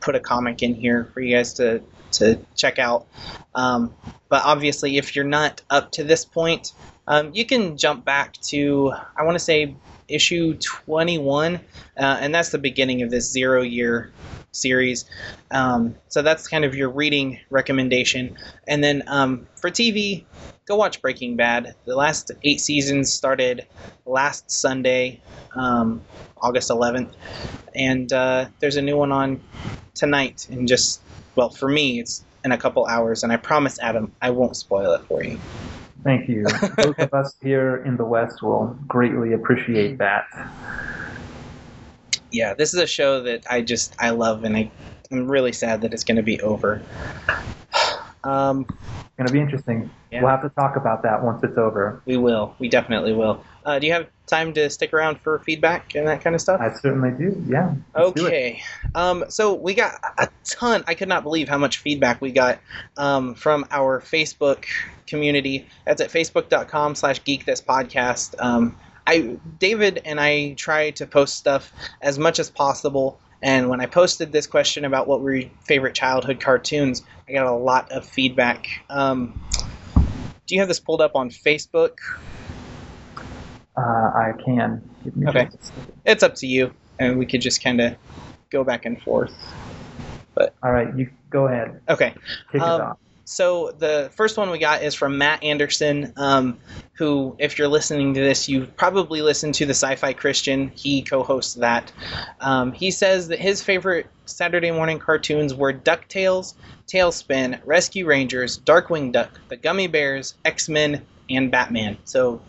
put 0.00 0.14
a 0.14 0.20
comic 0.20 0.62
in 0.62 0.74
here 0.74 1.10
for 1.12 1.20
you 1.20 1.36
guys 1.36 1.54
to 1.54 1.82
to 2.12 2.38
check 2.56 2.78
out. 2.78 3.06
Um, 3.54 3.94
but 4.28 4.44
obviously, 4.44 4.96
if 4.96 5.16
you're 5.16 5.24
not 5.24 5.62
up 5.70 5.92
to 5.92 6.04
this 6.04 6.24
point, 6.24 6.72
um, 7.06 7.32
you 7.34 7.44
can 7.44 7.76
jump 7.76 8.04
back 8.04 8.34
to 8.48 8.92
I 9.16 9.24
want 9.24 9.34
to 9.34 9.44
say 9.44 9.76
issue 10.08 10.54
21, 10.54 11.56
uh, 11.56 11.60
and 11.96 12.34
that's 12.34 12.50
the 12.50 12.58
beginning 12.58 13.02
of 13.02 13.10
this 13.10 13.30
zero 13.30 13.62
year 13.62 14.10
series. 14.52 15.04
Um, 15.50 15.94
so 16.08 16.22
that's 16.22 16.48
kind 16.48 16.64
of 16.64 16.74
your 16.74 16.90
reading 16.90 17.40
recommendation. 17.50 18.36
And 18.66 18.82
then 18.82 19.02
um, 19.06 19.46
for 19.56 19.70
TV, 19.70 20.24
go 20.66 20.76
watch 20.76 21.00
Breaking 21.02 21.36
Bad. 21.36 21.74
The 21.84 21.94
last 21.94 22.30
eight 22.42 22.60
seasons 22.60 23.12
started 23.12 23.66
last 24.04 24.50
Sunday, 24.50 25.20
um, 25.54 26.02
August 26.36 26.70
11th, 26.70 27.12
and 27.74 28.12
uh, 28.12 28.46
there's 28.60 28.76
a 28.76 28.82
new 28.82 28.96
one 28.96 29.12
on 29.12 29.40
tonight. 29.98 30.46
And 30.50 30.66
just 30.66 31.02
well, 31.36 31.50
for 31.50 31.68
me, 31.68 32.00
it's 32.00 32.24
in 32.44 32.52
a 32.52 32.58
couple 32.58 32.86
hours, 32.86 33.22
and 33.22 33.32
I 33.32 33.36
promise, 33.36 33.78
Adam, 33.80 34.12
I 34.22 34.30
won't 34.30 34.56
spoil 34.56 34.92
it 34.94 35.02
for 35.06 35.22
you. 35.22 35.40
Thank 36.04 36.28
you. 36.28 36.44
both 36.76 36.98
of 36.98 37.12
us 37.12 37.36
here 37.42 37.82
in 37.84 37.96
the 37.96 38.04
West 38.04 38.42
will 38.42 38.76
greatly 38.86 39.32
appreciate 39.32 39.98
that. 39.98 40.24
Yeah, 42.30 42.54
this 42.54 42.74
is 42.74 42.80
a 42.80 42.86
show 42.86 43.22
that 43.22 43.44
I 43.50 43.62
just 43.62 43.94
I 43.98 44.10
love, 44.10 44.44
and 44.44 44.56
I, 44.56 44.70
I'm 45.10 45.28
really 45.28 45.52
sad 45.52 45.82
that 45.82 45.92
it's 45.92 46.04
going 46.04 46.16
to 46.16 46.22
be 46.22 46.40
over. 46.40 46.82
Um, 48.24 48.66
It's 48.68 49.16
gonna 49.16 49.30
be 49.32 49.40
interesting. 49.40 49.90
Yeah. 50.10 50.22
We'll 50.22 50.30
have 50.30 50.42
to 50.42 50.48
talk 50.48 50.76
about 50.76 51.02
that 51.02 51.22
once 51.22 51.42
it's 51.42 51.58
over. 51.58 52.02
we 52.06 52.16
will. 52.16 52.54
We 52.58 52.68
definitely 52.68 53.12
will. 53.12 53.44
Uh, 53.64 53.78
do 53.78 53.86
you 53.86 53.92
have 53.92 54.06
time 54.26 54.54
to 54.54 54.70
stick 54.70 54.94
around 54.94 55.20
for 55.20 55.38
feedback 55.40 55.94
and 55.94 56.06
that 56.06 56.22
kind 56.22 56.34
of 56.34 56.40
stuff? 56.40 56.60
I 56.60 56.72
certainly 56.72 57.10
do. 57.10 57.42
Yeah. 57.46 57.74
let's 57.94 58.12
do. 58.12 58.26
Okay. 58.26 58.62
Um, 58.94 59.24
so 59.28 59.54
we 59.54 59.74
got 59.74 59.94
a 60.16 60.28
ton. 60.44 60.84
I 60.86 60.94
could 60.94 61.08
not 61.08 61.22
believe 61.22 61.48
how 61.48 61.58
much 61.58 61.78
feedback 61.78 62.20
we 62.20 62.32
got 62.32 62.60
um, 62.96 63.34
from 63.34 63.66
our 63.70 64.00
Facebook 64.00 64.64
community. 65.06 65.66
That's 65.84 66.00
at 66.00 66.10
facebook.com 66.10 66.94
slash 66.94 67.22
geek 67.24 67.44
this 67.44 67.60
podcast. 67.60 68.34
Um, 68.38 68.76
I 69.06 69.38
David 69.58 70.02
and 70.04 70.20
I 70.20 70.52
try 70.52 70.90
to 70.92 71.06
post 71.06 71.36
stuff 71.36 71.72
as 72.00 72.18
much 72.18 72.38
as 72.38 72.50
possible. 72.50 73.18
And 73.42 73.68
when 73.68 73.80
I 73.80 73.86
posted 73.86 74.32
this 74.32 74.46
question 74.46 74.84
about 74.84 75.06
what 75.06 75.20
were 75.20 75.34
your 75.34 75.50
favorite 75.66 75.94
childhood 75.94 76.40
cartoons, 76.40 77.02
I 77.28 77.32
got 77.32 77.46
a 77.46 77.52
lot 77.52 77.92
of 77.92 78.04
feedback. 78.04 78.66
Um, 78.90 79.40
do 80.46 80.54
you 80.54 80.60
have 80.60 80.68
this 80.68 80.80
pulled 80.80 81.00
up 81.00 81.14
on 81.14 81.30
Facebook? 81.30 81.98
Uh, 83.76 83.80
I 83.80 84.32
can. 84.44 84.82
Give 85.04 85.16
me 85.16 85.28
Okay. 85.28 85.48
it's 86.04 86.22
up 86.22 86.34
to 86.36 86.46
you, 86.46 86.72
and 86.98 87.18
we 87.18 87.26
could 87.26 87.40
just 87.40 87.62
kind 87.62 87.80
of 87.80 87.96
go 88.50 88.64
back 88.64 88.86
and 88.86 89.00
forth. 89.02 89.32
But 90.34 90.54
All 90.62 90.72
right, 90.72 90.88
you 90.96 91.10
go 91.30 91.46
ahead. 91.46 91.80
Okay. 91.88 92.14
Kick 92.50 92.60
Um, 92.60 92.80
it 92.80 92.84
off. 92.84 92.98
So 93.28 93.72
the 93.78 94.10
first 94.14 94.38
one 94.38 94.48
we 94.48 94.58
got 94.58 94.82
is 94.82 94.94
from 94.94 95.18
Matt 95.18 95.44
Anderson, 95.44 96.14
um, 96.16 96.58
who, 96.94 97.36
if 97.38 97.58
you're 97.58 97.68
listening 97.68 98.14
to 98.14 98.20
this, 98.20 98.48
you 98.48 98.64
probably 98.64 99.20
listened 99.20 99.54
to 99.56 99.66
the 99.66 99.74
Sci-Fi 99.74 100.14
Christian. 100.14 100.72
He 100.74 101.02
co-hosts 101.02 101.56
that. 101.56 101.92
Um, 102.40 102.72
he 102.72 102.90
says 102.90 103.28
that 103.28 103.38
his 103.38 103.62
favorite 103.62 104.06
Saturday 104.24 104.70
morning 104.70 104.98
cartoons 104.98 105.54
were 105.54 105.74
DuckTales, 105.74 106.54
TaleSpin, 106.86 107.60
Rescue 107.66 108.06
Rangers, 108.06 108.60
Darkwing 108.60 109.12
Duck, 109.12 109.38
The 109.48 109.58
Gummi 109.58 109.92
Bears, 109.92 110.34
X-Men, 110.46 111.04
and 111.28 111.50
Batman. 111.50 111.98
So 112.04 112.40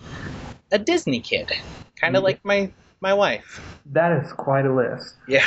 a 0.72 0.80
Disney 0.80 1.20
kid, 1.20 1.52
kind 2.00 2.16
of 2.16 2.22
Yeah. 2.22 2.26
like 2.26 2.46
my 2.46 2.72
my 3.02 3.14
wife. 3.14 3.60
That 3.88 4.14
is 4.24 4.32
quite 4.32 4.66
a 4.66 4.74
list. 4.74 5.16
Yeah. 5.28 5.46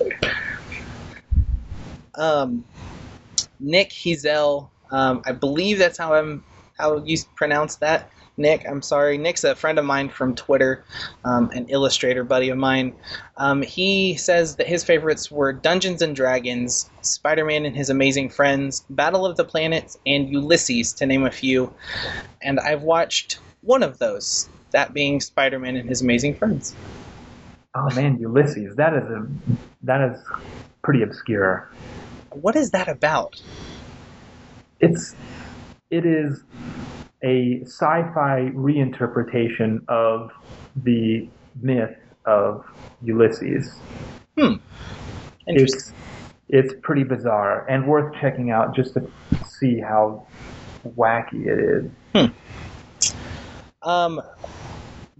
um, 2.14 2.64
Nick 3.60 3.90
Hizel, 3.90 4.68
um, 4.90 5.22
I 5.24 5.32
believe 5.32 5.78
that's 5.78 5.98
how 5.98 6.14
I'm 6.14 6.42
how 6.78 6.98
you 7.04 7.18
pronounce 7.36 7.76
that. 7.76 8.10
Nick, 8.36 8.66
I'm 8.66 8.80
sorry. 8.80 9.18
Nick's 9.18 9.44
a 9.44 9.54
friend 9.54 9.78
of 9.78 9.84
mine 9.84 10.08
from 10.08 10.34
Twitter, 10.34 10.82
um, 11.24 11.50
an 11.50 11.68
illustrator 11.68 12.24
buddy 12.24 12.48
of 12.48 12.56
mine. 12.56 12.94
Um, 13.36 13.60
he 13.60 14.16
says 14.16 14.56
that 14.56 14.66
his 14.66 14.82
favorites 14.82 15.30
were 15.30 15.52
Dungeons 15.52 16.00
and 16.00 16.16
Dragons, 16.16 16.88
Spider-Man 17.02 17.66
and 17.66 17.76
His 17.76 17.90
Amazing 17.90 18.30
Friends, 18.30 18.84
Battle 18.88 19.26
of 19.26 19.36
the 19.36 19.44
Planets, 19.44 19.98
and 20.06 20.30
Ulysses, 20.30 20.94
to 20.94 21.06
name 21.06 21.26
a 21.26 21.30
few. 21.30 21.74
And 22.40 22.58
I've 22.58 22.82
watched 22.82 23.40
one 23.60 23.82
of 23.82 23.98
those, 23.98 24.48
that 24.70 24.94
being 24.94 25.20
Spider-Man 25.20 25.76
and 25.76 25.86
His 25.86 26.00
Amazing 26.00 26.36
Friends. 26.36 26.74
Oh 27.74 27.90
man, 27.94 28.18
Ulysses. 28.18 28.74
That 28.76 28.94
is 28.94 29.04
a 29.04 29.26
that 29.82 30.00
is 30.10 30.18
pretty 30.82 31.02
obscure. 31.02 31.70
What 32.32 32.56
is 32.56 32.70
that 32.70 32.88
about? 32.88 33.40
It's 34.80 35.14
it 35.90 36.06
is 36.06 36.42
a 37.22 37.60
sci-fi 37.62 38.50
reinterpretation 38.54 39.86
of 39.88 40.30
the 40.76 41.28
myth 41.60 41.96
of 42.24 42.64
Ulysses. 43.02 43.76
Interesting. 44.36 44.60
It's 45.46 45.92
it's 46.48 46.74
pretty 46.82 47.04
bizarre 47.04 47.66
and 47.68 47.86
worth 47.86 48.14
checking 48.20 48.50
out 48.50 48.74
just 48.74 48.94
to 48.94 49.08
see 49.46 49.78
how 49.78 50.26
wacky 50.96 51.46
it 51.46 51.58
is. 51.58 51.90
Hmm. 52.14 53.88
Um, 53.88 54.22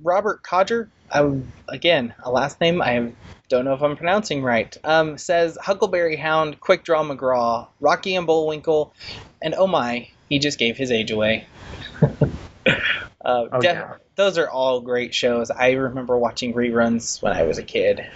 Robert 0.03 0.43
Codger, 0.43 0.89
I, 1.11 1.41
again, 1.69 2.15
a 2.23 2.31
last 2.31 2.61
name 2.61 2.83
I 2.83 3.13
don't 3.51 3.65
know 3.65 3.75
if 3.75 3.83
I'm 3.83 3.97
pronouncing 3.97 4.43
right, 4.43 4.75
um, 4.85 5.19
says 5.19 5.59
Huckleberry 5.61 6.17
Hound, 6.17 6.61
Quick 6.61 6.85
Draw 6.85 7.03
McGraw, 7.05 7.67
Rocky 7.81 8.15
and 8.15 8.27
Bullwinkle, 8.27 8.95
and 9.43 9.55
oh 9.55 9.67
my, 9.67 10.09
he 10.29 10.39
just 10.39 10.59
gave 10.59 10.77
his 10.77 10.91
age 10.93 11.11
away. 11.11 11.47
uh, 12.01 12.79
Oh, 13.25 13.61
def- 13.61 13.75
yeah. 13.75 13.95
Those 14.15 14.39
are 14.39 14.49
all 14.49 14.81
great 14.81 15.15
shows. 15.15 15.51
I 15.51 15.73
remember 15.73 16.17
watching 16.17 16.55
reruns 16.55 17.21
when 17.23 17.33
I 17.33 17.43
was 17.43 17.59
a 17.59 17.63
kid. 17.63 18.07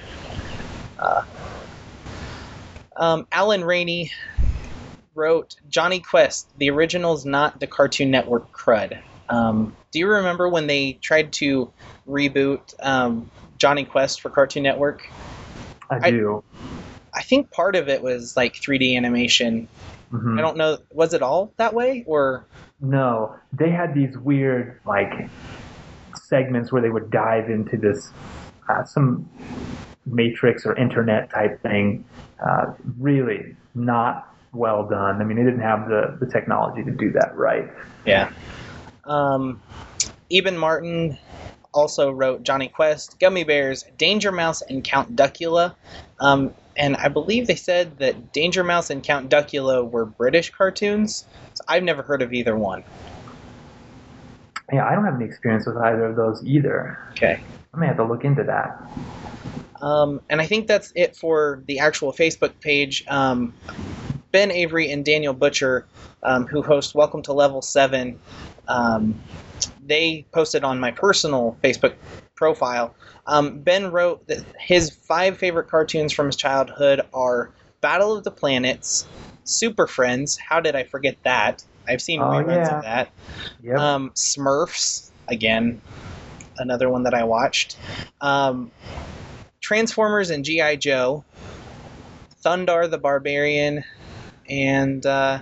Uh, 0.99 1.23
um, 2.97 3.27
Alan 3.33 3.65
Rainey 3.65 4.13
wrote 5.17 5.57
Jonny 5.69 5.99
Quest. 5.99 6.47
The 6.59 6.71
original's 6.71 7.25
not 7.25 7.59
the 7.59 7.67
Cartoon 7.67 8.11
Network 8.11 8.53
crud. 8.53 9.01
Um, 9.29 9.75
do 9.91 9.99
you 9.99 10.07
remember 10.07 10.49
when 10.49 10.69
they 10.69 10.93
tried 10.93 11.33
to 11.35 11.73
reboot 12.07 12.75
um, 12.81 13.31
Jonny 13.65 13.87
Quest 13.87 14.21
for 14.21 14.29
Cartoon 14.29 14.63
Network? 14.63 15.09
I 15.89 16.09
I- 16.09 16.11
do. 16.11 16.45
I 17.15 17.23
think 17.23 17.51
part 17.51 17.77
of 17.77 17.89
it 17.89 18.03
was 18.03 18.37
like 18.37 18.53
3D 18.57 18.95
animation. 18.95 19.69
Mhm. 20.13 20.39
I 20.39 20.43
don't 20.43 20.59
know. 20.59 20.77
Was 20.93 21.15
it 21.15 21.23
all 21.23 21.51
that 21.57 21.73
way, 21.73 22.05
or 22.07 22.45
No, 22.83 23.35
they 23.55 23.71
had 23.71 23.95
these 23.95 24.19
weird 24.19 24.79
like 24.85 25.31
segments 26.15 26.73
where 26.73 26.83
they 26.83 26.91
would 26.91 27.11
dive 27.11 27.49
into 27.49 27.79
this 27.79 28.11
uh, 28.69 28.85
some 28.85 29.27
matrix 30.05 30.67
or 30.67 30.77
internet 30.77 31.31
type 31.31 31.63
thing. 31.63 32.05
Uh, 32.47 32.67
really 32.99 33.57
not 33.75 34.29
well 34.53 34.87
done. 34.87 35.23
I 35.23 35.25
mean, 35.25 35.39
they 35.39 35.45
didn't 35.45 35.63
have 35.63 35.89
the 35.89 36.19
the 36.21 36.27
technology 36.27 36.85
to 36.85 36.91
do 36.91 37.13
that 37.13 37.35
right. 37.35 37.67
Yeah. 38.05 38.31
Um, 39.05 39.63
Eben 40.31 40.59
Martin 40.59 41.17
also 41.75 42.11
wrote 42.11 42.43
Jonny 42.43 42.69
Quest, 42.69 43.19
Gummi 43.21 43.47
Bears, 43.47 43.85
Danger 43.99 44.33
Mouse, 44.33 44.63
and 44.63 44.83
Count 44.83 45.15
Duckula. 45.15 45.75
Um, 46.21 46.55
and 46.77 46.97
I 46.97 47.09
believe 47.09 47.47
they 47.47 47.57
said 47.57 47.99
that 47.99 48.33
Danger 48.33 48.65
Mouse 48.65 48.91
and 48.91 49.03
Count 49.03 49.31
Duckula 49.31 49.89
were 49.89 50.07
British 50.07 50.51
cartoons. 50.51 51.27
So 51.55 51.65
I've 51.69 51.83
never 51.83 52.03
heard 52.03 52.23
of 52.23 52.33
either 52.33 52.57
one. 52.57 52.85
Yeah, 54.73 54.87
I 54.87 54.95
don't 54.95 55.05
have 55.05 55.17
any 55.17 55.27
experience 55.27 55.67
with 55.67 55.77
either 55.77 56.07
of 56.07 56.17
those 56.17 56.43
either. 56.45 56.99
Okay. 57.11 57.41
I 57.75 57.77
may 57.77 57.87
have 57.87 57.97
to 57.97 58.05
look 58.05 58.25
into 58.25 58.45
that. 58.45 58.81
Um, 59.83 60.21
and 60.31 60.41
I 60.41 60.47
think 60.47 60.67
that's 60.67 60.93
it 60.97 61.17
for 61.17 61.63
the 61.67 61.81
actual 61.81 62.13
Facebook 62.13 62.59
page. 62.61 63.05
Um, 63.07 63.53
ben 64.33 64.51
Avery 64.51 64.91
and 64.91 65.05
Daniel 65.05 65.35
Butcher, 65.35 65.87
um, 66.23 66.47
who 66.47 66.63
host 66.63 66.95
Welcome 66.95 67.23
to 67.23 67.33
Level 67.33 67.63
7, 67.63 68.19
um, 68.69 69.21
they 69.87 70.25
posted 70.33 70.65
on 70.65 70.81
my 70.81 70.91
personal 70.91 71.57
Facebook 71.63 71.95
profile. 72.35 72.95
Um, 73.27 73.61
ben 73.61 73.91
wrote 73.91 74.27
that 74.29 74.45
his 74.59 74.91
five 74.91 75.39
favorite 75.39 75.69
cartoons 75.69 76.13
from 76.13 76.27
his 76.27 76.37
childhood 76.37 77.03
are 77.13 77.51
Battle 77.81 78.17
of 78.17 78.25
the 78.25 78.31
Planets, 78.31 79.07
Super 79.45 79.87
Friends. 79.87 80.37
How 80.37 80.61
did 80.61 80.75
I 80.75 80.85
forget 80.85 81.17
that? 81.25 81.63
I've 81.87 82.01
seen 82.03 82.21
Oh, 82.21 82.25
reruns 82.25 82.67
yeah. 82.67 82.77
of 82.79 82.83
that. 82.83 83.11
Yep. 83.63 83.79
Um, 83.79 84.11
Smurfs, 84.15 85.11
again, 85.29 85.81
another 86.57 86.89
one 86.89 87.03
that 87.05 87.15
I 87.15 87.25
watched. 87.25 87.77
Um, 88.21 88.71
Transformers 89.61 90.31
and 90.31 90.45
G.I. 90.45 90.77
Joe. 90.77 91.25
Thundarr 92.43 92.91
the 92.91 92.99
Barbarian. 92.99 93.85
And 94.49 95.05
uh, 95.07 95.41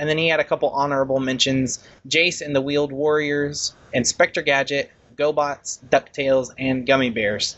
and 0.00 0.08
then 0.08 0.16
he 0.16 0.28
had 0.28 0.40
a 0.40 0.44
couple 0.44 0.70
honorable 0.70 1.20
mentions 1.20 1.78
Jace 2.08 2.40
and 2.40 2.56
the 2.56 2.60
Wheeled 2.62 2.90
Warriors, 2.90 3.74
Inspector 3.92 4.40
Gadget, 4.42 4.90
GoBots, 5.16 5.78
DuckTales, 5.90 6.48
and 6.58 6.88
Gummi 6.88 7.12
Bears. 7.12 7.56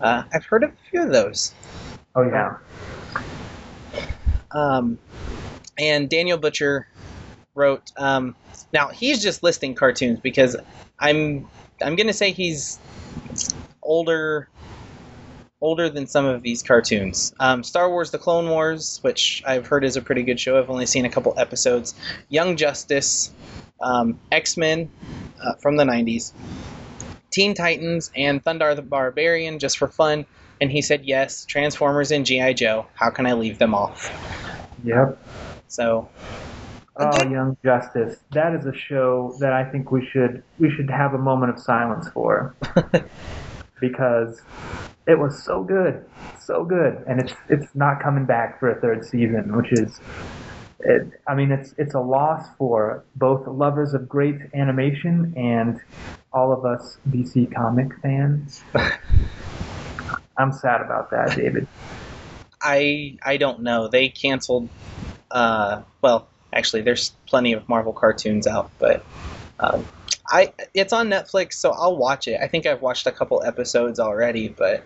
Uh, 0.00 0.24
I've 0.34 0.44
heard 0.44 0.64
of 0.64 0.70
a 0.70 0.90
few 0.90 1.02
of 1.04 1.12
those. 1.12 1.54
oh 2.16 2.22
yeah. 2.22 2.56
Um, 4.50 4.98
and 5.78 6.10
Daniel 6.10 6.36
Butcher 6.36 6.88
wrote. 7.54 7.92
Um, 7.96 8.34
now 8.72 8.88
he's 8.88 9.22
just 9.22 9.44
listing 9.44 9.76
cartoons 9.76 10.18
because 10.18 10.56
I'm 10.98 11.48
I'm 11.80 11.94
gonna 11.94 12.12
say 12.12 12.32
he's 12.32 12.80
older 13.82 14.48
older 15.64 15.88
than 15.88 16.06
some 16.06 16.26
of 16.26 16.42
these 16.42 16.62
cartoons. 16.62 17.34
Um, 17.40 17.64
Star 17.64 17.88
Wars: 17.88 18.10
The 18.10 18.18
Clone 18.18 18.48
Wars, 18.48 18.98
which 19.02 19.42
I've 19.46 19.66
heard 19.66 19.82
is 19.82 19.96
a 19.96 20.02
pretty 20.02 20.22
good 20.22 20.38
show. 20.38 20.58
I've 20.58 20.68
only 20.68 20.86
seen 20.86 21.06
a 21.06 21.08
couple 21.10 21.34
episodes. 21.38 21.94
Young 22.28 22.56
Justice, 22.56 23.32
um, 23.80 24.20
X 24.30 24.56
Men 24.58 24.90
uh, 25.42 25.54
from 25.54 25.76
the 25.76 25.84
'90s, 25.84 26.32
Teen 27.30 27.54
Titans, 27.54 28.10
and 28.14 28.44
Thundarr 28.44 28.76
the 28.76 28.82
Barbarian 28.82 29.58
just 29.58 29.78
for 29.78 29.88
fun. 29.88 30.26
And 30.60 30.70
he 30.70 30.82
said 30.82 31.04
yes. 31.04 31.46
Transformers 31.46 32.12
and 32.12 32.24
GI 32.24 32.54
Joe. 32.54 32.86
How 32.94 33.10
can 33.10 33.26
I 33.26 33.32
leave 33.32 33.58
them 33.58 33.74
off? 33.74 34.12
Yep. 34.84 35.18
So 35.66 36.08
Oh, 36.96 37.28
Young 37.28 37.56
Justice. 37.64 38.20
That 38.30 38.54
is 38.54 38.66
a 38.66 38.74
show 38.74 39.36
that 39.40 39.52
I 39.52 39.64
think 39.64 39.90
we 39.90 40.06
should 40.06 40.44
we 40.58 40.70
should 40.70 40.88
have 40.90 41.14
a 41.14 41.18
moment 41.18 41.52
of 41.52 41.58
silence 41.58 42.08
for, 42.10 42.54
because 43.80 44.40
it 45.06 45.18
was 45.18 45.42
so 45.42 45.62
good, 45.62 46.04
so 46.40 46.64
good, 46.64 47.04
and 47.06 47.20
it's 47.20 47.34
it's 47.48 47.74
not 47.74 48.02
coming 48.02 48.24
back 48.24 48.58
for 48.58 48.70
a 48.70 48.80
third 48.80 49.04
season, 49.04 49.54
which 49.56 49.72
is, 49.72 50.00
it, 50.80 51.10
I 51.28 51.34
mean, 51.34 51.52
it's 51.52 51.74
it's 51.76 51.94
a 51.94 52.00
loss 52.00 52.46
for 52.56 53.04
both 53.16 53.46
lovers 53.46 53.92
of 53.92 54.08
great 54.08 54.36
animation 54.54 55.34
and 55.36 55.80
all 56.32 56.52
of 56.52 56.64
us 56.64 56.98
DC 57.10 57.54
comic 57.54 57.88
fans. 58.00 58.62
I'm 60.36 60.52
sad 60.52 60.80
about 60.80 61.10
that, 61.10 61.36
David. 61.36 61.68
I 62.60 63.18
I 63.22 63.36
don't 63.36 63.60
know. 63.60 63.88
They 63.88 64.08
canceled. 64.08 64.68
Uh, 65.30 65.82
well, 66.00 66.28
actually, 66.52 66.82
there's 66.82 67.10
plenty 67.26 67.52
of 67.52 67.68
Marvel 67.68 67.92
cartoons 67.92 68.46
out, 68.46 68.70
but 68.78 69.04
um, 69.60 69.86
I 70.28 70.52
it's 70.72 70.92
on 70.92 71.08
Netflix, 71.08 71.54
so 71.54 71.72
I'll 71.72 71.96
watch 71.96 72.28
it. 72.28 72.40
I 72.40 72.48
think 72.48 72.66
I've 72.66 72.82
watched 72.82 73.06
a 73.06 73.12
couple 73.12 73.42
episodes 73.44 74.00
already, 74.00 74.48
but 74.48 74.84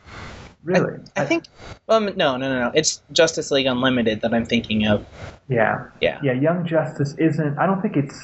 Really, 0.64 0.98
I 1.16 1.24
think 1.24 1.44
um 1.88 2.06
no 2.16 2.36
no 2.36 2.48
no 2.48 2.58
no 2.58 2.72
it's 2.74 3.00
Justice 3.12 3.50
League 3.50 3.66
Unlimited 3.66 4.20
that 4.22 4.34
I'm 4.34 4.44
thinking 4.44 4.86
of. 4.86 5.06
yeah. 5.48 5.86
Yeah. 6.00 6.18
Yeah, 6.22 6.32
Young 6.32 6.66
Justice 6.66 7.14
isn't. 7.18 7.58
I 7.58 7.66
don't 7.66 7.80
think 7.80 7.96
it's. 7.96 8.20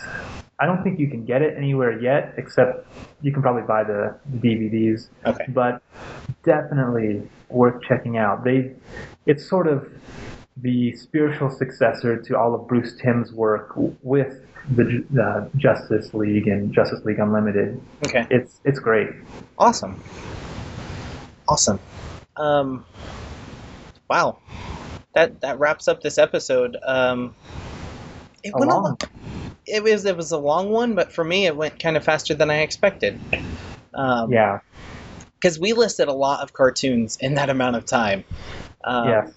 I 0.59 0.66
don't 0.66 0.82
think 0.82 0.99
you 0.99 1.09
can 1.09 1.24
get 1.24 1.43
it 1.43 1.57
anywhere 1.57 1.99
yet, 2.01 2.35
except 2.36 2.86
you 3.23 3.32
can 3.32 3.43
probably 3.43 3.62
buy 3.62 3.82
the, 3.85 4.15
the 4.27 4.39
DVDs. 4.39 5.09
Okay. 5.27 5.47
But 5.49 5.82
definitely 6.45 7.28
worth 7.49 7.82
checking 7.82 8.19
out. 8.19 8.45
They, 8.45 8.73
it's 9.27 9.49
sort 9.49 9.66
of 9.66 9.89
the 10.57 10.95
spiritual 10.95 11.51
successor 11.51 12.20
to 12.23 12.39
all 12.39 12.55
of 12.55 12.69
Bruce 12.69 12.95
Timm's 12.95 13.32
work 13.32 13.73
with 14.03 14.47
the 14.70 15.05
uh, 15.23 15.49
Justice 15.57 16.15
League 16.15 16.47
and 16.49 16.73
Justice 16.73 17.05
League 17.05 17.19
Unlimited. 17.19 17.81
Okay. 18.07 18.27
It's 18.31 18.61
it's 18.65 18.78
great. 18.78 19.09
Awesome. 19.59 20.03
Awesome. 21.49 21.78
Um, 22.36 22.85
wow. 24.09 24.39
That 25.15 25.41
that 25.43 25.59
wraps 25.59 25.86
up 25.89 26.01
this 26.03 26.19
episode. 26.19 26.77
Um, 26.82 27.35
it 28.43 28.53
A 28.55 28.59
went 28.59 28.70
a 28.70 28.74
long 28.74 28.82
lo- 28.85 29.09
It 29.66 29.82
was 29.82 30.05
it 30.05 30.16
was 30.16 30.32
a 30.32 30.39
long 30.39 30.70
one, 30.70 30.95
but 30.95 31.12
for 31.12 31.24
me, 31.24 31.47
it 31.47 31.57
went 31.57 31.78
kind 31.78 31.97
of 31.97 32.05
faster 32.05 32.35
than 32.35 32.51
I 32.51 32.61
expected. 32.61 33.20
Um, 33.93 34.32
Yeah. 34.32 34.61
Because 35.41 35.61
we 35.61 35.74
listed 35.74 36.09
a 36.09 36.12
lot 36.12 36.41
of 36.41 36.55
cartoons 36.55 37.19
in 37.20 37.35
that 37.35 37.51
amount 37.51 37.77
of 37.77 37.85
time. 37.85 38.24
Um, 38.85 39.09
yes. 39.09 39.32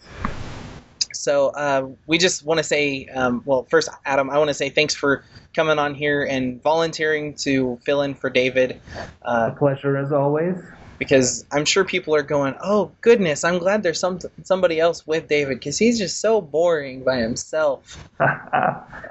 So 1.18 1.48
uh, 1.50 1.90
we 2.06 2.18
just 2.18 2.44
want 2.46 2.60
to 2.60 2.64
say, 2.64 3.08
um, 3.08 3.42
well, 3.46 3.64
first, 3.70 3.90
Adam, 4.06 4.30
I 4.30 4.38
want 4.38 4.50
to 4.50 4.54
say 4.54 4.70
thanks 4.70 4.94
for 4.96 5.24
coming 5.56 5.80
on 5.80 5.96
here 5.96 6.24
and 6.24 6.62
volunteering 6.62 7.34
to 7.36 7.80
fill 7.84 8.02
in 8.04 8.14
for 8.16 8.30
David. 8.30 8.80
Uh, 9.24 9.52
A 9.54 9.56
pleasure 9.58 9.98
as 9.98 10.12
always. 10.12 10.56
because 11.00 11.46
I'm 11.52 11.66
sure 11.66 11.84
people 11.84 12.16
are 12.16 12.24
going, 12.24 12.56
"Oh 12.62 12.92
goodness, 13.02 13.44
I'm 13.44 13.58
glad 13.60 13.84
there's 13.84 14.00
some 14.00 14.20
somebody 14.44 14.80
else 14.80 15.06
with 15.06 15.28
David 15.28 15.60
because 15.60 15.78
he's 15.78 15.98
just 16.00 16.20
so 16.22 16.42
boring 16.42 17.04
by 17.04 17.18
himself." 17.18 18.08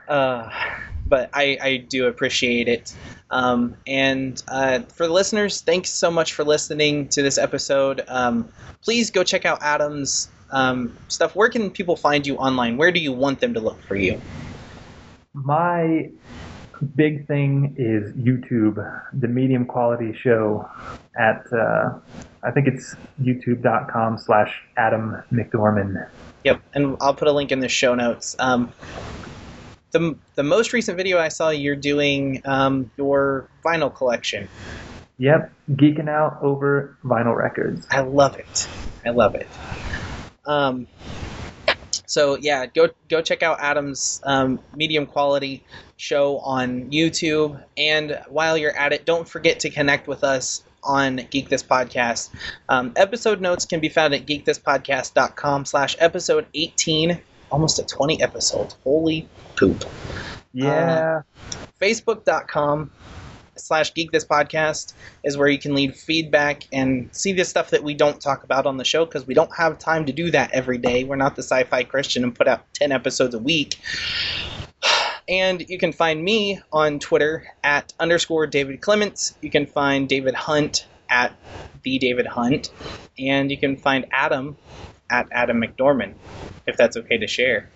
Uh, 0.08 0.50
but 1.08 1.30
I, 1.32 1.58
I 1.60 1.76
do 1.78 2.06
appreciate 2.06 2.68
it. 2.68 2.94
Um, 3.30 3.76
and 3.86 4.40
uh, 4.48 4.80
for 4.80 5.06
the 5.06 5.12
listeners, 5.12 5.60
thanks 5.60 5.90
so 5.90 6.10
much 6.10 6.34
for 6.34 6.44
listening 6.44 7.08
to 7.08 7.22
this 7.22 7.38
episode. 7.38 8.02
Um, 8.06 8.48
please 8.82 9.10
go 9.10 9.24
check 9.24 9.44
out 9.44 9.62
Adam's 9.62 10.28
um, 10.50 10.96
stuff. 11.08 11.34
Where 11.34 11.48
can 11.48 11.70
people 11.70 11.96
find 11.96 12.26
you 12.26 12.36
online? 12.36 12.76
Where 12.76 12.92
do 12.92 13.00
you 13.00 13.12
want 13.12 13.40
them 13.40 13.54
to 13.54 13.60
look 13.60 13.80
for 13.82 13.96
you? 13.96 14.20
My 15.32 16.10
big 16.94 17.26
thing 17.26 17.74
is 17.78 18.12
YouTube, 18.12 18.76
the 19.12 19.28
medium 19.28 19.66
quality 19.66 20.14
show 20.22 20.68
at 21.18 21.44
uh, 21.52 21.98
I 22.42 22.50
think 22.52 22.68
it's 22.68 22.94
youtube.com 23.20 24.18
slash 24.18 24.54
Adam 24.76 25.16
McDorman. 25.32 26.08
Yep, 26.44 26.62
and 26.74 26.96
I'll 27.00 27.14
put 27.14 27.28
a 27.28 27.32
link 27.32 27.50
in 27.50 27.60
the 27.60 27.68
show 27.68 27.94
notes. 27.94 28.36
Um, 28.38 28.72
the, 29.90 30.16
the 30.36 30.42
most 30.42 30.72
recent 30.72 30.96
video 30.96 31.18
I 31.18 31.28
saw, 31.28 31.50
you're 31.50 31.74
doing 31.74 32.42
um, 32.44 32.90
your 32.96 33.48
vinyl 33.64 33.92
collection. 33.92 34.48
Yep, 35.18 35.50
geeking 35.72 36.08
out 36.08 36.38
over 36.42 36.96
vinyl 37.04 37.36
records. 37.36 37.86
I 37.90 38.00
love 38.00 38.36
it. 38.36 38.68
I 39.04 39.10
love 39.10 39.34
it. 39.34 39.48
Um, 40.46 40.86
so 42.06 42.36
yeah, 42.36 42.66
go 42.66 42.88
go 43.08 43.20
check 43.20 43.42
out 43.42 43.58
Adam's 43.60 44.20
um, 44.24 44.60
medium 44.74 45.06
quality 45.06 45.64
show 45.96 46.38
on 46.38 46.90
YouTube. 46.90 47.62
And 47.76 48.20
while 48.28 48.56
you're 48.56 48.76
at 48.76 48.92
it, 48.92 49.04
don't 49.04 49.28
forget 49.28 49.60
to 49.60 49.70
connect 49.70 50.06
with 50.06 50.24
us 50.24 50.62
on 50.82 51.16
Geek 51.30 51.48
This 51.48 51.62
Podcast. 51.62 52.30
Um, 52.68 52.92
episode 52.96 53.40
notes 53.40 53.66
can 53.66 53.80
be 53.80 53.88
found 53.88 54.14
at 54.14 54.24
geekthispodcast.com 54.24 55.64
slash 55.64 55.96
episode 55.98 56.46
18. 56.54 57.20
Almost 57.50 57.78
a 57.78 57.84
20 57.84 58.22
episodes. 58.22 58.76
Holy 58.84 59.28
poop. 59.56 59.84
Yeah, 60.52 61.22
Facebook.com 61.80 62.90
slash 63.56 63.94
geek 63.94 64.12
this 64.12 64.24
podcast 64.24 64.92
is 65.22 65.36
where 65.36 65.48
you 65.48 65.58
can 65.58 65.74
leave 65.74 65.96
feedback 65.96 66.64
and 66.72 67.08
see 67.14 67.32
the 67.32 67.44
stuff 67.44 67.70
that 67.70 67.82
we 67.82 67.94
don't 67.94 68.20
talk 68.20 68.44
about 68.44 68.66
on 68.66 68.76
the 68.76 68.84
show 68.84 69.04
because 69.04 69.26
we 69.26 69.34
don't 69.34 69.54
have 69.54 69.78
time 69.78 70.06
to 70.06 70.12
do 70.12 70.30
that 70.30 70.52
every 70.52 70.78
day. 70.78 71.04
We're 71.04 71.16
not 71.16 71.36
the 71.36 71.42
sci 71.42 71.64
fi 71.64 71.84
Christian 71.84 72.24
and 72.24 72.34
put 72.34 72.48
out 72.48 72.72
10 72.74 72.92
episodes 72.92 73.34
a 73.34 73.38
week. 73.38 73.78
And 75.28 75.68
you 75.68 75.78
can 75.78 75.92
find 75.92 76.22
me 76.22 76.60
on 76.72 77.00
Twitter 77.00 77.46
at 77.64 77.92
underscore 77.98 78.46
David 78.46 78.80
Clements. 78.80 79.34
You 79.42 79.50
can 79.50 79.66
find 79.66 80.08
David 80.08 80.34
Hunt 80.34 80.86
at 81.08 81.34
the 81.82 81.98
David 81.98 82.26
Hunt. 82.26 82.70
And 83.18 83.50
you 83.50 83.58
can 83.58 83.76
find 83.76 84.06
Adam 84.12 84.56
at 85.10 85.26
Adam 85.32 85.60
McDorman, 85.60 86.14
if 86.66 86.76
that's 86.76 86.96
okay 86.96 87.18
to 87.18 87.26
share. 87.26 87.70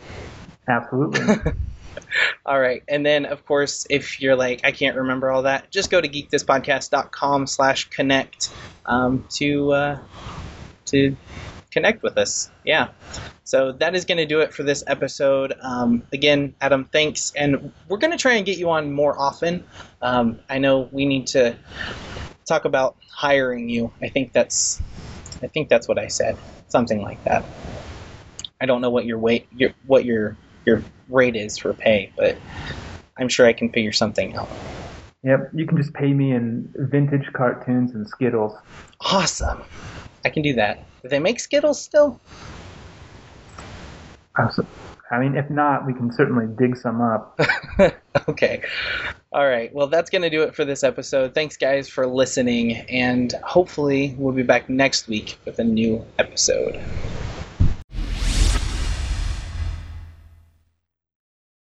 absolutely. 0.68 1.52
All 2.46 2.58
right. 2.58 2.82
And 2.88 3.04
then, 3.04 3.26
of 3.26 3.44
course, 3.46 3.86
if 3.90 4.20
you're 4.20 4.36
like, 4.36 4.60
I 4.64 4.72
can't 4.72 4.96
remember 4.96 5.30
all 5.30 5.42
that, 5.42 5.70
just 5.70 5.90
go 5.90 6.00
to 6.00 6.08
geekthispodcast.com 6.08 7.46
slash 7.46 7.88
connect 7.90 8.50
um, 8.86 9.26
to, 9.36 9.72
uh, 9.72 9.98
to 10.86 11.16
connect 11.70 12.02
with 12.02 12.18
us. 12.18 12.50
Yeah. 12.64 12.88
So 13.44 13.72
that 13.72 13.94
is 13.94 14.04
going 14.04 14.18
to 14.18 14.26
do 14.26 14.40
it 14.40 14.52
for 14.54 14.62
this 14.62 14.84
episode. 14.86 15.54
Um, 15.60 16.02
again, 16.12 16.54
Adam, 16.60 16.84
thanks. 16.84 17.32
And 17.36 17.72
we're 17.88 17.98
going 17.98 18.12
to 18.12 18.18
try 18.18 18.34
and 18.34 18.46
get 18.46 18.58
you 18.58 18.70
on 18.70 18.92
more 18.92 19.18
often. 19.18 19.64
Um, 20.02 20.40
I 20.48 20.58
know 20.58 20.88
we 20.90 21.06
need 21.06 21.28
to 21.28 21.56
talk 22.46 22.64
about 22.64 22.96
hiring 23.08 23.68
you. 23.68 23.92
I 24.02 24.08
think 24.08 24.32
that's, 24.32 24.80
I 25.42 25.46
think 25.46 25.68
that's 25.68 25.88
what 25.88 25.98
I 25.98 26.08
said. 26.08 26.36
Something 26.68 27.02
like 27.02 27.22
that. 27.24 27.44
I 28.60 28.66
don't 28.66 28.80
know 28.80 28.90
what 28.90 29.06
your 29.06 29.18
weight, 29.18 29.48
your 29.56 29.70
what 29.86 30.04
your 30.04 30.36
your 30.66 30.82
rate 31.08 31.36
is 31.36 31.58
for 31.58 31.74
pay, 31.74 32.12
but 32.16 32.36
I'm 33.18 33.28
sure 33.28 33.46
I 33.46 33.52
can 33.52 33.70
figure 33.70 33.92
something 33.92 34.34
out. 34.36 34.48
yep, 35.22 35.50
you 35.54 35.66
can 35.66 35.76
just 35.76 35.92
pay 35.94 36.12
me 36.12 36.32
in 36.32 36.72
vintage 36.76 37.32
cartoons 37.32 37.94
and 37.94 38.08
Skittles. 38.08 38.56
Awesome. 39.00 39.62
I 40.24 40.30
can 40.30 40.42
do 40.42 40.54
that. 40.54 40.84
Do 41.02 41.08
they 41.08 41.18
make 41.18 41.40
Skittles 41.40 41.80
still? 41.80 42.20
Awesome. 44.38 44.66
I 45.10 45.18
mean, 45.18 45.36
if 45.36 45.50
not, 45.50 45.86
we 45.86 45.92
can 45.92 46.12
certainly 46.12 46.46
dig 46.46 46.76
some 46.76 47.00
up. 47.00 47.38
okay. 48.28 48.62
All 49.32 49.46
right. 49.46 49.72
Well, 49.74 49.88
that's 49.88 50.08
going 50.08 50.22
to 50.22 50.30
do 50.30 50.42
it 50.42 50.54
for 50.54 50.64
this 50.64 50.84
episode. 50.84 51.34
Thanks, 51.34 51.56
guys, 51.56 51.88
for 51.88 52.06
listening. 52.06 52.76
And 52.88 53.32
hopefully, 53.42 54.14
we'll 54.18 54.34
be 54.34 54.44
back 54.44 54.68
next 54.68 55.08
week 55.08 55.36
with 55.44 55.58
a 55.58 55.64
new 55.64 56.04
episode. 56.18 56.80